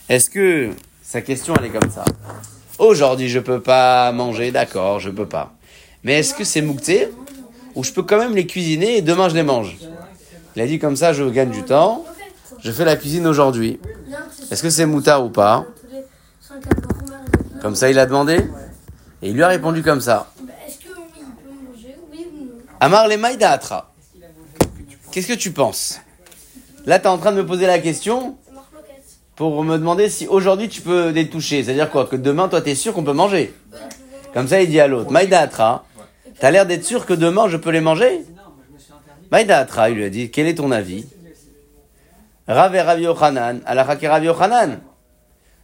Est-ce 0.08 0.28
que 0.28 0.70
sa 1.02 1.20
question 1.20 1.54
elle 1.58 1.66
est 1.66 1.70
comme 1.70 1.90
ça? 1.90 2.04
Aujourd'hui 2.80 3.28
je 3.28 3.38
peux 3.38 3.60
pas 3.60 4.10
manger, 4.10 4.52
d'accord, 4.52 5.00
je 5.00 5.10
peux 5.10 5.28
pas. 5.28 5.52
Mais 6.02 6.20
est-ce 6.20 6.32
que 6.32 6.44
c'est 6.44 6.62
moukté 6.62 7.10
ou 7.74 7.84
je 7.84 7.92
peux 7.92 8.02
quand 8.02 8.16
même 8.16 8.34
les 8.34 8.46
cuisiner 8.46 8.96
et 8.96 9.02
demain 9.02 9.28
je 9.28 9.34
les 9.34 9.42
mange? 9.42 9.76
Il 10.56 10.62
a 10.62 10.66
dit 10.66 10.78
comme 10.78 10.96
ça, 10.96 11.12
je 11.12 11.22
gagne 11.24 11.50
du 11.50 11.62
temps. 11.62 12.06
Je 12.58 12.72
fais 12.72 12.86
la 12.86 12.96
cuisine 12.96 13.26
aujourd'hui. 13.26 13.78
Est-ce 14.50 14.62
que 14.62 14.70
c'est 14.70 14.86
mouta 14.86 15.20
ou 15.20 15.28
pas? 15.28 15.66
Comme 17.60 17.74
ça 17.74 17.90
il 17.90 17.98
a 17.98 18.06
demandé? 18.06 18.46
Et 19.20 19.28
il 19.28 19.34
lui 19.34 19.42
a 19.42 19.48
répondu 19.48 19.82
comme 19.82 20.00
ça. 20.00 20.32
Amar 22.80 23.08
le 23.08 23.18
maïda. 23.18 23.60
Qu'est-ce 25.12 25.28
que 25.28 25.34
tu 25.34 25.50
penses? 25.50 26.00
Là, 26.86 26.98
tu 26.98 27.04
es 27.04 27.08
en 27.08 27.18
train 27.18 27.32
de 27.32 27.36
me 27.36 27.46
poser 27.46 27.66
la 27.66 27.78
question. 27.78 28.38
Pour 29.40 29.64
me 29.64 29.78
demander 29.78 30.10
si 30.10 30.26
aujourd'hui 30.26 30.68
tu 30.68 30.82
peux 30.82 31.08
les 31.08 31.30
toucher. 31.30 31.64
C'est-à-dire 31.64 31.88
quoi 31.88 32.04
Que 32.04 32.14
demain, 32.14 32.46
toi, 32.48 32.60
tu 32.60 32.68
es 32.68 32.74
sûr 32.74 32.92
qu'on 32.92 33.04
peut 33.04 33.14
manger. 33.14 33.54
Comme 34.34 34.46
ça, 34.46 34.60
il 34.60 34.68
dit 34.68 34.78
à 34.78 34.86
l'autre, 34.86 35.10
Maïda 35.10 35.40
Atra, 35.40 35.86
t'as 36.38 36.50
l'air 36.50 36.66
d'être 36.66 36.84
sûr 36.84 37.06
que 37.06 37.14
demain, 37.14 37.48
je 37.48 37.56
peux 37.56 37.70
les 37.70 37.80
manger 37.80 38.26
Maïda 39.32 39.60
Atra, 39.60 39.88
il 39.88 39.96
lui 39.96 40.04
a 40.04 40.10
dit, 40.10 40.30
quel 40.30 40.46
est 40.46 40.56
ton 40.56 40.70
avis 40.70 41.06
Rav 42.48 42.74
et 42.74 42.82
Rav 42.82 43.00
Yochanan, 43.00 43.62
Alakha 43.64 43.96
et 44.02 44.08
Rav 44.08 44.22
Yochanan. 44.22 44.72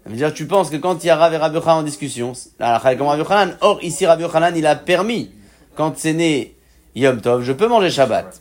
Ça 0.04 0.10
veut 0.10 0.16
dire, 0.16 0.32
tu 0.32 0.46
penses 0.46 0.70
que 0.70 0.76
quand 0.76 1.04
il 1.04 1.08
y 1.08 1.10
a 1.10 1.16
Rav 1.16 1.34
et 1.34 1.36
Rav 1.36 1.68
en 1.68 1.82
discussion, 1.82 2.32
est 2.32 2.96
comme 2.96 3.08
Rav. 3.08 3.56
Or, 3.60 3.80
ici, 3.82 4.06
Rav 4.06 4.18
Yochanan, 4.18 4.56
il 4.56 4.66
a 4.66 4.74
permis, 4.74 5.32
quand 5.74 5.98
c'est 5.98 6.14
né 6.14 6.56
Yom 6.94 7.20
Tov, 7.20 7.42
je 7.42 7.52
peux 7.52 7.68
manger 7.68 7.90
Shabbat. 7.90 8.40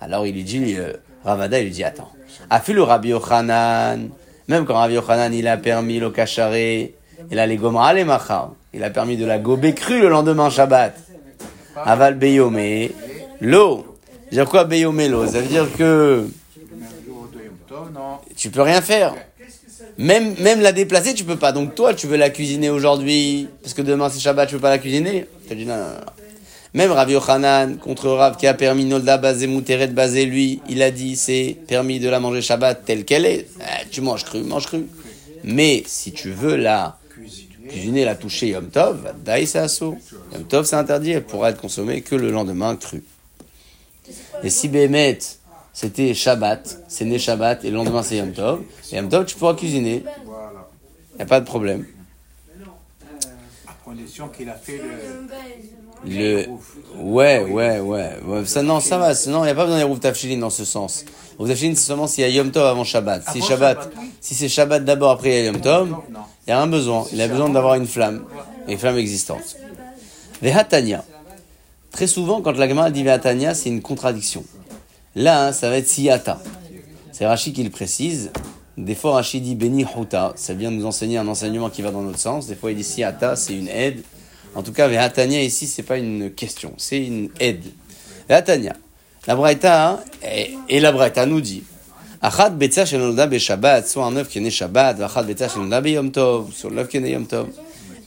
Alors, 0.00 0.26
il 0.26 0.34
lui 0.34 0.42
dit, 0.42 0.74
euh, 0.76 0.94
Ravada, 1.24 1.60
il 1.60 1.66
lui 1.66 1.70
dit, 1.70 1.84
attends. 1.84 2.10
A 2.50 2.58
fait 2.58 2.72
le 2.72 2.84
Yochanan, 3.04 4.10
même 4.52 4.66
quand 4.66 4.74
Rabbi 4.74 4.94
Yochanan, 4.94 5.32
il 5.32 5.48
a 5.48 5.56
permis 5.56 5.98
le 5.98 6.10
kacharé, 6.10 6.94
il 7.30 7.38
a 7.38 7.46
les 7.46 7.56
gomra 7.56 7.94
les 7.94 8.04
machar. 8.04 8.52
Il 8.74 8.84
a 8.84 8.90
permis 8.90 9.16
de 9.16 9.24
la 9.24 9.38
gober 9.38 9.74
crue 9.74 10.00
le 10.00 10.08
lendemain 10.08 10.50
Shabbat. 10.50 10.94
Aval 11.74 12.14
beyome, 12.14 12.88
l'eau. 13.40 13.86
dire 14.30 14.48
quoi 14.48 14.64
beyome 14.64 15.08
l'eau? 15.08 15.26
Ça 15.26 15.40
veut 15.40 15.48
dire 15.48 15.66
que 15.76 16.26
tu 18.36 18.50
peux 18.50 18.62
rien 18.62 18.82
faire. 18.82 19.14
Même, 19.98 20.34
même 20.38 20.60
la 20.60 20.72
déplacer, 20.72 21.14
tu 21.14 21.24
peux 21.24 21.36
pas. 21.36 21.52
Donc 21.52 21.74
toi, 21.74 21.94
tu 21.94 22.06
veux 22.06 22.16
la 22.16 22.30
cuisiner 22.30 22.70
aujourd'hui, 22.70 23.48
parce 23.62 23.74
que 23.74 23.82
demain 23.82 24.08
c'est 24.10 24.20
Shabbat, 24.20 24.48
tu 24.48 24.56
peux 24.56 24.60
pas 24.60 24.70
la 24.70 24.78
cuisiner. 24.78 25.26
T'as 25.48 25.54
dit 25.54 25.64
non, 25.64 25.76
non, 25.76 25.82
non. 25.82 26.21
Même 26.74 26.90
Rav 26.90 27.10
Yochanan, 27.10 27.76
contre 27.76 28.08
Rav 28.08 28.38
qui 28.38 28.46
a 28.46 28.54
permis 28.54 28.86
Nolda 28.86 29.18
basé 29.18 29.46
Mouteret 29.46 29.88
basé, 29.88 30.24
lui, 30.24 30.62
il 30.70 30.82
a 30.82 30.90
dit 30.90 31.16
c'est 31.16 31.58
permis 31.68 32.00
de 32.00 32.08
la 32.08 32.18
manger 32.18 32.40
Shabbat 32.40 32.84
telle 32.86 33.04
qu'elle 33.04 33.26
est. 33.26 33.46
Eh, 33.60 33.88
tu 33.90 34.00
manges 34.00 34.24
cru, 34.24 34.42
mange 34.42 34.66
cru. 34.66 34.86
Mais 35.44 35.82
si 35.86 36.12
tu 36.12 36.30
veux 36.30 36.56
la 36.56 36.98
Cuisiner. 37.68 38.04
la 38.06 38.14
toucher 38.14 38.48
Yom 38.48 38.68
Tov, 38.70 39.12
assaut. 39.54 39.98
Yom 40.32 40.44
Tov 40.44 40.64
c'est 40.64 40.76
interdit, 40.76 41.12
elle 41.12 41.24
pourra 41.24 41.50
être 41.50 41.60
consommée 41.60 42.00
que 42.00 42.14
le 42.14 42.30
lendemain 42.30 42.74
cru. 42.76 43.02
Et 44.42 44.48
si 44.50 44.68
Bémet, 44.68 45.18
c'était 45.74 46.14
Shabbat, 46.14 46.84
c'est 46.88 47.04
né 47.04 47.18
Shabbat 47.18 47.64
et 47.64 47.70
le 47.70 47.76
lendemain 47.76 48.02
c'est 48.02 48.16
Yom 48.16 48.32
Tov, 48.32 48.62
Yom 48.92 49.10
Tov 49.10 49.26
tu 49.26 49.36
pourras 49.36 49.54
cuisiner, 49.54 50.04
Voilà. 50.24 50.68
y 51.18 51.22
a 51.22 51.26
pas 51.26 51.40
de 51.40 51.44
problème. 51.44 51.86
À 53.68 53.74
condition 53.84 54.28
qu'il 54.28 54.48
a 54.48 54.54
fait 54.54 54.78
le. 54.78 55.28
Le... 56.06 56.46
Ouais, 56.98 57.40
ouais, 57.40 57.80
ouais, 57.80 58.10
ouais. 58.24 58.44
Ça, 58.44 58.62
non, 58.62 58.80
ça 58.80 58.98
va. 58.98 59.12
Non, 59.28 59.42
il 59.42 59.46
n'y 59.46 59.50
a 59.50 59.54
pas 59.54 59.64
besoin 59.64 59.78
des 59.78 59.84
rouf 59.84 60.00
tafshilin 60.00 60.38
dans 60.38 60.50
ce 60.50 60.64
sens. 60.64 61.04
Rouf 61.38 61.48
tafshilin, 61.48 61.74
c'est 61.74 61.86
seulement 61.86 62.06
s'il 62.06 62.22
y 62.22 62.26
a 62.26 62.30
Yom 62.30 62.50
Tov 62.50 62.66
avant 62.66 62.84
Shabbat. 62.84 63.22
Si 63.30 63.38
Avant 63.38 63.48
Shabbat, 63.48 63.90
si 64.20 64.34
c'est 64.34 64.48
Shabbat 64.48 64.84
d'abord, 64.84 65.10
après 65.10 65.30
il 65.30 65.34
y 65.36 65.38
a 65.38 65.44
Yom 65.46 65.60
Tov, 65.60 65.96
il 66.08 66.14
n'y 66.48 66.52
a 66.52 66.58
rien 66.58 66.66
besoin. 66.66 67.06
Il 67.12 67.20
a 67.20 67.28
besoin 67.28 67.48
d'avoir 67.48 67.74
une 67.74 67.86
flamme. 67.86 68.24
Une 68.68 68.78
flamme 68.78 68.98
existante. 68.98 69.56
Vehatania. 70.40 71.04
Très 71.92 72.06
souvent, 72.06 72.40
quand 72.40 72.56
la 72.56 72.68
Gemara 72.68 72.90
dit 72.90 73.04
Vehatania, 73.04 73.54
c'est 73.54 73.68
une 73.68 73.82
contradiction. 73.82 74.44
Là, 75.14 75.46
hein, 75.46 75.52
ça 75.52 75.68
va 75.68 75.76
être 75.76 75.88
Siyata. 75.88 76.40
C'est 77.12 77.26
Rashi 77.26 77.52
qui 77.52 77.62
le 77.62 77.70
précise. 77.70 78.30
Des 78.78 78.94
fois, 78.94 79.12
Rashi 79.12 79.40
dit 79.40 79.54
Beni 79.54 79.84
Huta. 79.84 80.32
Ça 80.36 80.54
vient 80.54 80.70
nous 80.70 80.86
enseigner 80.86 81.18
un 81.18 81.28
enseignement 81.28 81.68
qui 81.70 81.82
va 81.82 81.90
dans 81.90 82.00
notre 82.00 82.18
sens. 82.18 82.46
Des 82.46 82.56
fois, 82.56 82.70
il 82.70 82.76
dit 82.76 82.84
Siyata, 82.84 83.36
c'est 83.36 83.54
une 83.54 83.68
aide. 83.68 84.02
En 84.54 84.62
tout 84.62 84.72
cas, 84.72 84.88
Vehatania 84.88 85.42
ici, 85.42 85.66
c'est 85.66 85.82
pas 85.82 85.98
une 85.98 86.30
question, 86.30 86.74
c'est 86.76 87.04
une 87.04 87.30
aide. 87.40 87.64
Vehatania. 88.28 88.74
La 89.26 89.36
Braïta, 89.36 89.88
hein, 89.88 90.00
et, 90.24 90.54
et 90.68 90.80
la 90.80 90.92
Braïta 90.92 91.26
nous 91.26 91.40
dit 91.40 91.62
Achat 92.20 92.50
betza 92.50 92.84
shenolda 92.84 93.26
beshabbat, 93.26 93.86
soit 93.86 94.04
un 94.04 94.14
œuf 94.16 94.28
qui 94.28 94.38
est 94.38 94.40
né 94.40 94.50
Shabbat, 94.50 95.00
achat 95.00 95.24
betza 95.24 95.48
shenolda 95.48 95.80
beyom 95.80 96.12
tov, 96.12 96.52
sur 96.52 96.70
l'œuf 96.70 96.88
qui 96.88 96.98
est 96.98 97.00
né 97.00 97.10
Yom 97.10 97.26
Tov. 97.26 97.48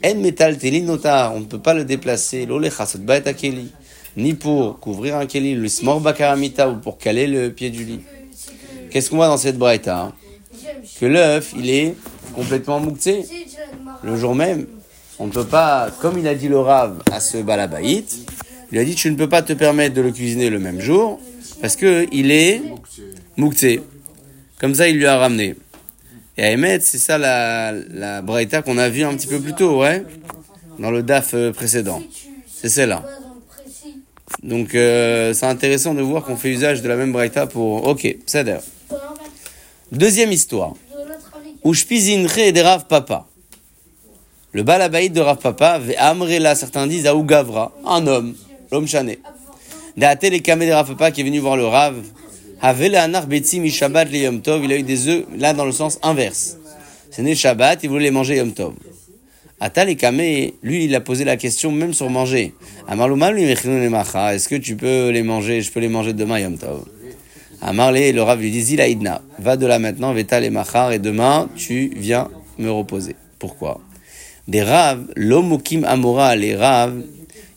En 0.06 0.16
metal 0.16 0.58
teli 0.58 0.84
notar, 0.84 1.34
on 1.36 1.42
ne 1.42 1.46
peut 1.46 1.60
pas 1.60 1.74
le 1.74 1.84
déplacer, 1.84 2.46
lo 2.46 2.60
lechasot 2.60 3.00
ba'et 3.00 3.28
akeli, 3.28 3.72
ni 4.16 4.34
pour 4.34 4.80
couvrir 4.80 5.18
un 5.18 5.26
keli, 5.26 5.56
le 5.56 5.68
smor 5.68 6.00
bakaramita, 6.00 6.70
ou 6.70 6.78
pour 6.78 6.98
caler 6.98 7.28
le 7.28 7.52
pied 7.52 7.70
du 7.70 7.84
lit. 7.84 8.02
Qu'est-ce 8.90 9.10
qu'on 9.10 9.18
voit 9.18 9.28
dans 9.28 9.38
cette 9.38 9.58
Braïta 9.58 9.98
hein? 9.98 10.14
Que 11.00 11.06
l'œuf, 11.06 11.54
il 11.58 11.70
est 11.70 11.96
complètement 12.34 12.80
mouktsé. 12.80 13.26
Le 14.04 14.16
jour 14.16 14.36
même, 14.36 14.66
on 15.20 15.28
ne 15.28 15.32
peut 15.32 15.46
pas, 15.46 15.90
comme 16.02 16.18
il 16.18 16.28
a 16.28 16.36
dit 16.36 16.48
le 16.48 16.60
Rav 16.60 17.02
à 17.12 17.20
ce 17.20 17.38
balabaït, 17.38 18.30
il 18.72 18.78
a 18.78 18.84
dit 18.84 18.96
tu 18.96 19.10
ne 19.10 19.16
peux 19.16 19.30
pas 19.30 19.42
te 19.42 19.54
permettre 19.54 19.96
de 19.96 20.02
le 20.02 20.12
cuisiner 20.12 20.50
le 20.50 20.60
même 20.60 20.82
jour 20.82 21.20
parce 21.62 21.76
que 21.76 22.08
il 22.12 22.32
est 22.32 22.62
mouktsé. 23.38 23.82
Comme 24.60 24.76
ça, 24.76 24.88
il 24.88 24.98
lui 24.98 25.06
a 25.06 25.18
ramené. 25.18 25.56
Et 26.38 26.44
à 26.44 26.52
Emet, 26.52 26.80
c'est 26.82 26.98
ça 26.98 27.18
la, 27.18 27.72
la 27.72 28.22
braïta 28.22 28.62
qu'on 28.62 28.78
a 28.78 28.90
vu 28.90 29.04
un 29.04 29.14
petit 29.16 29.28
peu 29.28 29.40
plus 29.40 29.54
tôt, 29.54 29.82
ouais, 29.82 30.04
dans 30.80 30.92
le 30.92 31.04
DAF 31.04 31.34
euh, 31.34 31.52
précédent. 31.52 32.02
C'est 32.54 32.70
celle-là. 32.70 33.04
Donc, 34.44 34.76
euh, 34.76 35.34
c'est 35.34 35.46
intéressant 35.46 35.94
de 35.94 36.02
voir 36.02 36.24
qu'on 36.24 36.36
fait 36.36 36.50
usage 36.50 36.82
de 36.82 36.88
la 36.90 36.96
même 36.96 37.12
braïta 37.12 37.48
pour. 37.48 37.88
Ok, 37.88 38.18
c'est 38.26 38.44
d'ailleurs. 38.44 38.64
Deuxième 39.92 40.32
histoire. 40.32 40.74
Ushpizinche 41.64 42.54
de 42.54 42.60
Rav 42.60 42.86
Papa. 42.88 43.28
Le 44.56 44.64
balabaïd 44.64 45.12
de 45.12 45.20
Rav 45.20 45.40
Papa, 45.40 45.82
Amrela, 45.98 46.56
certains 46.56 46.88
disent 46.88 47.08
à 47.08 47.14
Gavra, 47.14 47.74
un 47.86 48.08
homme, 48.08 48.36
l'homme 48.72 48.88
chané. 48.88 49.20
Date 49.98 50.24
les 50.24 50.40
de 50.40 50.72
Rav 50.72 50.88
Papa 50.88 51.12
qui 51.12 51.20
est 51.20 51.24
venu 51.26 51.40
voir 51.40 51.58
le 51.58 51.66
Rav. 51.66 51.96
Havela 52.62 53.04
anar 53.04 53.28
betzi 53.28 53.60
mi 53.60 53.70
Shabbat 53.70 54.10
le 54.10 54.20
Yom 54.20 54.40
Tov, 54.40 54.64
il 54.64 54.72
a 54.72 54.78
eu 54.78 54.84
des 54.84 55.10
œufs, 55.10 55.26
là 55.38 55.52
dans 55.52 55.66
le 55.66 55.74
sens 55.74 56.00
inverse. 56.04 56.56
C'est 57.12 57.22
né 57.22 57.36
Shabbat, 57.36 57.84
il 57.84 57.90
voulait 57.90 58.06
les 58.06 58.12
manger 58.12 58.38
Yom 58.38 58.54
Tov. 58.54 58.76
Atal 59.60 59.90
et 59.90 59.98
Kamé, 59.98 60.54
lui, 60.64 60.86
il 60.86 60.96
a 60.96 61.02
posé 61.02 61.26
la 61.26 61.36
question 61.36 61.70
même 61.74 61.94
sur 61.94 62.10
manger. 62.10 62.54
Amarluma, 62.88 63.32
lui, 63.32 63.44
est-ce 63.44 64.48
que 64.48 64.56
tu 64.56 64.78
peux 64.78 65.10
les 65.10 65.24
manger, 65.24 65.60
je 65.64 65.70
peux 65.70 65.82
les 65.82 65.90
manger 65.90 66.14
demain 66.14 66.40
Yom 66.40 66.58
Tov? 66.58 66.86
Amarlé, 67.62 68.14
le 68.14 68.24
Rav 68.24 68.40
lui 68.40 68.52
dit, 68.52 68.62
Zilaïdna, 68.62 69.22
va 69.38 69.58
de 69.58 69.66
là 69.66 69.80
maintenant, 69.80 70.14
veta 70.14 70.40
les 70.40 70.50
machar, 70.50 70.94
et 70.94 71.00
demain, 71.00 71.50
tu 71.58 71.92
viens 71.98 72.30
me 72.58 72.72
reposer. 72.72 73.18
Pourquoi? 73.38 73.82
Des 74.48 74.62
Rav, 74.62 75.06
l'omukim 75.16 75.84
amora, 75.86 76.36
les 76.36 76.56
Rav, 76.56 76.94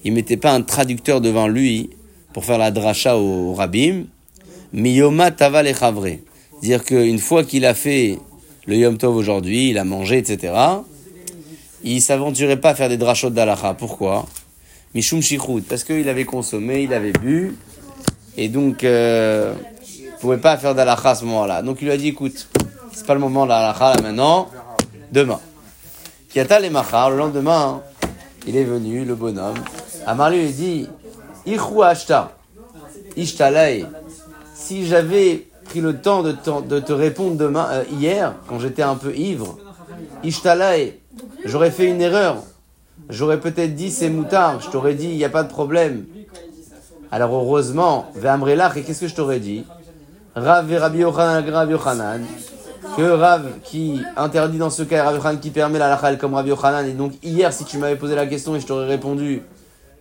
ils 0.05 0.13
mettaient 0.13 0.39
pas 0.39 0.53
un 0.53 0.63
traducteur 0.63 1.21
devant 1.21 1.47
lui 1.47 1.91
pour 2.33 2.45
faire 2.45 2.59
la 2.59 2.71
dracha 2.71 3.19
au 3.19 3.53
Rabim, 3.53 4.05
Miyoma 4.73 5.31
tava 5.31 5.63
le. 5.63 5.73
Dire 6.63 6.85
qu'une 6.85 7.19
fois 7.19 7.45
qu'il 7.45 7.65
a 7.65 7.75
fait 7.75 8.19
le 8.67 8.77
Yom 8.77 8.97
Tov 8.97 9.17
aujourd'hui, 9.17 9.71
il 9.71 9.79
a 9.79 9.85
mangé, 9.85 10.19
etc., 10.19 10.53
il 11.85 12.03
s'aventurait 12.03 12.61
pas 12.61 12.71
à 12.71 12.75
faire 12.75 12.89
des 12.89 12.97
drachot 12.97 13.31
d'alacha. 13.31 13.75
Pourquoi? 13.75 14.27
Mishum 14.95 15.23
shichut, 15.23 15.63
parce 15.69 15.85
qu'il 15.85 16.09
avait 16.09 16.25
consommé, 16.25 16.83
il 16.83 16.93
avait 16.93 17.13
bu, 17.13 17.55
et 18.37 18.49
donc 18.49 18.83
euh, 18.83 19.55
il 19.89 20.11
pouvait 20.21 20.39
pas 20.39 20.57
faire 20.57 20.75
d'alacha 20.75 21.11
à 21.11 21.15
ce 21.15 21.25
moment-là. 21.27 21.63
Donc 21.63 21.79
il 21.81 21.85
lui 21.85 21.93
a 21.93 21.97
dit, 21.97 22.09
écoute, 22.09 22.49
c'est 22.93 23.07
pas 23.07 23.15
le 23.15 23.21
moment 23.21 23.45
de 23.45 23.51
l'alacha 23.51 23.95
là 23.95 24.03
maintenant, 24.03 24.49
demain. 25.13 25.41
Kiata 26.39 26.61
le 26.61 27.17
lendemain, 27.17 27.81
il 28.47 28.57
est 28.57 28.63
venu, 28.63 29.05
le 29.05 29.17
bonhomme. 29.17 29.57
Amar 30.07 30.31
lui 30.31 30.49
dit, 30.53 30.89
Ichu 31.45 31.83
ashta. 31.83 32.31
Si 34.55 34.87
j'avais 34.87 35.49
pris 35.65 35.81
le 35.81 35.97
temps 36.01 36.23
de, 36.23 36.31
te- 36.31 36.93
répondre 36.93 37.35
demain, 37.37 37.67
euh, 37.73 37.85
hier, 37.91 38.37
quand 38.49 38.61
j'étais 38.61 38.83
un 38.83 38.95
peu 38.95 39.17
ivre, 39.17 39.59
Ishtalae, 40.23 40.93
j'aurais 41.45 41.73
fait 41.73 41.87
une 41.87 42.01
erreur. 42.01 42.37
J'aurais 43.09 43.41
peut-être 43.41 43.75
dit 43.75 43.91
c'est 43.91 44.09
moutard. 44.09 44.61
Je 44.61 44.71
t'aurais 44.71 44.95
dit 44.95 45.09
il 45.09 45.17
n'y 45.17 45.25
a 45.25 45.31
pas 45.31 45.43
de 45.43 45.51
problème. 45.51 46.07
Alors 47.11 47.35
heureusement, 47.35 48.13
Ve'amrelach, 48.15 48.77
et 48.77 48.83
qu'est-ce 48.83 49.01
que 49.01 49.09
je 49.09 49.15
t'aurais 49.17 49.41
dit? 49.41 49.65
Rav 50.37 50.73
Rabbi 50.73 50.99
Yochanan, 50.99 51.51
Rabbi 51.51 51.73
Yochanan, 51.73 52.21
que 52.97 53.03
Rav 53.03 53.47
qui 53.65 54.01
interdit 54.17 54.59
dans 54.59 54.71
ce 54.71 54.83
cas, 54.83 55.05
Rabbi 55.05 55.17
Yochanan 55.17 55.41
qui 55.41 55.51
permet 55.51 55.79
la 55.79 55.89
lachal 55.89 56.19
comme 56.19 56.35
Rabbi 56.35 56.51
Yochanan. 56.51 56.87
Et 56.87 56.93
donc 56.93 57.13
hier, 57.23 57.53
si 57.53 57.65
tu 57.65 57.79
m'avais 57.79 57.97
posé 57.97 58.15
la 58.15 58.27
question 58.27 58.57
et 58.57 58.61
je 58.61 58.67
t'aurais 58.67 58.87
répondu, 58.87 59.43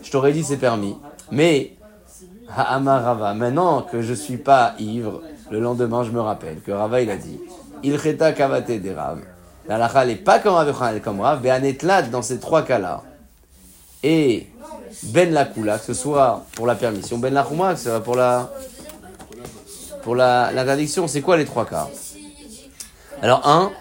je 0.02 0.12
t'aurais 0.12 0.32
dit 0.32 0.44
c'est 0.44 0.58
permis. 0.58 0.96
Mais, 1.32 1.74
Ha'amar 2.56 3.04
Rava, 3.04 3.34
maintenant 3.34 3.82
que 3.82 4.02
je 4.02 4.14
suis 4.14 4.38
pas 4.38 4.74
ivre, 4.80 5.22
le 5.52 5.60
lendemain 5.60 6.04
je 6.04 6.12
me 6.12 6.22
rappelle 6.22 6.62
que 6.62 6.72
Rava 6.72 7.02
il 7.02 7.10
a 7.10 7.18
dit, 7.18 7.40
il 7.84 8.00
cheta 8.00 8.32
kavate 8.32 8.72
des 8.72 8.94
Rav. 8.94 9.20
La 9.68 9.78
lachal 9.78 10.08
n'est 10.08 10.16
pas 10.16 10.40
comme 10.40 10.56
Rabbi 10.56 10.72
Yochanan, 10.72 11.02
comme 11.02 11.22
Rav, 11.22 11.40
mais 11.44 11.50
anetlat 11.50 12.04
dans 12.04 12.22
ces 12.22 12.40
trois 12.40 12.64
cas-là. 12.64 13.04
Et 14.04 14.48
ben 15.04 15.32
la 15.32 15.46
kula, 15.46 15.78
que 15.78 15.86
ce 15.86 15.94
soit 15.94 16.44
pour 16.56 16.66
la 16.66 16.76
permission, 16.76 17.18
ben 17.18 17.34
la 17.34 17.44
chouma, 17.44 17.74
que 17.74 17.80
ce 17.80 17.90
soit 17.90 18.00
pour 18.00 18.16
la 18.16 18.50
pour 20.04 20.16
la 20.16 20.52
l'interdiction, 20.54 21.08
c'est 21.08 21.22
quoi 21.22 21.36
les 21.38 21.46
trois 21.46 21.66
cas? 21.66 21.88
Alors 23.22 23.48
un, 23.48 23.72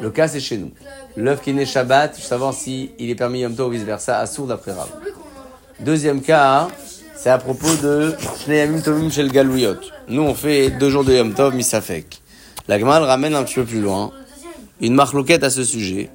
le 0.00 0.10
cas 0.10 0.28
c'est 0.28 0.40
chez 0.40 0.58
nous. 0.58 0.70
L'œuf 1.16 1.42
qui 1.42 1.50
est 1.50 1.52
né 1.54 1.66
Shabbat, 1.66 2.14
je 2.16 2.22
veux 2.22 2.26
savoir 2.26 2.54
si 2.54 2.90
il 2.98 3.10
est 3.10 3.14
permis 3.14 3.40
Yom 3.40 3.54
Tov 3.54 3.68
ou 3.68 3.70
vice 3.70 3.82
versa, 3.82 4.18
assourd 4.18 4.46
d'après 4.46 4.72
Rav. 4.72 4.88
Deuxième 5.80 6.20
cas, 6.20 6.68
c'est 7.16 7.30
à 7.30 7.38
propos 7.38 7.74
de 7.82 8.14
Shnei 8.44 8.58
Yamim 8.58 8.80
Tovim 8.80 9.10
Shel 9.10 9.32
Galouyot. 9.32 9.76
Nous 10.08 10.22
on 10.22 10.34
fait 10.34 10.70
deux 10.70 10.90
jours 10.90 11.04
de 11.04 11.14
Yom 11.14 11.34
Tov 11.34 11.54
misafek. 11.54 12.20
La 12.68 12.78
Gemara 12.78 13.00
le 13.00 13.06
ramène 13.06 13.34
un 13.34 13.42
petit 13.44 13.54
peu 13.54 13.64
plus 13.64 13.80
loin, 13.80 14.12
une 14.80 14.94
marloquette 14.94 15.42
à 15.42 15.50
ce 15.50 15.64
sujet. 15.64 16.10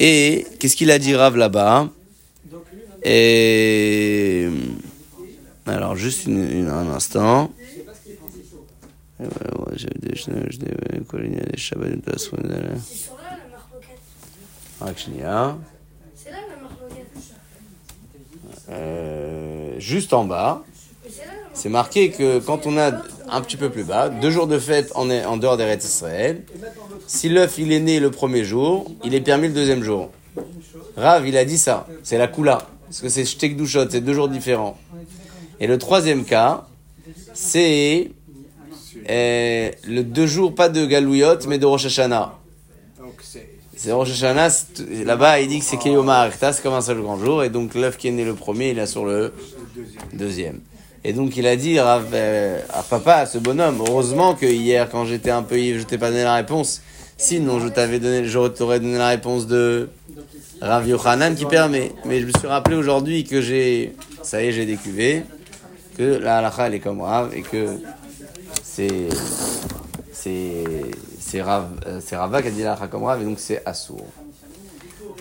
Et 0.00 0.46
qu'est-ce 0.58 0.76
qu'il 0.76 0.90
a 0.90 0.98
dit 0.98 1.14
Rav 1.14 1.36
là-bas? 1.36 1.88
Et 3.04 4.48
alors 5.66 5.94
juste 5.94 6.26
un 6.26 6.88
instant. 6.94 7.50
Euh, 18.70 19.74
juste 19.78 20.12
en 20.12 20.24
bas, 20.24 20.62
c'est 21.52 21.68
marqué 21.68 22.10
que 22.10 22.38
quand 22.38 22.66
on 22.66 22.78
a 22.78 22.90
un 23.28 23.40
petit 23.42 23.56
peu 23.56 23.70
plus 23.70 23.84
bas, 23.84 24.08
deux 24.08 24.30
jours 24.30 24.46
de 24.46 24.58
fête 24.58 24.92
en, 24.94 25.10
en 25.10 25.36
dehors 25.36 25.56
des 25.56 25.64
Israël, 25.76 26.42
si 27.06 27.28
l'œuf 27.28 27.58
il 27.58 27.72
est 27.72 27.80
né 27.80 28.00
le 28.00 28.10
premier 28.10 28.44
jour, 28.44 28.90
il 29.04 29.14
est 29.14 29.20
permis 29.20 29.48
le 29.48 29.54
deuxième 29.54 29.82
jour. 29.82 30.10
Rav, 30.96 31.26
il 31.26 31.36
a 31.36 31.44
dit 31.44 31.58
ça, 31.58 31.86
c'est 32.02 32.18
la 32.18 32.28
Kula, 32.28 32.66
parce 32.86 33.00
que 33.00 33.08
c'est 33.08 33.24
Shtek 33.24 33.56
Dushot, 33.56 33.90
c'est 33.90 34.00
deux 34.00 34.14
jours 34.14 34.28
différents. 34.28 34.78
Et 35.60 35.66
le 35.66 35.78
troisième 35.78 36.24
cas, 36.24 36.66
c'est 37.32 38.10
euh, 39.08 39.70
le 39.86 40.02
deux 40.02 40.26
jours, 40.26 40.54
pas 40.54 40.68
de 40.68 40.84
Galouyot, 40.86 41.46
mais 41.48 41.58
de 41.58 41.66
Rosh 41.66 41.86
Hashanah. 41.86 42.34
C'est 43.76 43.92
Rosh 43.92 44.10
Hashanah, 44.10 44.48
là-bas 45.04 45.40
il 45.40 45.48
dit 45.48 45.58
que 45.58 45.64
c'est 45.64 45.76
Keyoma 45.76 46.20
Arikta, 46.20 46.52
c'est 46.52 46.62
comme 46.62 46.74
un 46.74 46.80
seul 46.80 47.00
grand 47.00 47.18
jour, 47.18 47.42
et 47.44 47.50
donc 47.50 47.74
l'œuf 47.74 47.96
qui 47.96 48.08
est 48.08 48.12
né 48.12 48.24
le 48.24 48.34
premier, 48.34 48.70
il 48.70 48.78
est 48.78 48.86
sur 48.86 49.04
le 49.04 49.32
deuxième. 49.74 50.02
deuxième. 50.12 50.60
Et 51.06 51.12
donc 51.12 51.36
il 51.36 51.46
a 51.46 51.54
dit 51.54 51.78
à, 51.78 51.98
euh, 51.98 52.60
à 52.72 52.82
papa, 52.82 53.16
à 53.16 53.26
ce 53.26 53.36
bonhomme, 53.36 53.82
heureusement 53.86 54.34
que 54.34 54.46
hier, 54.46 54.88
quand 54.90 55.04
j'étais 55.04 55.30
un 55.30 55.42
peu 55.42 55.58
ivre, 55.58 55.80
je 55.80 55.84
t'ai 55.84 55.98
pas 55.98 56.10
donné 56.10 56.22
la 56.22 56.34
réponse. 56.36 56.80
Sinon, 57.18 57.60
je 57.60 57.68
t'avais 57.68 58.00
donné, 58.00 58.24
je 58.24 58.48
t'aurais 58.48 58.80
donné 58.80 58.98
la 58.98 59.08
réponse 59.08 59.46
de 59.46 59.88
Rav 60.60 60.88
Yochanan 60.88 61.34
qui 61.34 61.44
permet. 61.44 61.92
Mais 62.06 62.20
je 62.20 62.26
me 62.26 62.32
suis 62.32 62.48
rappelé 62.48 62.76
aujourd'hui 62.76 63.24
que 63.24 63.40
j'ai, 63.40 63.94
ça 64.22 64.42
y 64.42 64.46
est, 64.46 64.52
j'ai 64.52 64.66
décuvé, 64.66 65.22
que 65.96 66.02
la 66.02 66.38
halakha 66.38 66.66
elle 66.66 66.74
est 66.74 66.80
comme 66.80 67.02
Rav 67.02 67.32
et 67.36 67.42
que 67.42 67.78
c'est, 68.74 69.08
c'est, 70.12 70.64
c'est 71.20 71.42
Rav, 71.42 71.66
euh, 71.86 72.00
c'est 72.04 72.16
Rava 72.16 72.42
qui 72.42 72.48
a 72.48 72.50
dit 72.50 72.62
la 72.62 72.74
Rav 72.74 73.22
et 73.22 73.24
donc 73.24 73.38
c'est 73.38 73.62
Assour. 73.64 74.04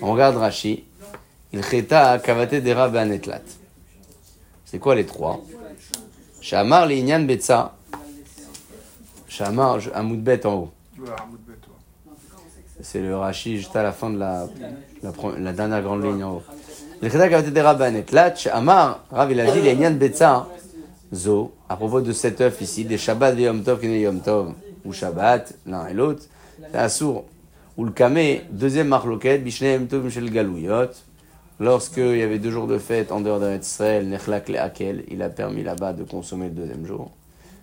On 0.01 0.11
regarde 0.13 0.37
Rashi. 0.37 0.83
Il 1.51 1.63
cheta 1.63 2.17
kavate 2.17 2.55
des 2.55 2.73
Rav 2.73 2.95
Anetlat. 2.95 3.41
C'est 4.65 4.79
quoi 4.79 4.95
les 4.95 5.05
trois? 5.05 5.39
Shamar 6.41 6.87
Linyan 6.87 7.21
Betsa. 7.25 7.75
Shamar, 9.27 9.79
je- 9.79 9.91
un 9.93 10.01
moudbet 10.01 10.43
en 10.47 10.53
haut. 10.55 10.71
C'est 12.81 13.01
le 13.01 13.15
Rashi 13.15 13.57
juste 13.57 13.75
à 13.75 13.83
la 13.83 13.91
fin 13.91 14.09
de 14.09 14.17
la, 14.17 14.47
la, 15.03 15.11
la 15.37 15.53
dernière 15.53 15.83
grande 15.83 16.03
ligne 16.03 16.23
en 16.23 16.37
haut. 16.37 16.43
Le 17.01 17.09
Cheda 17.09 17.29
Kavate 17.29 17.53
de 17.53 17.59
Rabbanet. 17.59 18.05
Là, 18.11 18.33
Shamar, 18.33 19.05
Rav, 19.11 19.31
il 19.31 19.39
a 19.39 19.51
dit 19.51 19.61
Linyan 19.61 19.91
Betsa. 19.91 20.47
Zo, 21.13 21.53
à 21.73 21.75
propos 21.75 22.01
de 22.01 22.11
cet 22.11 22.39
œuf 22.39 22.61
ici, 22.61 22.85
des 22.85 22.99
Shabbat 22.99 23.35
et 23.39 23.43
Yom 23.43 23.63
Tov 23.63 23.79
qui 23.79 23.87
Yom 23.87 24.21
Tov, 24.21 24.53
ou 24.85 24.93
Shabbat, 24.93 25.55
l'un 25.65 25.87
et 25.87 25.95
l'autre, 25.95 26.21
c'est 26.71 26.77
Assour. 26.77 27.25
Ou 27.77 27.85
le 27.85 27.91
Kamé, 27.91 28.43
deuxième 28.51 28.89
marloquette, 28.89 29.43
Bishne 29.43 29.65
Yom 29.65 29.87
Tov 29.87 30.05
Michel 30.05 30.29
Galouyot. 30.29 30.91
Lorsqu'il 31.59 32.17
y 32.17 32.21
avait 32.21 32.37
deux 32.37 32.51
jours 32.51 32.67
de 32.67 32.77
fête 32.77 33.11
en 33.11 33.21
dehors 33.21 33.39
d'Eretz 33.39 33.65
Israël, 33.65 34.07
Nechlak 34.07 34.49
le 34.49 34.59
Hakel, 34.59 35.03
il 35.09 35.23
a 35.23 35.29
permis 35.29 35.63
là-bas 35.63 35.93
de 35.93 36.03
consommer 36.03 36.49
le 36.49 36.53
deuxième 36.53 36.85
jour. 36.85 37.09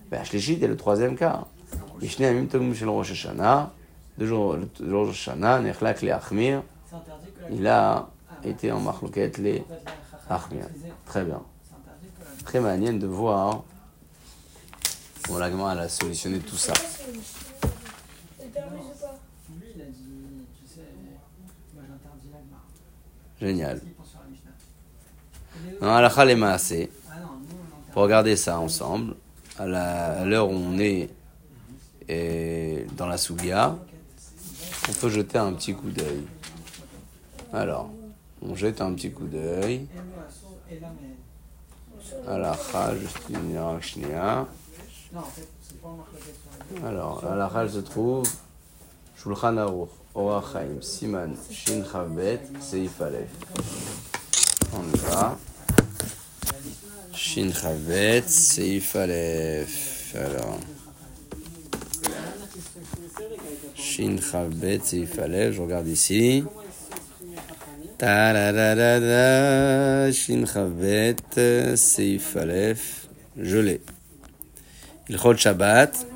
Ben, 0.09 0.21
Shlichit 0.25 0.61
est 0.61 0.67
le 0.67 0.75
troisième 0.75 1.15
cas. 1.15 1.45
Bishne 2.01 2.25
Yom 2.25 2.47
Tov 2.47 2.63
Michel 2.63 2.89
Rosh 2.89 3.11
Hashanah, 3.11 3.71
deux 4.17 4.25
jours, 4.25 4.57
le 4.57 4.89
jour 4.89 5.05
de 5.05 5.07
Rosh 5.07 5.29
Nechlak 5.29 6.01
le 6.01 6.11
Achmir, 6.11 6.63
il 7.49 7.65
a 7.65 8.09
été 8.43 8.73
en 8.73 8.81
marloquette 8.81 9.37
les 9.37 9.63
Achmir. 10.29 10.65
Très 11.05 11.23
bien. 11.23 11.41
Très 12.43 12.59
manienne 12.59 12.99
de 12.99 13.07
voir 13.07 13.63
comment 15.49 15.67
la 15.67 15.73
elle 15.73 15.79
a 15.79 15.89
solutionné 15.89 16.39
tout 16.39 16.57
ça. 16.57 16.73
Génial. 23.39 23.81
La 25.81 25.87
Non, 27.17 27.29
nous 27.39 27.55
on 27.55 27.77
interdit. 27.79 27.91
Pour 27.93 28.01
regarder 28.03 28.35
ça 28.35 28.59
ensemble, 28.59 29.15
à 29.57 29.65
la- 29.65 30.19
l'heure 30.25 30.49
où 30.49 30.53
on 30.53 30.77
est 30.79 31.09
et 32.07 32.85
dans 32.97 33.07
la 33.07 33.17
Sougia, 33.17 33.77
on 34.89 34.93
peut 34.93 35.09
jeter 35.09 35.37
un 35.37 35.53
petit 35.53 35.73
coup 35.73 35.89
d'œil. 35.89 36.23
Alors, 37.53 37.89
on 38.41 38.55
jette 38.55 38.81
un 38.81 38.93
petit 38.93 39.11
coup 39.11 39.25
d'œil. 39.27 39.87
Halakha, 42.27 42.95
juste 42.97 43.17
une. 43.29 44.45
Non, 45.13 45.19
en 45.19 45.23
fait, 45.23 45.45
c'est 45.61 45.81
pas 45.81 45.89
un 45.89 45.97
marque 45.97 46.11
sur 46.21 46.31
la 46.81 46.87
Alors, 46.87 47.25
halakha, 47.25 47.67
se 47.67 47.79
trouve 47.79 48.25
Shulchan 49.21 49.57
Aruch, 49.57 49.89
Siman, 50.81 51.35
Shin 51.51 51.83
Chavbet, 51.91 52.39
Seif 52.61 53.01
Aleph. 53.01 53.27
On 54.73 54.83
y 54.83 54.97
va. 54.99 55.37
Shin 57.13 57.51
Chavbet, 57.51 58.23
Seif 58.25 58.95
Aleph. 58.95 60.15
Alors. 60.15 60.59
Shin 63.75 64.15
Chavbet, 64.17 64.79
Seif 64.81 65.19
Aleph, 65.19 65.55
je 65.55 65.61
regarde 65.61 65.89
ici. 65.89 66.45
Ta-da-da-da-da, 67.97 70.09
Shin 70.13 70.45
Chavbet, 70.45 71.75
Seif 71.75 72.37
Aleph. 72.37 73.09
Je 73.35 73.57
l'ai. 73.57 73.81
Ilchot 75.11 75.35
Shabbat. 75.35 76.07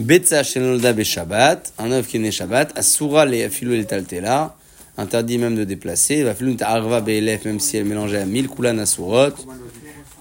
Betza 0.00 0.42
Shenolda 0.42 0.92
Shabbat, 1.04 1.72
un 1.78 1.92
œuf 1.92 2.08
qui 2.08 2.16
est 2.16 2.20
né 2.20 2.32
Shabbat, 2.32 2.76
Asura 2.76 3.26
le 3.26 3.44
Afilu 3.44 3.76
el 3.76 3.86
Taltela, 3.86 4.56
interdit 4.96 5.38
même 5.38 5.54
de 5.54 5.62
déplacer, 5.62 6.24
va 6.24 6.34
filu 6.34 6.56
Arva 6.60 7.00
Be'elef, 7.02 7.44
même 7.44 7.60
si 7.60 7.76
elle 7.76 7.84
mélangeait 7.84 8.18
à 8.18 8.24
mille 8.24 8.48
Kulan 8.48 8.78
Asurot, 8.78 9.34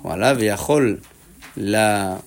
voilà, 0.04 0.34
Ve'achol 0.36 1.00
la 1.58 2.22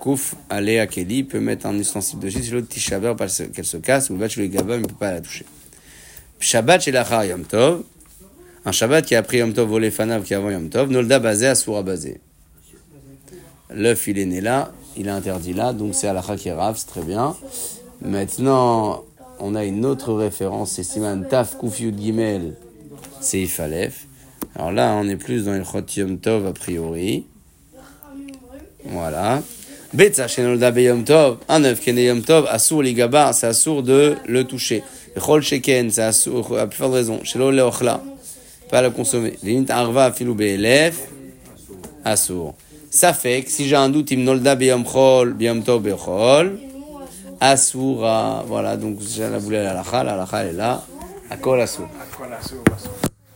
Kouf 0.00 0.34
Ale 0.48 0.80
Akeli 0.80 1.22
peut 1.22 1.38
mettre 1.38 1.66
un 1.66 1.78
ustensile 1.78 2.18
dessus, 2.18 2.42
si 2.42 2.50
l'autre 2.50 2.68
Tishaber 2.68 3.14
parce 3.16 3.42
qu'elle 3.54 3.64
se 3.64 3.76
casse, 3.76 4.10
ou 4.10 4.16
Batch 4.16 4.38
le 4.38 4.46
Gaba, 4.46 4.76
mais 4.76 4.82
ne 4.82 4.88
peut 4.88 4.94
pas 4.94 5.12
la 5.12 5.20
toucher. 5.20 5.44
Shabbat 6.40 6.82
chez 6.82 6.90
l'Achar 6.90 7.24
Yom 7.26 7.44
Tov, 7.44 7.84
un 8.66 8.72
Shabbat 8.72 9.06
qui 9.06 9.14
a 9.14 9.22
pris 9.22 9.38
Yom 9.38 9.52
Tov 9.52 9.68
volé 9.68 9.92
Fanav 9.92 10.24
qui 10.24 10.32
est 10.32 10.36
avant 10.36 10.50
Yom 10.50 10.68
Tov, 10.68 10.90
Nolda 10.90 11.20
basé, 11.20 11.46
Asura 11.46 11.84
basé. 11.84 12.20
L'œuf, 13.70 14.08
il 14.08 14.18
est 14.18 14.26
né 14.26 14.40
là, 14.40 14.72
il 14.96 15.06
est 15.06 15.10
interdit 15.10 15.54
là, 15.54 15.72
donc 15.72 15.94
c'est 15.94 16.08
Alacha 16.08 16.36
qui 16.36 16.48
est 16.48 16.54
c'est 16.74 16.86
très 16.86 17.02
bien. 17.02 17.36
Maintenant, 18.02 19.04
on 19.38 19.54
a 19.54 19.64
une 19.64 19.86
autre 19.86 20.12
référence, 20.12 20.72
c'est 20.72 20.82
Siman 20.82 21.26
Taf 21.28 21.56
Kuf 21.58 21.78
Yud 21.78 21.98
Gimel, 22.00 22.56
c'est 23.20 23.40
Ifalef. 23.40 24.06
Alors 24.56 24.72
là, 24.72 24.98
on 25.00 25.08
est 25.08 25.16
plus 25.16 25.44
dans 25.44 25.52
le 25.52 25.62
Yom 25.96 26.18
Tov 26.18 26.46
a 26.46 26.52
priori. 26.52 27.24
Voilà. 28.84 29.42
Betza 29.92 30.26
shenolda 30.26 30.72
beyom 30.72 31.04
tov, 31.04 31.38
un 31.48 31.62
œuf 31.64 31.80
qui 31.80 31.90
est 31.90 31.92
né 31.92 32.06
yom 32.06 32.20
tov, 32.22 32.46
assour 32.50 32.82
ligaba, 32.82 33.32
c'est 33.32 33.46
assour 33.46 33.84
de 33.84 34.16
le 34.26 34.44
toucher. 34.44 34.82
Chol 35.18 35.42
sheken, 35.42 35.90
c'est 35.90 36.02
assour, 36.02 36.58
à 36.58 36.66
plus 36.66 36.76
forte 36.76 36.92
raison, 36.92 37.20
shelo 37.22 37.50
leochla, 37.50 38.02
pas 38.70 38.82
le 38.82 38.90
consommer. 38.90 39.36
Arva 39.68 40.12
filou 40.12 40.34
be'elef, 40.34 41.08
assour. 42.04 42.54
Ça 42.90 43.12
fait 43.12 43.42
que 43.42 43.50
si 43.50 43.68
j'ai 43.68 43.76
un 43.76 43.88
doute, 43.88 44.10
imnolda 44.10 44.54
beyom 44.56 44.84
chol, 44.84 45.34
beyom 45.34 45.62
tov 45.62 45.82
bechol, 45.82 46.58
assoura. 47.40 48.44
Voilà, 48.46 48.76
donc 48.76 48.98
boule 48.98 49.56
à 49.56 49.62
la 49.62 49.74
lacha, 49.74 50.04
la 50.04 50.16
lacha 50.16 50.44
est 50.44 50.52
là. 50.52 50.82
Akol 51.30 51.60
assour. 51.60 51.88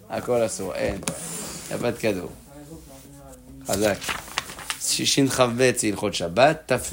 Akol 0.08 0.42
assour, 0.42 0.74
en. 0.76 1.70
Y 1.70 1.74
a 1.74 1.78
pas 1.78 1.92
de 1.92 1.98
cadeau. 1.98 2.30
Chazak. 3.66 3.98
Shin 4.80 5.28
Chavbet, 5.28 5.74
c'est 5.76 5.88
Ilchot 5.88 6.12
Shabbat. 6.12 6.66
Taf 6.66 6.90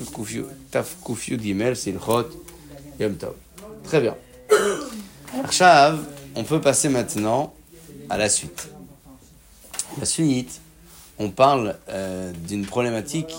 Kufyu 1.04 1.40
Gimel, 1.40 1.76
c'est 1.76 1.92
Ilchot 1.92 2.30
Yom 3.00 3.16
Tov. 3.16 3.34
Très 3.84 4.02
bien. 4.02 4.16
Arshav, 5.44 6.00
on 6.36 6.44
peut 6.44 6.62
passer 6.62 6.90
maintenant 6.90 7.54
à 8.10 8.18
la 8.18 8.30
suite. 8.30 8.70
La 10.00 10.06
on 11.20 11.32
parle 11.32 11.76
euh, 11.90 12.32
d'une 12.48 12.66
problématique 12.66 13.34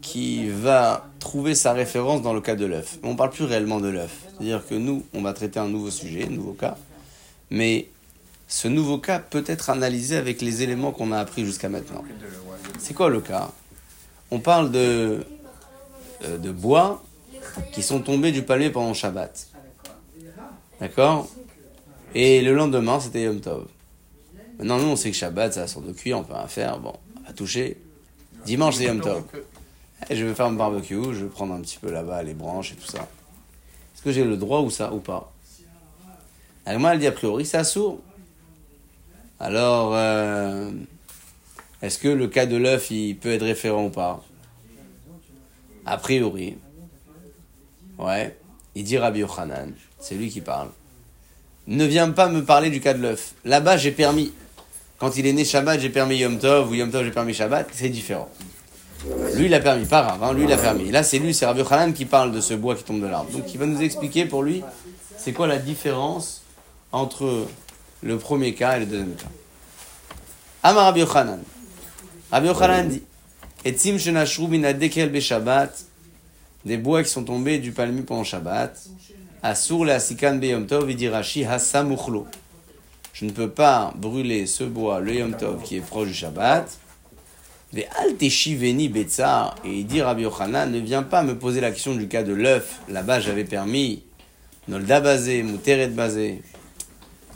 qui 0.00 0.48
va 0.48 1.06
trouver 1.18 1.54
sa 1.54 1.72
référence 1.72 2.22
dans 2.22 2.32
le 2.32 2.40
cas 2.40 2.54
de 2.54 2.64
l'œuf. 2.64 2.98
On 3.02 3.12
ne 3.12 3.16
parle 3.16 3.30
plus 3.30 3.44
réellement 3.44 3.80
de 3.80 3.88
l'œuf. 3.88 4.24
C'est-à-dire 4.30 4.66
que 4.66 4.74
nous, 4.74 5.04
on 5.12 5.22
va 5.22 5.32
traiter 5.34 5.60
un 5.60 5.68
nouveau 5.68 5.90
sujet, 5.90 6.26
un 6.26 6.30
nouveau 6.30 6.52
cas. 6.52 6.76
Mais 7.50 7.88
ce 8.46 8.68
nouveau 8.68 8.98
cas 8.98 9.18
peut 9.18 9.44
être 9.46 9.68
analysé 9.68 10.16
avec 10.16 10.40
les 10.40 10.62
éléments 10.62 10.92
qu'on 10.92 11.12
a 11.12 11.18
appris 11.18 11.44
jusqu'à 11.44 11.68
maintenant. 11.68 12.04
C'est 12.78 12.94
quoi 12.94 13.10
le 13.10 13.20
cas? 13.20 13.50
On 14.30 14.40
parle 14.40 14.70
de, 14.70 15.26
euh, 16.24 16.38
de 16.38 16.50
bois 16.50 17.02
qui 17.72 17.82
sont 17.82 18.00
tombés 18.00 18.32
du 18.32 18.42
palmier 18.42 18.70
pendant 18.70 18.94
Shabbat. 18.94 19.48
D'accord? 20.80 21.28
Et 22.20 22.42
le 22.42 22.52
lendemain, 22.52 22.98
c'était 22.98 23.22
Yom 23.22 23.40
Tov. 23.40 23.68
Maintenant, 24.58 24.78
nous, 24.78 24.88
on 24.88 24.96
sait 24.96 25.12
que 25.12 25.16
Shabbat, 25.16 25.54
la 25.54 25.68
sorte 25.68 25.86
de 25.86 25.92
cuire, 25.92 26.18
on 26.18 26.24
peut 26.24 26.34
rien 26.34 26.48
faire. 26.48 26.80
Bon, 26.80 26.92
on 27.16 27.24
va 27.24 27.32
toucher. 27.32 27.76
Dimanche, 28.44 28.74
c'est 28.74 28.86
Yom 28.86 29.00
Tov. 29.00 29.22
Eh, 30.10 30.16
je 30.16 30.24
vais 30.24 30.34
faire 30.34 30.46
un 30.46 30.52
barbecue, 30.52 31.14
je 31.14 31.26
vais 31.26 31.30
prendre 31.30 31.54
un 31.54 31.60
petit 31.60 31.78
peu 31.78 31.92
là-bas 31.92 32.24
les 32.24 32.34
branches 32.34 32.72
et 32.72 32.74
tout 32.74 32.88
ça. 32.88 33.02
Est-ce 33.94 34.02
que 34.02 34.10
j'ai 34.10 34.24
le 34.24 34.36
droit 34.36 34.62
ou 34.62 34.68
ça 34.68 34.92
ou 34.92 34.98
pas 34.98 35.32
Agma, 36.66 36.94
elle 36.94 36.98
dit 36.98 37.06
a 37.06 37.12
priori, 37.12 37.46
c'est 37.46 37.58
assourd. 37.58 38.00
Alors, 39.38 39.92
euh, 39.94 40.72
est-ce 41.82 42.00
que 42.00 42.08
le 42.08 42.26
cas 42.26 42.46
de 42.46 42.56
l'œuf, 42.56 42.90
il 42.90 43.16
peut 43.16 43.30
être 43.30 43.44
référent 43.44 43.84
ou 43.84 43.90
pas 43.90 44.24
A 45.86 45.96
priori. 45.96 46.58
Ouais. 47.96 48.36
Il 48.74 48.82
dit 48.82 48.98
Rabbi 48.98 49.20
Yochanan, 49.20 49.72
c'est 50.00 50.16
lui 50.16 50.30
qui 50.30 50.40
parle. 50.40 50.70
Ne 51.68 51.84
viens 51.84 52.10
pas 52.10 52.28
me 52.28 52.42
parler 52.42 52.70
du 52.70 52.80
cas 52.80 52.94
de 52.94 53.02
l'œuf. 53.02 53.34
Là-bas, 53.44 53.76
j'ai 53.76 53.92
permis. 53.92 54.32
Quand 54.98 55.16
il 55.16 55.26
est 55.26 55.32
né 55.32 55.44
Shabbat, 55.44 55.78
j'ai 55.78 55.90
permis 55.90 56.16
Yom 56.16 56.38
Tov, 56.38 56.70
ou 56.70 56.74
Yom 56.74 56.90
Tov, 56.90 57.04
j'ai 57.04 57.10
permis 57.10 57.34
Shabbat, 57.34 57.68
c'est 57.72 57.90
différent. 57.90 58.28
Lui, 59.34 59.46
il 59.46 59.54
a 59.54 59.60
permis, 59.60 59.84
pas 59.84 60.02
grave, 60.02 60.22
hein, 60.24 60.32
lui, 60.32 60.44
il 60.44 60.52
a 60.52 60.56
permis. 60.56 60.90
Là, 60.90 61.02
c'est 61.02 61.18
lui, 61.18 61.34
c'est 61.34 61.46
Rabbi 61.46 61.60
Yochanan 61.60 61.92
qui 61.92 62.04
parle 62.04 62.32
de 62.32 62.40
ce 62.40 62.54
bois 62.54 62.74
qui 62.74 62.84
tombe 62.84 63.00
de 63.00 63.06
l'arbre. 63.06 63.30
Donc, 63.30 63.52
il 63.52 63.58
va 63.58 63.66
nous 63.66 63.80
expliquer 63.80 64.24
pour 64.24 64.42
lui, 64.42 64.64
c'est 65.16 65.32
quoi 65.32 65.46
la 65.46 65.58
différence 65.58 66.42
entre 66.90 67.46
le 68.02 68.18
premier 68.18 68.54
cas 68.54 68.78
et 68.78 68.80
le 68.80 68.86
deuxième 68.86 69.14
cas. 69.14 69.28
Amar 70.62 70.86
Rabbi 70.86 71.00
Yochanan. 71.00 71.40
Rabbi 72.32 72.46
Yochanan 72.48 72.88
dit 72.88 73.02
Etzim 73.64 73.98
shenashru 73.98 74.48
min 74.48 74.64
adekel 74.64 75.10
beshabbat 75.10 75.70
des 76.64 76.76
bois 76.76 77.02
qui 77.02 77.10
sont 77.10 77.24
tombés 77.24 77.58
du 77.58 77.72
palmier 77.72 78.02
pendant 78.02 78.24
Shabbat. 78.24 78.74
Asur 79.42 79.84
le 79.84 79.92
asikan 79.92 80.36
beyom 80.36 80.66
tov 80.66 80.90
idirashi 80.90 81.44
hasamuchlo. 81.44 82.26
Je 83.12 83.24
ne 83.24 83.30
peux 83.30 83.48
pas 83.48 83.92
brûler 83.96 84.46
ce 84.46 84.64
bois, 84.64 85.00
le 85.00 85.14
yom 85.14 85.36
tov, 85.36 85.62
qui 85.62 85.76
est 85.76 85.80
proche 85.80 86.08
du 86.08 86.14
Shabbat. 86.14 86.68
Ve 87.72 87.82
al 88.00 88.14
teshiveni 88.16 88.88
betza. 88.88 89.54
Et 89.64 89.80
il 89.80 89.86
dit 89.86 90.02
Rabbi 90.02 90.22
Yochanan, 90.22 90.70
ne 90.70 90.78
viens 90.78 91.02
pas 91.02 91.22
me 91.22 91.38
poser 91.38 91.60
la 91.60 91.70
question 91.70 91.94
du 91.94 92.08
cas 92.08 92.22
de 92.22 92.32
l'œuf. 92.32 92.80
Là-bas, 92.88 93.20
j'avais 93.20 93.44
permis 93.44 94.02
nolda 94.66 95.00
bazé, 95.00 95.42
muteret 95.42 95.88
bazé. 95.88 96.42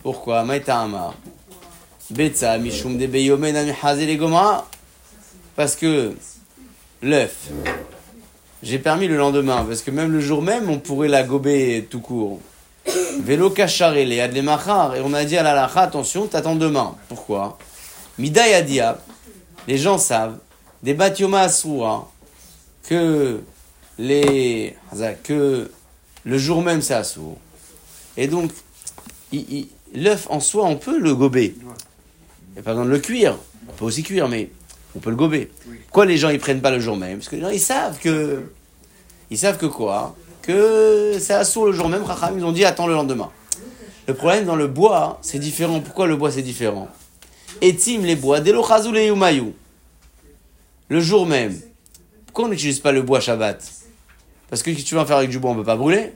Pourquoi? 0.02 0.42
Maïta 0.44 0.80
amar. 0.80 1.14
Betza 2.10 2.58
mishum 2.58 2.98
de. 2.98 3.06
Parce 5.54 5.76
que 5.76 6.14
l'œuf, 7.02 7.50
j'ai 8.62 8.78
permis 8.78 9.08
le 9.08 9.16
lendemain, 9.16 9.64
parce 9.68 9.82
que 9.82 9.90
même 9.90 10.12
le 10.12 10.20
jour 10.20 10.40
même, 10.40 10.70
on 10.70 10.78
pourrait 10.78 11.08
la 11.08 11.24
gober 11.24 11.86
tout 11.90 12.00
court. 12.00 12.40
Vélo 13.20 13.50
kacharé, 13.50 14.04
les 14.04 14.20
adle 14.20 14.40
machar. 14.42 14.94
Et 14.94 15.00
on 15.00 15.12
a 15.14 15.24
dit 15.24 15.36
à 15.36 15.42
la 15.42 15.54
lacha, 15.54 15.82
attention, 15.82 16.26
t'attends 16.26 16.54
demain. 16.54 16.94
Pourquoi? 17.08 17.58
Midai 18.18 18.54
adia, 18.54 18.98
les 19.66 19.78
gens 19.78 19.98
savent, 19.98 20.38
des 20.82 20.94
batioma 20.94 21.40
asura, 21.40 22.10
que 22.88 23.40
les, 23.98 24.76
que 25.24 25.70
le 26.24 26.38
jour 26.38 26.62
même 26.62 26.82
c'est 26.82 26.94
assour. 26.94 27.38
Et 28.16 28.26
donc, 28.26 28.50
l'œuf 29.94 30.26
en 30.30 30.40
soi, 30.40 30.66
on 30.66 30.76
peut 30.76 30.98
le 30.98 31.14
gober. 31.14 31.56
Pas 32.56 32.72
besoin 32.72 32.84
de 32.84 32.90
le 32.90 32.98
cuire. 32.98 33.38
On 33.68 33.72
peut 33.72 33.84
aussi 33.86 34.02
cuire, 34.02 34.28
mais 34.28 34.50
on 34.96 34.98
peut 34.98 35.10
le 35.10 35.16
gober. 35.16 35.50
Quoi, 35.90 36.06
les 36.06 36.16
gens, 36.16 36.28
ils 36.28 36.38
prennent 36.38 36.60
pas 36.60 36.70
le 36.70 36.80
jour 36.80 36.96
même? 36.96 37.18
Parce 37.18 37.28
que 37.28 37.36
les 37.36 37.42
gens, 37.42 37.50
ils 37.50 37.60
savent 37.60 37.98
que. 37.98 38.42
Ils 39.30 39.38
savent 39.38 39.58
que 39.58 39.66
quoi? 39.66 40.14
Que 40.42 41.16
c'est 41.18 41.34
assour 41.34 41.66
le 41.66 41.72
jour 41.72 41.88
même. 41.88 42.02
Racham, 42.02 42.38
ils 42.38 42.44
ont 42.44 42.52
dit 42.52 42.64
attends 42.64 42.86
le 42.86 42.94
lendemain. 42.94 43.30
Le 44.06 44.14
problème 44.14 44.44
dans 44.44 44.56
le 44.56 44.66
bois, 44.66 45.18
c'est 45.22 45.38
différent. 45.38 45.80
Pourquoi 45.80 46.06
le 46.06 46.16
bois, 46.16 46.30
c'est 46.30 46.42
différent? 46.42 46.88
Etim 47.60 48.02
les 48.02 48.16
bois, 48.16 48.40
delochazou 48.40 48.92
les 48.92 49.06
yumayu. 49.06 49.52
Le 50.88 51.00
jour 51.00 51.26
même. 51.26 51.58
Pourquoi 52.26 52.46
on 52.46 52.48
n'utilise 52.48 52.80
pas 52.80 52.92
le 52.92 53.02
bois 53.02 53.20
Shabbat? 53.20 53.62
Parce 54.50 54.62
que 54.62 54.74
si 54.74 54.84
tu 54.84 54.94
vas 54.94 55.06
faire 55.06 55.18
avec 55.18 55.30
du 55.30 55.38
bois, 55.38 55.52
on 55.52 55.54
ne 55.54 55.60
peut 55.60 55.66
pas 55.66 55.76
brûler. 55.76 56.12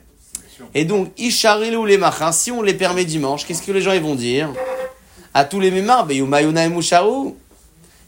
Et 0.74 0.84
donc, 0.84 1.12
Isharilou 1.18 1.84
les 1.86 1.98
machins, 1.98 2.32
si 2.32 2.50
on 2.50 2.62
les 2.62 2.74
permet 2.74 3.04
dimanche, 3.04 3.46
qu'est-ce 3.46 3.62
que 3.62 3.72
les 3.72 3.80
gens 3.80 3.92
ils 3.92 4.02
vont 4.02 4.14
dire? 4.14 4.50
À 5.32 5.44
tous 5.44 5.60
les 5.60 5.70
mémars, 5.70 6.06
ben 6.06 6.16
yumayuna 6.16 6.66
et. 6.66 7.36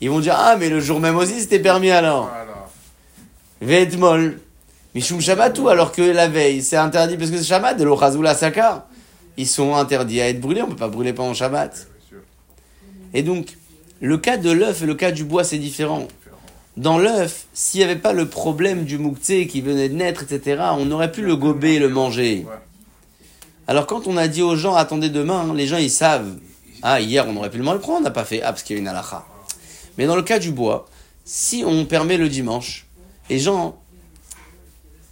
Ils 0.01 0.11
vont 0.11 0.21
dire 0.21 0.37
Ah, 0.37 0.57
mais 0.59 0.69
le 0.69 0.81
jour 0.81 1.01
même 1.01 1.17
aussi 1.17 1.41
c'était 1.41 1.59
permis 1.59 1.91
alors. 1.91 2.31
Voilà. 2.31 2.69
Ve'etmol. 3.61 4.41
Mishum 4.95 5.21
Shabbatou, 5.21 5.69
alors 5.69 5.93
que 5.93 6.03
la 6.03 6.29
veille, 6.29 6.63
c'est 6.63 6.77
interdit 6.77 7.17
parce 7.17 7.31
que 7.31 7.37
c'est 7.37 7.45
Shabbat, 7.45 7.79
de 7.79 7.85
l'ochazou 7.85 8.23
la 8.23 8.35
sakar. 8.35 8.87
Ils 9.37 9.47
sont 9.47 9.77
interdits 9.77 10.21
à 10.21 10.29
être 10.29 10.41
brûlés, 10.41 10.63
on 10.63 10.69
peut 10.69 10.77
pas 10.77 10.89
brûler 10.89 11.13
pendant 11.13 11.35
Shabbat. 11.35 11.87
Et 13.15 13.23
donc, 13.23 13.57
le 14.01 14.19
cas 14.19 14.37
de 14.37 14.51
l'œuf 14.51 14.83
et 14.83 14.87
le 14.87 14.95
cas 14.95 15.13
du 15.13 15.25
bois, 15.25 15.45
c'est 15.45 15.59
différent. 15.59 16.09
Dans 16.77 16.99
l'œuf, 16.99 17.47
s'il 17.53 17.79
n'y 17.79 17.85
avait 17.85 17.97
pas 17.97 18.13
le 18.13 18.29
problème 18.29 18.85
du 18.85 18.99
mouktsé 18.99 19.47
qui 19.47 19.61
venait 19.61 19.89
de 19.89 19.95
naître, 19.95 20.23
etc., 20.23 20.63
on 20.79 20.91
aurait 20.91 21.13
pu 21.13 21.23
le 21.23 21.37
gober 21.37 21.75
et 21.75 21.79
le 21.79 21.89
manger. 21.89 22.47
Alors 23.67 23.87
quand 23.87 24.07
on 24.07 24.17
a 24.17 24.29
dit 24.29 24.43
aux 24.43 24.57
gens, 24.57 24.75
attendez 24.75 25.11
demain, 25.11 25.53
les 25.55 25.67
gens 25.67 25.77
ils 25.77 25.91
savent. 25.91 26.37
Ah, 26.83 27.01
hier 27.01 27.27
on 27.29 27.37
aurait 27.37 27.51
pu 27.51 27.59
le 27.59 27.65
manger, 27.65 27.79
pourquoi 27.79 27.99
on 27.99 28.01
n'a 28.01 28.11
pas 28.11 28.25
fait 28.25 28.41
Ah, 28.43 28.53
parce 28.53 28.63
qu'il 28.63 28.77
y 28.77 28.79
a 28.79 28.83
une 28.83 28.89
halakha. 28.89 29.27
Mais 29.99 30.07
dans 30.07 30.17
le 30.17 30.23
cas 30.23 30.39
du 30.39 30.53
bois, 30.53 30.89
si 31.25 31.65
on 31.67 31.85
permet 31.85 32.17
le 32.17 32.29
dimanche, 32.29 32.87
les 33.29 33.39
gens, 33.39 33.79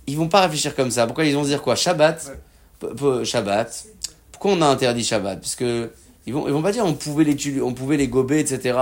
ils 0.07 0.17
vont 0.17 0.29
pas 0.29 0.41
réfléchir 0.41 0.75
comme 0.75 0.91
ça. 0.91 1.07
Pourquoi 1.07 1.25
ils 1.25 1.35
vont 1.35 1.43
se 1.43 1.49
dire 1.49 1.61
quoi? 1.61 1.75
Shabbat? 1.75 2.33
Shabbat. 3.25 3.85
Pourquoi 4.33 4.53
on 4.53 4.63
a 4.63 4.67
interdit 4.67 5.05
Shabbat? 5.05 5.41
Parce 5.41 5.57
que 5.57 5.91
ils 6.27 6.33
vont, 6.33 6.47
ils 6.47 6.53
vont 6.53 6.63
pas 6.63 6.73
dire 6.73 6.85
on 6.87 6.95
pouvait 6.95 7.25
les 7.25 7.37
tuer, 7.37 7.61
on 7.61 7.75
pouvait 7.75 7.97
les 7.97 8.09
gober, 8.09 8.39
etc. 8.39 8.79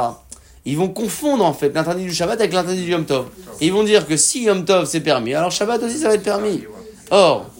Ils 0.66 0.76
vont 0.76 0.88
confondre 0.88 1.44
en 1.44 1.52
fait 1.52 1.70
l'interdit 1.74 2.04
du 2.04 2.14
Shabbat 2.14 2.40
avec 2.40 2.52
l'interdit 2.52 2.84
du 2.84 2.90
Yom 2.90 3.04
Tov. 3.04 3.28
Et 3.60 3.66
ils 3.66 3.72
vont 3.72 3.84
dire 3.84 4.06
que 4.06 4.16
si 4.16 4.44
Yom 4.44 4.64
Tov 4.64 4.86
c'est 4.86 5.00
permis, 5.00 5.34
alors 5.34 5.50
Shabbat 5.50 5.82
aussi 5.82 5.98
ça 5.98 6.08
va 6.08 6.14
être 6.14 6.22
permis. 6.22 6.64
Or, 7.10 7.50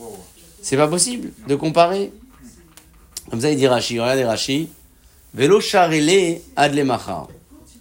c'est 0.63 0.77
pas 0.77 0.89
possible 0.89 1.31
de 1.47 1.55
comparer. 1.55 2.13
Comme 3.31 3.41
ça, 3.41 3.51
il 3.51 3.57
dit 3.57 3.67
Rashi, 3.67 4.01
regardez 4.01 4.25
Rashi. 4.25 4.69
Velo 5.35 5.61
charele 5.61 6.41
adle 6.57 6.85
machar. 6.85 7.29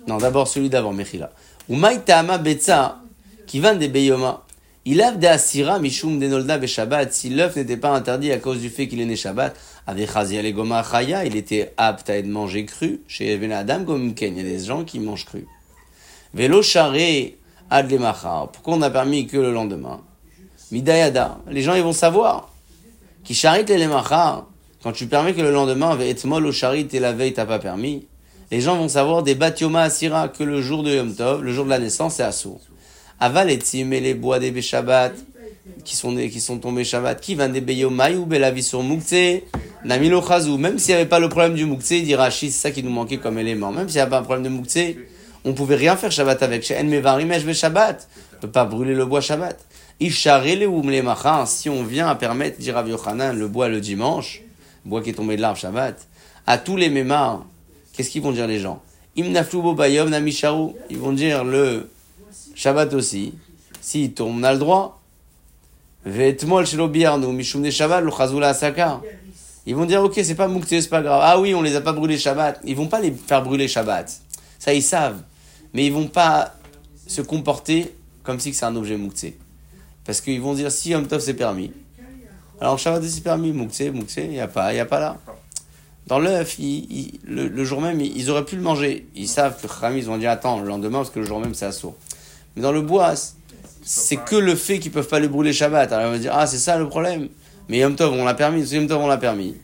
Non, 0.07 0.17
d'abord 0.17 0.47
celui 0.47 0.69
d'avant, 0.69 0.93
Mechila. 0.93 1.31
Ou 1.69 1.75
maïtama 1.75 2.37
betza, 2.37 2.99
qui 3.47 3.59
vend 3.59 3.75
des 3.75 3.87
beyoma. 3.87 4.43
Il 4.85 5.01
a 5.01 5.11
de 5.11 5.25
asira 5.25 5.79
mishum 5.79 6.19
de 6.19 6.27
nolda 6.27 6.65
Shabbat. 6.65 7.13
Si 7.13 7.29
l'œuf 7.29 7.55
n'était 7.55 7.77
pas 7.77 7.91
interdit 7.91 8.33
à 8.33 8.37
cause 8.37 8.59
du 8.59 8.69
fait 8.69 8.89
qu'il 8.89 8.99
est 8.99 9.05
né 9.05 9.15
Shabbat, 9.15 9.55
avec 9.87 10.09
chaya, 10.11 11.23
il 11.23 11.37
était 11.37 11.73
apte 11.77 12.09
à 12.09 12.17
être 12.17 12.27
mangé 12.27 12.65
cru. 12.65 13.01
Chez 13.07 13.37
Ben 13.37 13.53
Adam 13.53 13.85
comme 13.85 14.13
Ken, 14.13 14.37
il 14.37 14.45
y 14.45 14.45
a 14.45 14.57
des 14.57 14.65
gens 14.65 14.83
qui 14.83 14.99
mangent 14.99 15.25
cru. 15.25 15.47
Velo 16.33 16.61
charé 16.61 17.37
adle 17.69 17.97
machar. 17.97 18.51
Pourquoi 18.51 18.73
on 18.75 18.81
a 18.81 18.89
permis 18.89 19.25
que 19.25 19.37
le 19.37 19.53
lendemain? 19.53 20.01
Midayada. 20.71 21.39
Les 21.49 21.61
gens, 21.61 21.75
ils 21.75 21.83
vont 21.83 21.93
savoir. 21.93 22.49
Qui 23.23 23.35
charite 23.35 23.69
les 23.69 23.87
machar. 23.87 24.47
Quand 24.81 24.91
tu 24.91 25.07
permets 25.07 25.33
que 25.33 25.41
le 25.41 25.51
lendemain, 25.51 25.97
etmol 25.97 26.45
au 26.45 26.51
charit 26.51 26.89
et 26.91 26.99
la 26.99 27.13
veille, 27.13 27.31
t'as 27.31 27.45
pas 27.45 27.59
permis. 27.59 28.05
Les 28.51 28.61
gens 28.61 28.77
vont 28.77 28.89
savoir 28.89 29.23
des 29.23 29.35
batioma 29.35 29.83
asira 29.83 30.27
que 30.27 30.43
le 30.43 30.61
jour 30.61 30.83
de 30.83 30.95
Yom 30.95 31.13
Tov, 31.15 31.43
le 31.43 31.53
jour 31.53 31.65
de 31.65 31.69
la 31.69 31.79
naissance, 31.79 32.15
c'est 32.15 32.23
assour. 32.23 32.59
Aval 33.19 33.49
et 33.49 33.59
et 33.73 33.99
les 33.99 34.13
bois 34.13 34.39
des 34.39 34.61
Shabbat, 34.61 35.13
qui 35.83 35.95
sont, 35.95 36.15
qui 36.15 36.39
sont 36.39 36.57
tombés 36.57 36.83
Shabbat, 36.83 37.19
qui 37.21 37.35
van 37.35 37.49
des 37.49 37.61
Beyomai 37.61 38.15
ou 38.15 38.25
Belavi 38.25 38.63
sur 38.63 38.83
Moukse, 38.83 39.41
Namilo 39.85 40.21
Chazou. 40.21 40.57
Même 40.57 40.77
s'il 40.79 40.95
n'y 40.95 41.01
avait 41.01 41.09
pas 41.09 41.19
le 41.19 41.29
problème 41.29 41.53
du 41.53 41.65
Moukse, 41.65 41.89
dit 41.89 42.15
Rashi, 42.15 42.51
c'est 42.51 42.61
ça 42.69 42.71
qui 42.71 42.83
nous 42.83 42.89
manquait 42.89 43.17
comme 43.17 43.39
élément. 43.39 43.71
Même 43.71 43.87
s'il 43.87 43.95
n'y 43.95 44.01
avait 44.01 44.11
pas 44.11 44.19
un 44.19 44.23
problème 44.23 44.43
de 44.43 44.49
Moukse, 44.49 44.77
on 45.45 45.53
pouvait 45.53 45.75
rien 45.75 45.95
faire 45.95 46.11
Shabbat 46.11 46.43
avec. 46.43 46.63
Chez 46.63 46.77
En 46.77 46.83
Mevarim 46.83 47.31
Eshve 47.31 47.53
Shabbat. 47.53 48.07
On 48.37 48.41
peut 48.41 48.51
pas 48.51 48.65
brûler 48.65 48.93
le 48.93 49.05
bois 49.05 49.21
Shabbat. 49.21 49.57
Isharele 49.99 50.67
Machin, 51.01 51.45
si 51.45 51.69
on 51.69 51.83
vient 51.83 52.07
à 52.07 52.15
permettre, 52.15 52.59
dit 52.59 52.71
Rav 52.71 52.89
Yochanan, 52.89 53.37
le 53.37 53.47
bois 53.47 53.69
le 53.69 53.79
dimanche, 53.79 54.41
bois 54.83 55.01
qui 55.01 55.11
est 55.11 55.13
tombé 55.13 55.37
de 55.37 55.41
l'arbre 55.41 55.57
Shabbat, 55.57 55.95
à 56.45 56.57
tous 56.57 56.75
les 56.75 56.89
mémars, 56.89 57.45
qu'est-ce 57.93 58.09
qu'ils 58.09 58.21
vont 58.21 58.33
dire 58.33 58.47
les 58.47 58.59
gens? 58.59 58.81
Ils 59.15 59.23
vont 59.23 61.13
dire 61.13 61.43
le 61.43 61.89
Shabbat 62.55 62.93
aussi. 62.93 63.33
S'il 63.79 64.13
tombe, 64.13 64.37
on 64.39 64.43
a 64.43 64.51
le 64.53 64.59
droit. 64.59 64.99
Ve'etmol 66.05 66.65
shelo 66.65 66.87
biarnu 66.89 67.27
mishum 67.27 67.69
Shabbat 67.69 68.03
lo 68.03 68.11
chazula 68.11 68.49
asaka. 68.49 69.01
Ils 69.65 69.75
vont 69.75 69.85
dire 69.85 70.01
ok 70.03 70.19
c'est 70.23 70.35
pas 70.35 70.47
moukté 70.47 70.81
c'est 70.81 70.89
pas 70.89 71.01
grave. 71.01 71.21
Ah 71.23 71.39
oui 71.39 71.53
on 71.53 71.61
les 71.61 71.75
a 71.75 71.81
pas 71.81 71.93
brûlés 71.93 72.17
Shabbat. 72.17 72.59
Ils 72.65 72.75
vont 72.75 72.87
pas 72.87 72.99
les 72.99 73.11
faire 73.11 73.43
brûler 73.43 73.67
Shabbat. 73.67 74.11
Ça 74.59 74.73
ils 74.73 74.83
savent. 74.83 75.21
Mais 75.73 75.85
ils 75.85 75.93
vont 75.93 76.07
pas 76.07 76.55
se 77.07 77.21
comporter 77.21 77.93
comme 78.23 78.39
si 78.39 78.53
c'est 78.53 78.65
un 78.65 78.75
objet 78.75 78.97
moukté. 78.97 79.37
Parce 80.05 80.19
qu'ils 80.21 80.41
vont 80.41 80.53
dire 80.53 80.71
si 80.71 80.89
Yom 80.89 81.07
c'est 81.19 81.33
permis. 81.33 81.71
Alors 82.59 82.79
Shabbat 82.79 83.03
c'est 83.03 83.23
permis, 83.23 83.51
moukté, 83.51 83.91
moukté, 83.91 84.25
il 84.25 84.31
n'y 84.31 84.39
a 84.39 84.47
pas, 84.47 84.73
il 84.73 84.79
a 84.79 84.85
pas 84.85 84.99
là. 84.99 85.17
Dans 86.07 86.19
l'œuf, 86.19 86.57
le, 86.59 87.47
le 87.47 87.63
jour 87.63 87.79
même, 87.79 88.01
ils, 88.01 88.29
auraient 88.29 88.43
pu 88.43 88.57
le 88.57 88.61
manger. 88.61 89.07
Ils 89.15 89.27
savent 89.27 89.55
que 89.61 89.97
ils 89.97 90.05
vont 90.05 90.17
dire 90.17 90.31
attends, 90.31 90.59
le 90.59 90.67
lendemain, 90.67 90.99
parce 90.99 91.09
que 91.09 91.19
le 91.19 91.25
jour 91.25 91.39
même, 91.39 91.53
c'est 91.53 91.65
assourd. 91.65 91.95
Mais 92.55 92.61
dans 92.61 92.73
le 92.73 92.81
bois, 92.81 93.13
c'est 93.83 94.17
que 94.17 94.35
le 94.35 94.55
fait 94.55 94.79
qu'ils 94.79 94.91
peuvent 94.91 95.07
pas 95.07 95.19
le 95.19 95.27
brûler 95.27 95.53
Shabbat. 95.53 95.91
Alors 95.91 96.11
ils 96.11 96.15
vont 96.15 96.21
dire 96.21 96.33
ah, 96.35 96.45
c'est 96.45 96.57
ça 96.57 96.77
le 96.77 96.87
problème. 96.87 97.29
Mais 97.69 97.77
Yom 97.79 97.95
Tov, 97.95 98.13
on 98.13 98.25
l'a 98.25 98.33
permis, 98.33 98.63
Yom 98.63 98.87
Tov, 98.87 99.01
on 99.01 99.07
l'a 99.07 99.17
permis. 99.17 99.55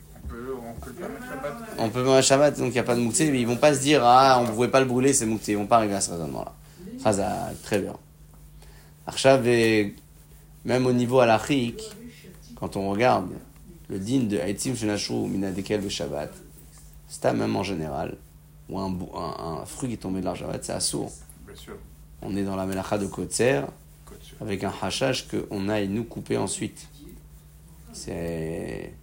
On 1.77 1.89
peut, 1.89 2.01
on 2.01 2.03
permettre 2.05 2.27
Shabbat. 2.27 2.55
On 2.57 2.61
donc 2.61 2.69
il 2.69 2.73
n'y 2.73 2.79
a 2.79 2.83
pas 2.83 2.95
de 2.95 3.01
moukté, 3.01 3.29
mais 3.31 3.41
ils 3.41 3.47
vont 3.47 3.57
pas 3.57 3.73
se 3.73 3.81
dire 3.81 4.01
ah, 4.03 4.37
on 4.39 4.43
ne 4.43 4.51
pouvait 4.51 4.69
pas 4.69 4.79
le 4.79 4.85
brûler, 4.85 5.11
c'est 5.13 5.25
moukté. 5.25 5.51
Ils 5.51 5.57
vont 5.57 5.67
pas 5.67 5.77
arriver 5.77 5.95
à 5.95 6.01
ce 6.01 6.11
raisonnement-là. 6.11 6.53
Chazak, 7.03 7.61
très 7.63 7.79
bien. 7.79 7.93
Arshav 9.07 9.45
même 10.65 10.85
au 10.85 10.91
niveau 10.91 11.19
halachique, 11.19 11.81
quand 12.55 12.75
on 12.75 12.89
regarde 12.89 13.29
le 13.89 13.99
din 13.99 14.23
de 14.23 14.37
Haïtim 14.37 14.75
Shenashou 14.75 15.27
Minadekel 15.27 15.81
de 15.83 15.89
Shabbat, 15.89 16.31
c'est 17.07 17.33
même 17.33 17.55
en 17.55 17.63
général, 17.63 18.17
ou 18.69 18.79
un, 18.79 18.89
bou- 18.89 19.09
un, 19.15 19.61
un 19.61 19.65
fruit 19.65 19.89
qui 19.89 19.95
est 19.95 19.97
tombé 19.97 20.21
de 20.21 20.33
Shabbat, 20.33 20.63
c'est 20.63 20.73
assourd. 20.73 21.11
On 22.21 22.35
est 22.35 22.43
dans 22.43 22.55
la 22.55 22.65
melacha 22.65 22.97
de 22.97 23.07
Kotzer, 23.07 23.61
avec 24.41 24.63
un 24.63 24.73
hachage 24.81 25.27
qu'on 25.27 25.69
aille 25.69 25.87
nous 25.87 26.03
couper 26.03 26.37
ensuite. 26.37 26.87
C'est. 27.93 28.93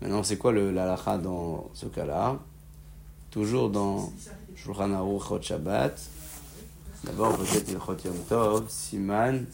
Maintenant, 0.00 0.22
c'est 0.24 0.36
quoi 0.36 0.50
le 0.52 0.72
l'alacha 0.72 1.16
dans 1.18 1.70
ce 1.74 1.86
cas-là? 1.86 2.38
Toujours 3.30 3.70
dans 3.70 4.12
Shulchan 4.56 4.92
Aruch 4.92 5.22
Chot 5.28 5.42
Shabbat. 5.42 6.00
D'abord, 7.04 7.36
peut-être 7.36 7.68
Ilchot 7.70 7.96
Yom 8.04 8.16
Tov, 8.28 8.64
Siman, 8.68 9.44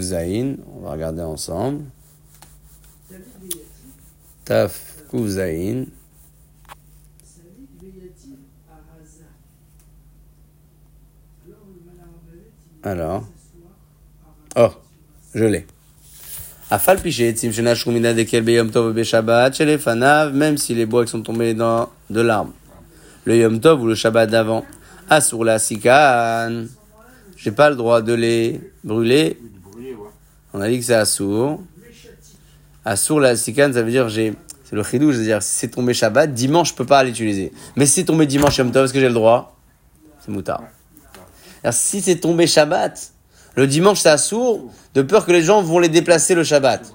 Zain. 0.00 0.56
On 0.74 0.80
va 0.80 0.92
regarder 0.92 1.22
ensemble. 1.22 1.84
Tafkuf 4.44 5.26
Zain. 5.26 5.86
Alors. 12.82 13.24
Oh, 14.54 14.70
je 15.34 15.44
l'ai. 15.44 15.66
Afal 16.70 17.00
piché, 17.00 17.32
tzim 17.34 17.52
shenashru 17.52 17.92
mina 17.92 18.14
dekel 18.14 18.44
beyom 18.44 18.70
tov 18.70 18.92
beshabbat, 18.94 19.54
shel 19.54 19.78
fanav, 19.78 20.32
même 20.32 20.56
si 20.56 20.74
les 20.74 20.86
bois 20.86 21.04
qui 21.04 21.10
sont 21.10 21.22
tombés 21.22 21.54
dans 21.54 21.88
de 22.10 22.20
l'arbre. 22.20 22.52
Le 23.24 23.36
yom 23.36 23.60
tov 23.60 23.82
ou 23.82 23.86
le 23.86 23.96
shabbat 23.96 24.30
d'avant. 24.30 24.64
Asur 25.10 25.44
la 25.44 25.58
sikan. 25.58 26.66
J'ai 27.36 27.52
pas 27.52 27.70
le 27.70 27.76
droit 27.76 28.02
de 28.02 28.14
les 28.14 28.60
brûler. 28.84 29.38
On 30.54 30.60
a 30.60 30.68
dit 30.68 30.78
que 30.78 30.84
c'est 30.84 30.94
assour. 30.94 31.60
Assour 32.88 33.18
la 33.18 33.34
sikan, 33.34 33.72
ça 33.72 33.82
veut 33.82 33.90
dire 33.90 34.08
j'ai. 34.08 34.34
C'est 34.62 34.76
le 34.76 34.84
chidou, 34.84 35.10
je 35.10 35.18
veux 35.18 35.24
dire, 35.24 35.42
si 35.42 35.58
c'est 35.58 35.68
tombé 35.68 35.92
Shabbat, 35.92 36.32
dimanche, 36.32 36.70
je 36.70 36.74
peux 36.74 36.86
pas 36.86 37.02
l'utiliser. 37.02 37.52
Mais 37.74 37.84
si 37.84 37.94
c'est 37.94 38.04
tombé 38.04 38.26
dimanche 38.26 38.58
Yom 38.58 38.70
Tov, 38.70 38.84
est-ce 38.84 38.92
que 38.92 39.00
j'ai 39.00 39.08
le 39.08 39.14
droit? 39.14 39.56
C'est 40.20 40.30
moutard. 40.30 40.62
Alors, 41.62 41.74
si 41.74 42.00
c'est 42.00 42.16
tombé 42.16 42.46
Shabbat, 42.46 43.12
le 43.56 43.66
dimanche 43.66 44.00
c'est 44.00 44.08
assour, 44.08 44.70
de 44.94 45.02
peur 45.02 45.26
que 45.26 45.32
les 45.32 45.42
gens 45.42 45.62
vont 45.62 45.80
les 45.80 45.88
déplacer 45.88 46.36
le 46.36 46.44
Shabbat. 46.44 46.92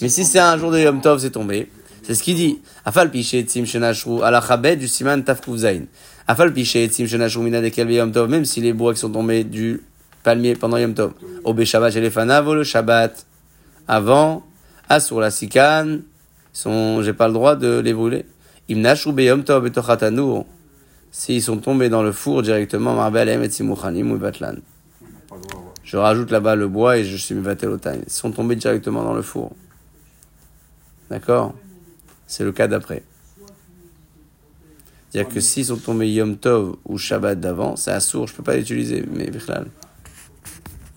Mais 0.00 0.08
si, 0.08 0.24
c'est 0.24 0.40
un 0.40 0.58
jour 0.58 0.72
de 0.72 0.80
Yom 0.80 1.00
Tov, 1.00 1.20
c'est 1.20 1.30
tombé. 1.30 1.70
C'est 2.02 2.16
ce 2.16 2.22
qu'il 2.24 2.34
dit. 2.34 2.58
Afal 2.84 3.10
piché 3.10 3.42
tzim 3.42 3.64
shenashru 3.64 4.22
ala 4.22 4.40
chabed 4.40 4.80
du 4.80 4.88
siman 4.88 5.22
tafkuf 5.22 5.58
zain. 5.58 5.82
Afal 6.26 6.52
piché 6.52 6.88
tzim 6.88 7.06
shenashru 7.06 7.42
mina 7.42 7.60
de 7.60 7.68
Yom 7.92 8.10
Tov, 8.10 8.28
même 8.28 8.44
si 8.44 8.60
les 8.60 8.72
bois 8.72 8.92
qui 8.92 9.00
sont 9.00 9.10
tombés 9.10 9.44
du 9.44 9.82
palmier 10.24 10.56
pendant 10.56 10.78
Yom 10.78 10.94
Tov. 10.94 11.12
Obe 11.44 11.62
Shabbat 11.62 11.92
chez 11.92 12.00
les 12.00 12.10
fanav, 12.10 12.52
le 12.52 12.64
Shabbat 12.64 13.24
avant, 13.86 14.44
asur 14.88 15.20
la 15.20 15.30
sikan, 15.30 15.98
sont, 16.52 17.02
j'ai 17.02 17.12
pas 17.12 17.28
le 17.28 17.34
droit 17.34 17.56
de 17.56 17.78
les 17.78 17.94
brûler. 17.94 18.24
Imnashru 18.68 19.12
be 19.12 19.20
Yom 19.20 19.44
Tov 19.44 19.64
betochatanour. 19.64 20.46
S'ils 21.10 21.42
sont 21.42 21.58
tombés 21.58 21.88
dans 21.88 22.02
le 22.02 22.12
four 22.12 22.42
directement, 22.42 22.94
marbelem 22.94 23.42
et 23.42 23.50
simuchanim 23.50 24.10
ou 24.12 24.18
batlan. 24.18 24.56
Je 25.84 25.96
rajoute 25.96 26.30
là-bas 26.30 26.54
le 26.54 26.68
bois 26.68 26.98
et 26.98 27.04
je 27.04 27.16
suis 27.16 27.34
mivatel 27.34 27.70
au 27.70 27.78
time. 27.78 28.02
Ils 28.06 28.12
sont 28.12 28.30
tombés 28.30 28.56
directement 28.56 29.02
dans 29.02 29.14
le 29.14 29.22
four. 29.22 29.52
D'accord? 31.08 31.54
C'est 32.26 32.44
le 32.44 32.52
cas 32.52 32.68
d'après. 32.68 33.02
C'est-à-dire 35.08 35.32
que 35.32 35.40
s'ils 35.40 35.64
sont 35.64 35.78
tombés 35.78 36.10
Yom 36.10 36.36
Tov 36.36 36.76
ou 36.84 36.98
Shabbat 36.98 37.40
d'avant, 37.40 37.76
c'est 37.76 37.90
assour, 37.90 38.26
je 38.26 38.34
peux 38.34 38.42
pas 38.42 38.56
l'utiliser, 38.56 39.02
mais. 39.10 39.30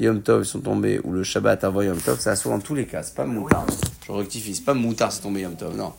Yom 0.01 0.23
Tov, 0.23 0.41
ils 0.41 0.45
sont 0.47 0.61
tombés, 0.61 0.99
ou 1.03 1.11
le 1.11 1.23
Shabbat 1.23 1.63
avant 1.63 1.83
Yom 1.83 1.99
Tov, 2.01 2.19
c'est 2.19 2.31
assour 2.31 2.51
dans 2.51 2.59
tous 2.59 2.73
les 2.73 2.87
cas, 2.87 3.03
c'est 3.03 3.13
pas 3.13 3.25
moutard. 3.25 3.67
Je 4.07 4.11
rectifie, 4.11 4.55
c'est 4.55 4.63
pas 4.63 4.73
moutard, 4.73 5.11
c'est 5.11 5.21
tombé 5.21 5.41
Yom 5.41 5.55
Tov, 5.55 5.75
non. 5.75 5.93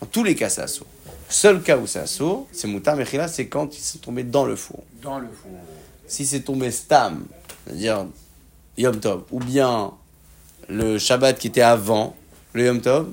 Dans 0.00 0.06
tous 0.06 0.22
les 0.22 0.36
cas, 0.36 0.48
c'est 0.48 0.62
assour. 0.62 0.86
Seul 1.28 1.60
cas 1.60 1.76
où 1.76 1.86
c'est 1.88 1.98
assour, 1.98 2.46
c'est 2.52 2.68
moutard, 2.68 2.94
mais 2.94 3.02
Bichlal, 3.02 3.28
c'est 3.28 3.48
quand 3.48 3.76
ils 3.76 3.82
sont 3.82 3.98
tombés 3.98 4.22
dans 4.22 4.44
le 4.44 4.54
four. 4.54 4.84
Dans 5.02 5.18
le 5.18 5.26
four. 5.26 5.50
Si 6.06 6.26
c'est 6.26 6.42
tombé 6.42 6.70
Stam, 6.70 7.26
c'est-à-dire 7.66 8.06
Yom 8.76 9.00
Tov, 9.00 9.24
ou 9.32 9.40
bien 9.40 9.92
le 10.68 10.96
Shabbat 10.98 11.36
qui 11.36 11.48
était 11.48 11.60
avant 11.60 12.14
le 12.52 12.66
Yom 12.66 12.80
Tov, 12.80 13.10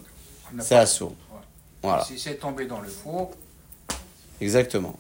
c'est 0.60 0.76
assour. 0.76 1.16
Ouais. 1.34 1.40
Voilà, 1.82 2.04
Si 2.06 2.20
c'est 2.20 2.36
tombé 2.36 2.68
dans 2.68 2.80
le 2.80 2.90
four, 2.90 3.32
exactement. 4.40 5.00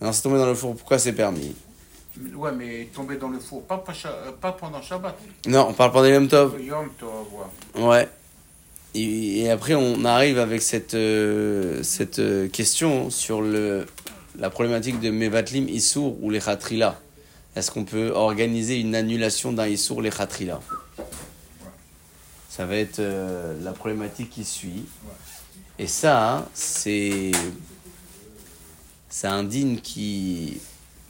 Non, 0.00 0.12
c'est 0.12 0.22
tombé 0.22 0.38
dans 0.38 0.46
le 0.46 0.54
four, 0.54 0.76
pourquoi 0.76 1.00
c'est 1.00 1.12
permis? 1.12 1.56
Ouais, 2.34 2.52
mais 2.52 2.88
tombé 2.94 3.16
dans 3.16 3.28
le 3.28 3.38
four, 3.38 3.62
pas, 3.64 3.78
pas, 3.78 3.92
euh, 4.06 4.32
pas 4.40 4.52
pendant 4.52 4.82
Shabbat. 4.82 5.16
Non, 5.46 5.68
on 5.68 5.72
parle 5.72 5.92
pendant 5.92 6.08
Yom 6.08 6.28
Tov. 6.28 6.60
Yom 6.62 6.90
Tov, 6.98 7.26
ouais. 7.74 7.84
Ouais. 7.84 8.08
Et, 8.94 9.40
et 9.40 9.50
après, 9.50 9.74
on 9.74 10.04
arrive 10.04 10.38
avec 10.38 10.62
cette, 10.62 10.94
euh, 10.94 11.82
cette 11.82 12.18
euh, 12.18 12.48
question 12.48 13.10
sur 13.10 13.42
le, 13.42 13.86
la 14.38 14.50
problématique 14.50 15.00
de 15.00 15.10
Mevatlim 15.10 15.68
Issour 15.68 16.16
ou 16.22 16.30
les 16.30 16.40
Khatrila. 16.40 17.00
Est-ce 17.54 17.70
qu'on 17.70 17.84
peut 17.84 18.10
organiser 18.10 18.80
une 18.80 18.94
annulation 18.94 19.52
d'un 19.52 19.66
Issour 19.66 20.02
les 20.02 20.10
Khatrila? 20.10 20.60
Ça 22.48 22.64
va 22.64 22.76
être 22.76 23.00
euh, 23.00 23.54
la 23.62 23.72
problématique 23.72 24.30
qui 24.30 24.44
suit. 24.44 24.86
Et 25.78 25.86
ça, 25.86 26.36
hein, 26.36 26.46
c'est 26.54 27.32
c'est 29.10 29.26
un 29.26 29.44
digne 29.44 29.76
qui, 29.76 30.58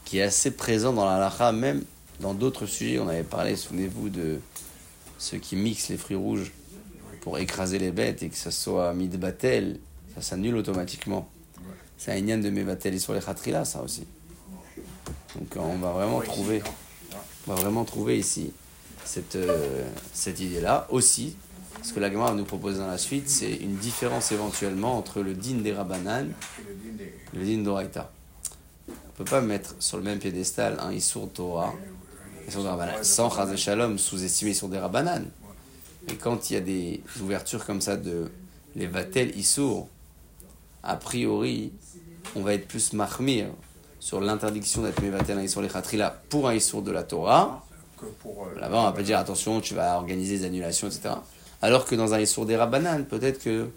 qui 0.06 0.18
est 0.18 0.22
assez 0.22 0.52
présent 0.52 0.94
dans 0.94 1.04
la 1.04 1.18
lacha, 1.18 1.52
même 1.52 1.84
dans 2.20 2.32
d'autres 2.32 2.64
sujets. 2.64 2.98
On 2.98 3.08
avait 3.08 3.24
parlé, 3.24 3.56
souvenez-vous, 3.56 4.08
de 4.08 4.40
ceux 5.18 5.36
qui 5.36 5.56
mixent 5.56 5.90
les 5.90 5.98
fruits 5.98 6.16
rouges 6.16 6.52
pour 7.20 7.38
écraser 7.38 7.78
les 7.78 7.90
bêtes 7.90 8.22
et 8.22 8.28
que 8.28 8.36
ça 8.36 8.52
soit 8.52 8.94
midbatel, 8.94 9.80
ça 10.14 10.22
s'annule 10.22 10.56
automatiquement. 10.56 11.28
C'est 11.98 12.12
un 12.12 12.16
ignan 12.16 12.38
de 12.38 12.50
mevatel 12.50 12.94
et 12.94 12.98
sur 13.00 13.14
les 13.14 13.20
khatrila, 13.20 13.64
ça 13.64 13.82
aussi. 13.82 14.06
Donc 15.34 15.56
on 15.56 15.76
va 15.78 15.90
vraiment 15.90 16.20
trouver, 16.20 16.62
on 17.46 17.54
va 17.54 17.60
vraiment 17.60 17.84
trouver 17.84 18.16
ici 18.16 18.52
cette, 19.04 19.34
euh, 19.36 19.84
cette 20.12 20.40
idée-là 20.40 20.86
aussi. 20.90 21.36
Ce 21.82 21.92
que 21.92 22.00
la 22.00 22.10
Gemara 22.10 22.30
va 22.30 22.36
nous 22.36 22.44
proposer 22.44 22.78
dans 22.78 22.86
la 22.86 22.98
suite, 22.98 23.28
c'est 23.28 23.54
une 23.54 23.76
différence 23.76 24.30
éventuellement 24.30 24.96
entre 24.96 25.20
le 25.20 25.34
din 25.34 25.56
des 25.56 25.72
Rabbanan 25.72 26.30
et 26.58 27.36
le 27.36 27.44
din 27.44 27.62
d'Oraita. 27.62 28.12
Peut 29.16 29.24
pas 29.24 29.40
mettre 29.40 29.74
sur 29.78 29.96
le 29.96 30.02
même 30.02 30.18
piédestal 30.18 30.78
un 30.80 30.92
Issour 30.92 31.30
Torah 31.32 31.72
et 32.46 32.54
Rabbanan, 32.54 33.02
sans 33.02 33.30
Chaz 33.30 33.56
Shalom 33.56 33.98
sous-estimer 33.98 34.54
sur 34.54 34.68
des 34.68 34.78
Rabbanan. 34.78 35.24
Et 36.08 36.16
quand 36.16 36.50
il 36.50 36.54
y 36.54 36.56
a 36.56 36.60
des 36.60 37.00
ouvertures 37.20 37.64
comme 37.64 37.80
ça 37.80 37.96
de 37.96 38.30
les 38.74 38.86
Vatel 38.86 39.36
Issour, 39.36 39.88
a 40.82 40.96
priori, 40.96 41.72
on 42.34 42.42
va 42.42 42.54
être 42.54 42.68
plus 42.68 42.92
mahmir 42.92 43.48
sur 43.98 44.20
l'interdiction 44.20 44.82
d'être 44.82 45.02
mévatel 45.02 45.38
un 45.38 45.42
Issour 45.42 45.62
Lechatrila 45.62 46.22
pour 46.28 46.48
un 46.48 46.54
Issour 46.54 46.82
de 46.82 46.92
la 46.92 47.02
Torah, 47.02 47.64
là-bas 48.60 48.78
on 48.78 48.84
va 48.84 48.92
pas 48.92 49.02
dire 49.02 49.18
attention, 49.18 49.60
tu 49.60 49.74
vas 49.74 49.96
organiser 49.96 50.38
des 50.38 50.44
annulations, 50.44 50.86
etc. 50.86 51.14
Alors 51.60 51.86
que 51.86 51.94
dans 51.94 52.14
un 52.14 52.20
Issour 52.20 52.46
des 52.46 52.56
Rabbanan, 52.56 53.04
peut-être 53.04 53.42
que 53.42 53.68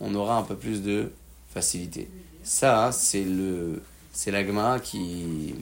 on 0.00 0.14
aura 0.14 0.38
un 0.38 0.42
peu 0.42 0.56
plus 0.56 0.82
de 0.82 1.12
facilité. 1.52 2.08
Ça, 2.42 2.92
c'est 2.92 3.24
le, 3.24 3.82
c'est 4.14 4.30
la 4.30 4.46
Gemara 4.46 4.80
qui, 4.80 5.54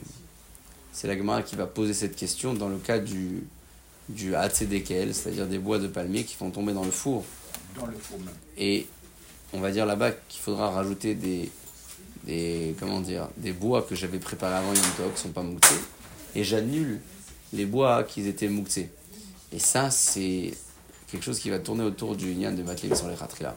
c'est 0.93 1.07
la 1.07 1.17
Gemara 1.17 1.41
qui 1.41 1.55
va 1.55 1.65
poser 1.65 1.93
cette 1.93 2.15
question 2.15 2.53
dans 2.53 2.69
le 2.69 2.77
cas 2.77 2.99
du, 2.99 3.43
du 4.07 4.33
HCDKL, 4.33 5.13
c'est-à-dire 5.13 5.47
des 5.47 5.59
bois 5.59 5.79
de 5.79 5.87
palmier 5.87 6.23
qui 6.23 6.37
vont 6.39 6.51
tomber 6.51 6.71
dans 6.71 6.85
le 6.85 6.91
four. 6.91 7.25
dans 7.75 7.87
le 7.87 7.97
four 7.97 8.19
même. 8.19 8.29
Et 8.57 8.87
on 9.51 9.59
va 9.59 9.71
dire 9.71 9.85
là-bas 9.85 10.11
qu'il 10.29 10.41
faudra 10.41 10.69
rajouter 10.69 11.15
des, 11.15 11.49
des, 12.25 12.75
comment 12.79 13.01
dire, 13.01 13.27
des 13.37 13.53
bois 13.53 13.81
que 13.81 13.95
j'avais 13.95 14.19
préparés 14.19 14.55
avant 14.55 14.73
Yom 14.73 14.85
Tov, 14.97 15.13
qui 15.13 15.21
sont 15.21 15.29
pas 15.29 15.43
mouxés. 15.43 15.75
Et 16.35 16.43
j'annule 16.43 16.99
les 17.53 17.65
bois 17.65 18.03
qui 18.03 18.27
étaient 18.27 18.47
mouxés. 18.47 18.89
Et 19.51 19.59
ça, 19.59 19.89
c'est 19.89 20.53
quelque 21.07 21.23
chose 21.23 21.39
qui 21.39 21.49
va 21.49 21.59
tourner 21.59 21.83
autour 21.83 22.15
du 22.15 22.33
Nyan 22.35 22.53
de 22.53 22.63
Matlim 22.63 22.95
sur 22.95 23.07
les 23.07 23.15
Khatrila. 23.15 23.55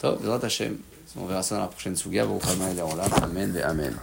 Top, 0.00 0.20
Bezrat 0.20 0.44
Hashem. 0.44 0.78
On 1.16 1.26
verra 1.26 1.42
ça 1.42 1.56
dans 1.56 1.62
la 1.62 1.68
prochaine 1.68 1.96
Souga. 1.96 2.24
Amen, 3.22 3.60
Amen. 3.64 3.94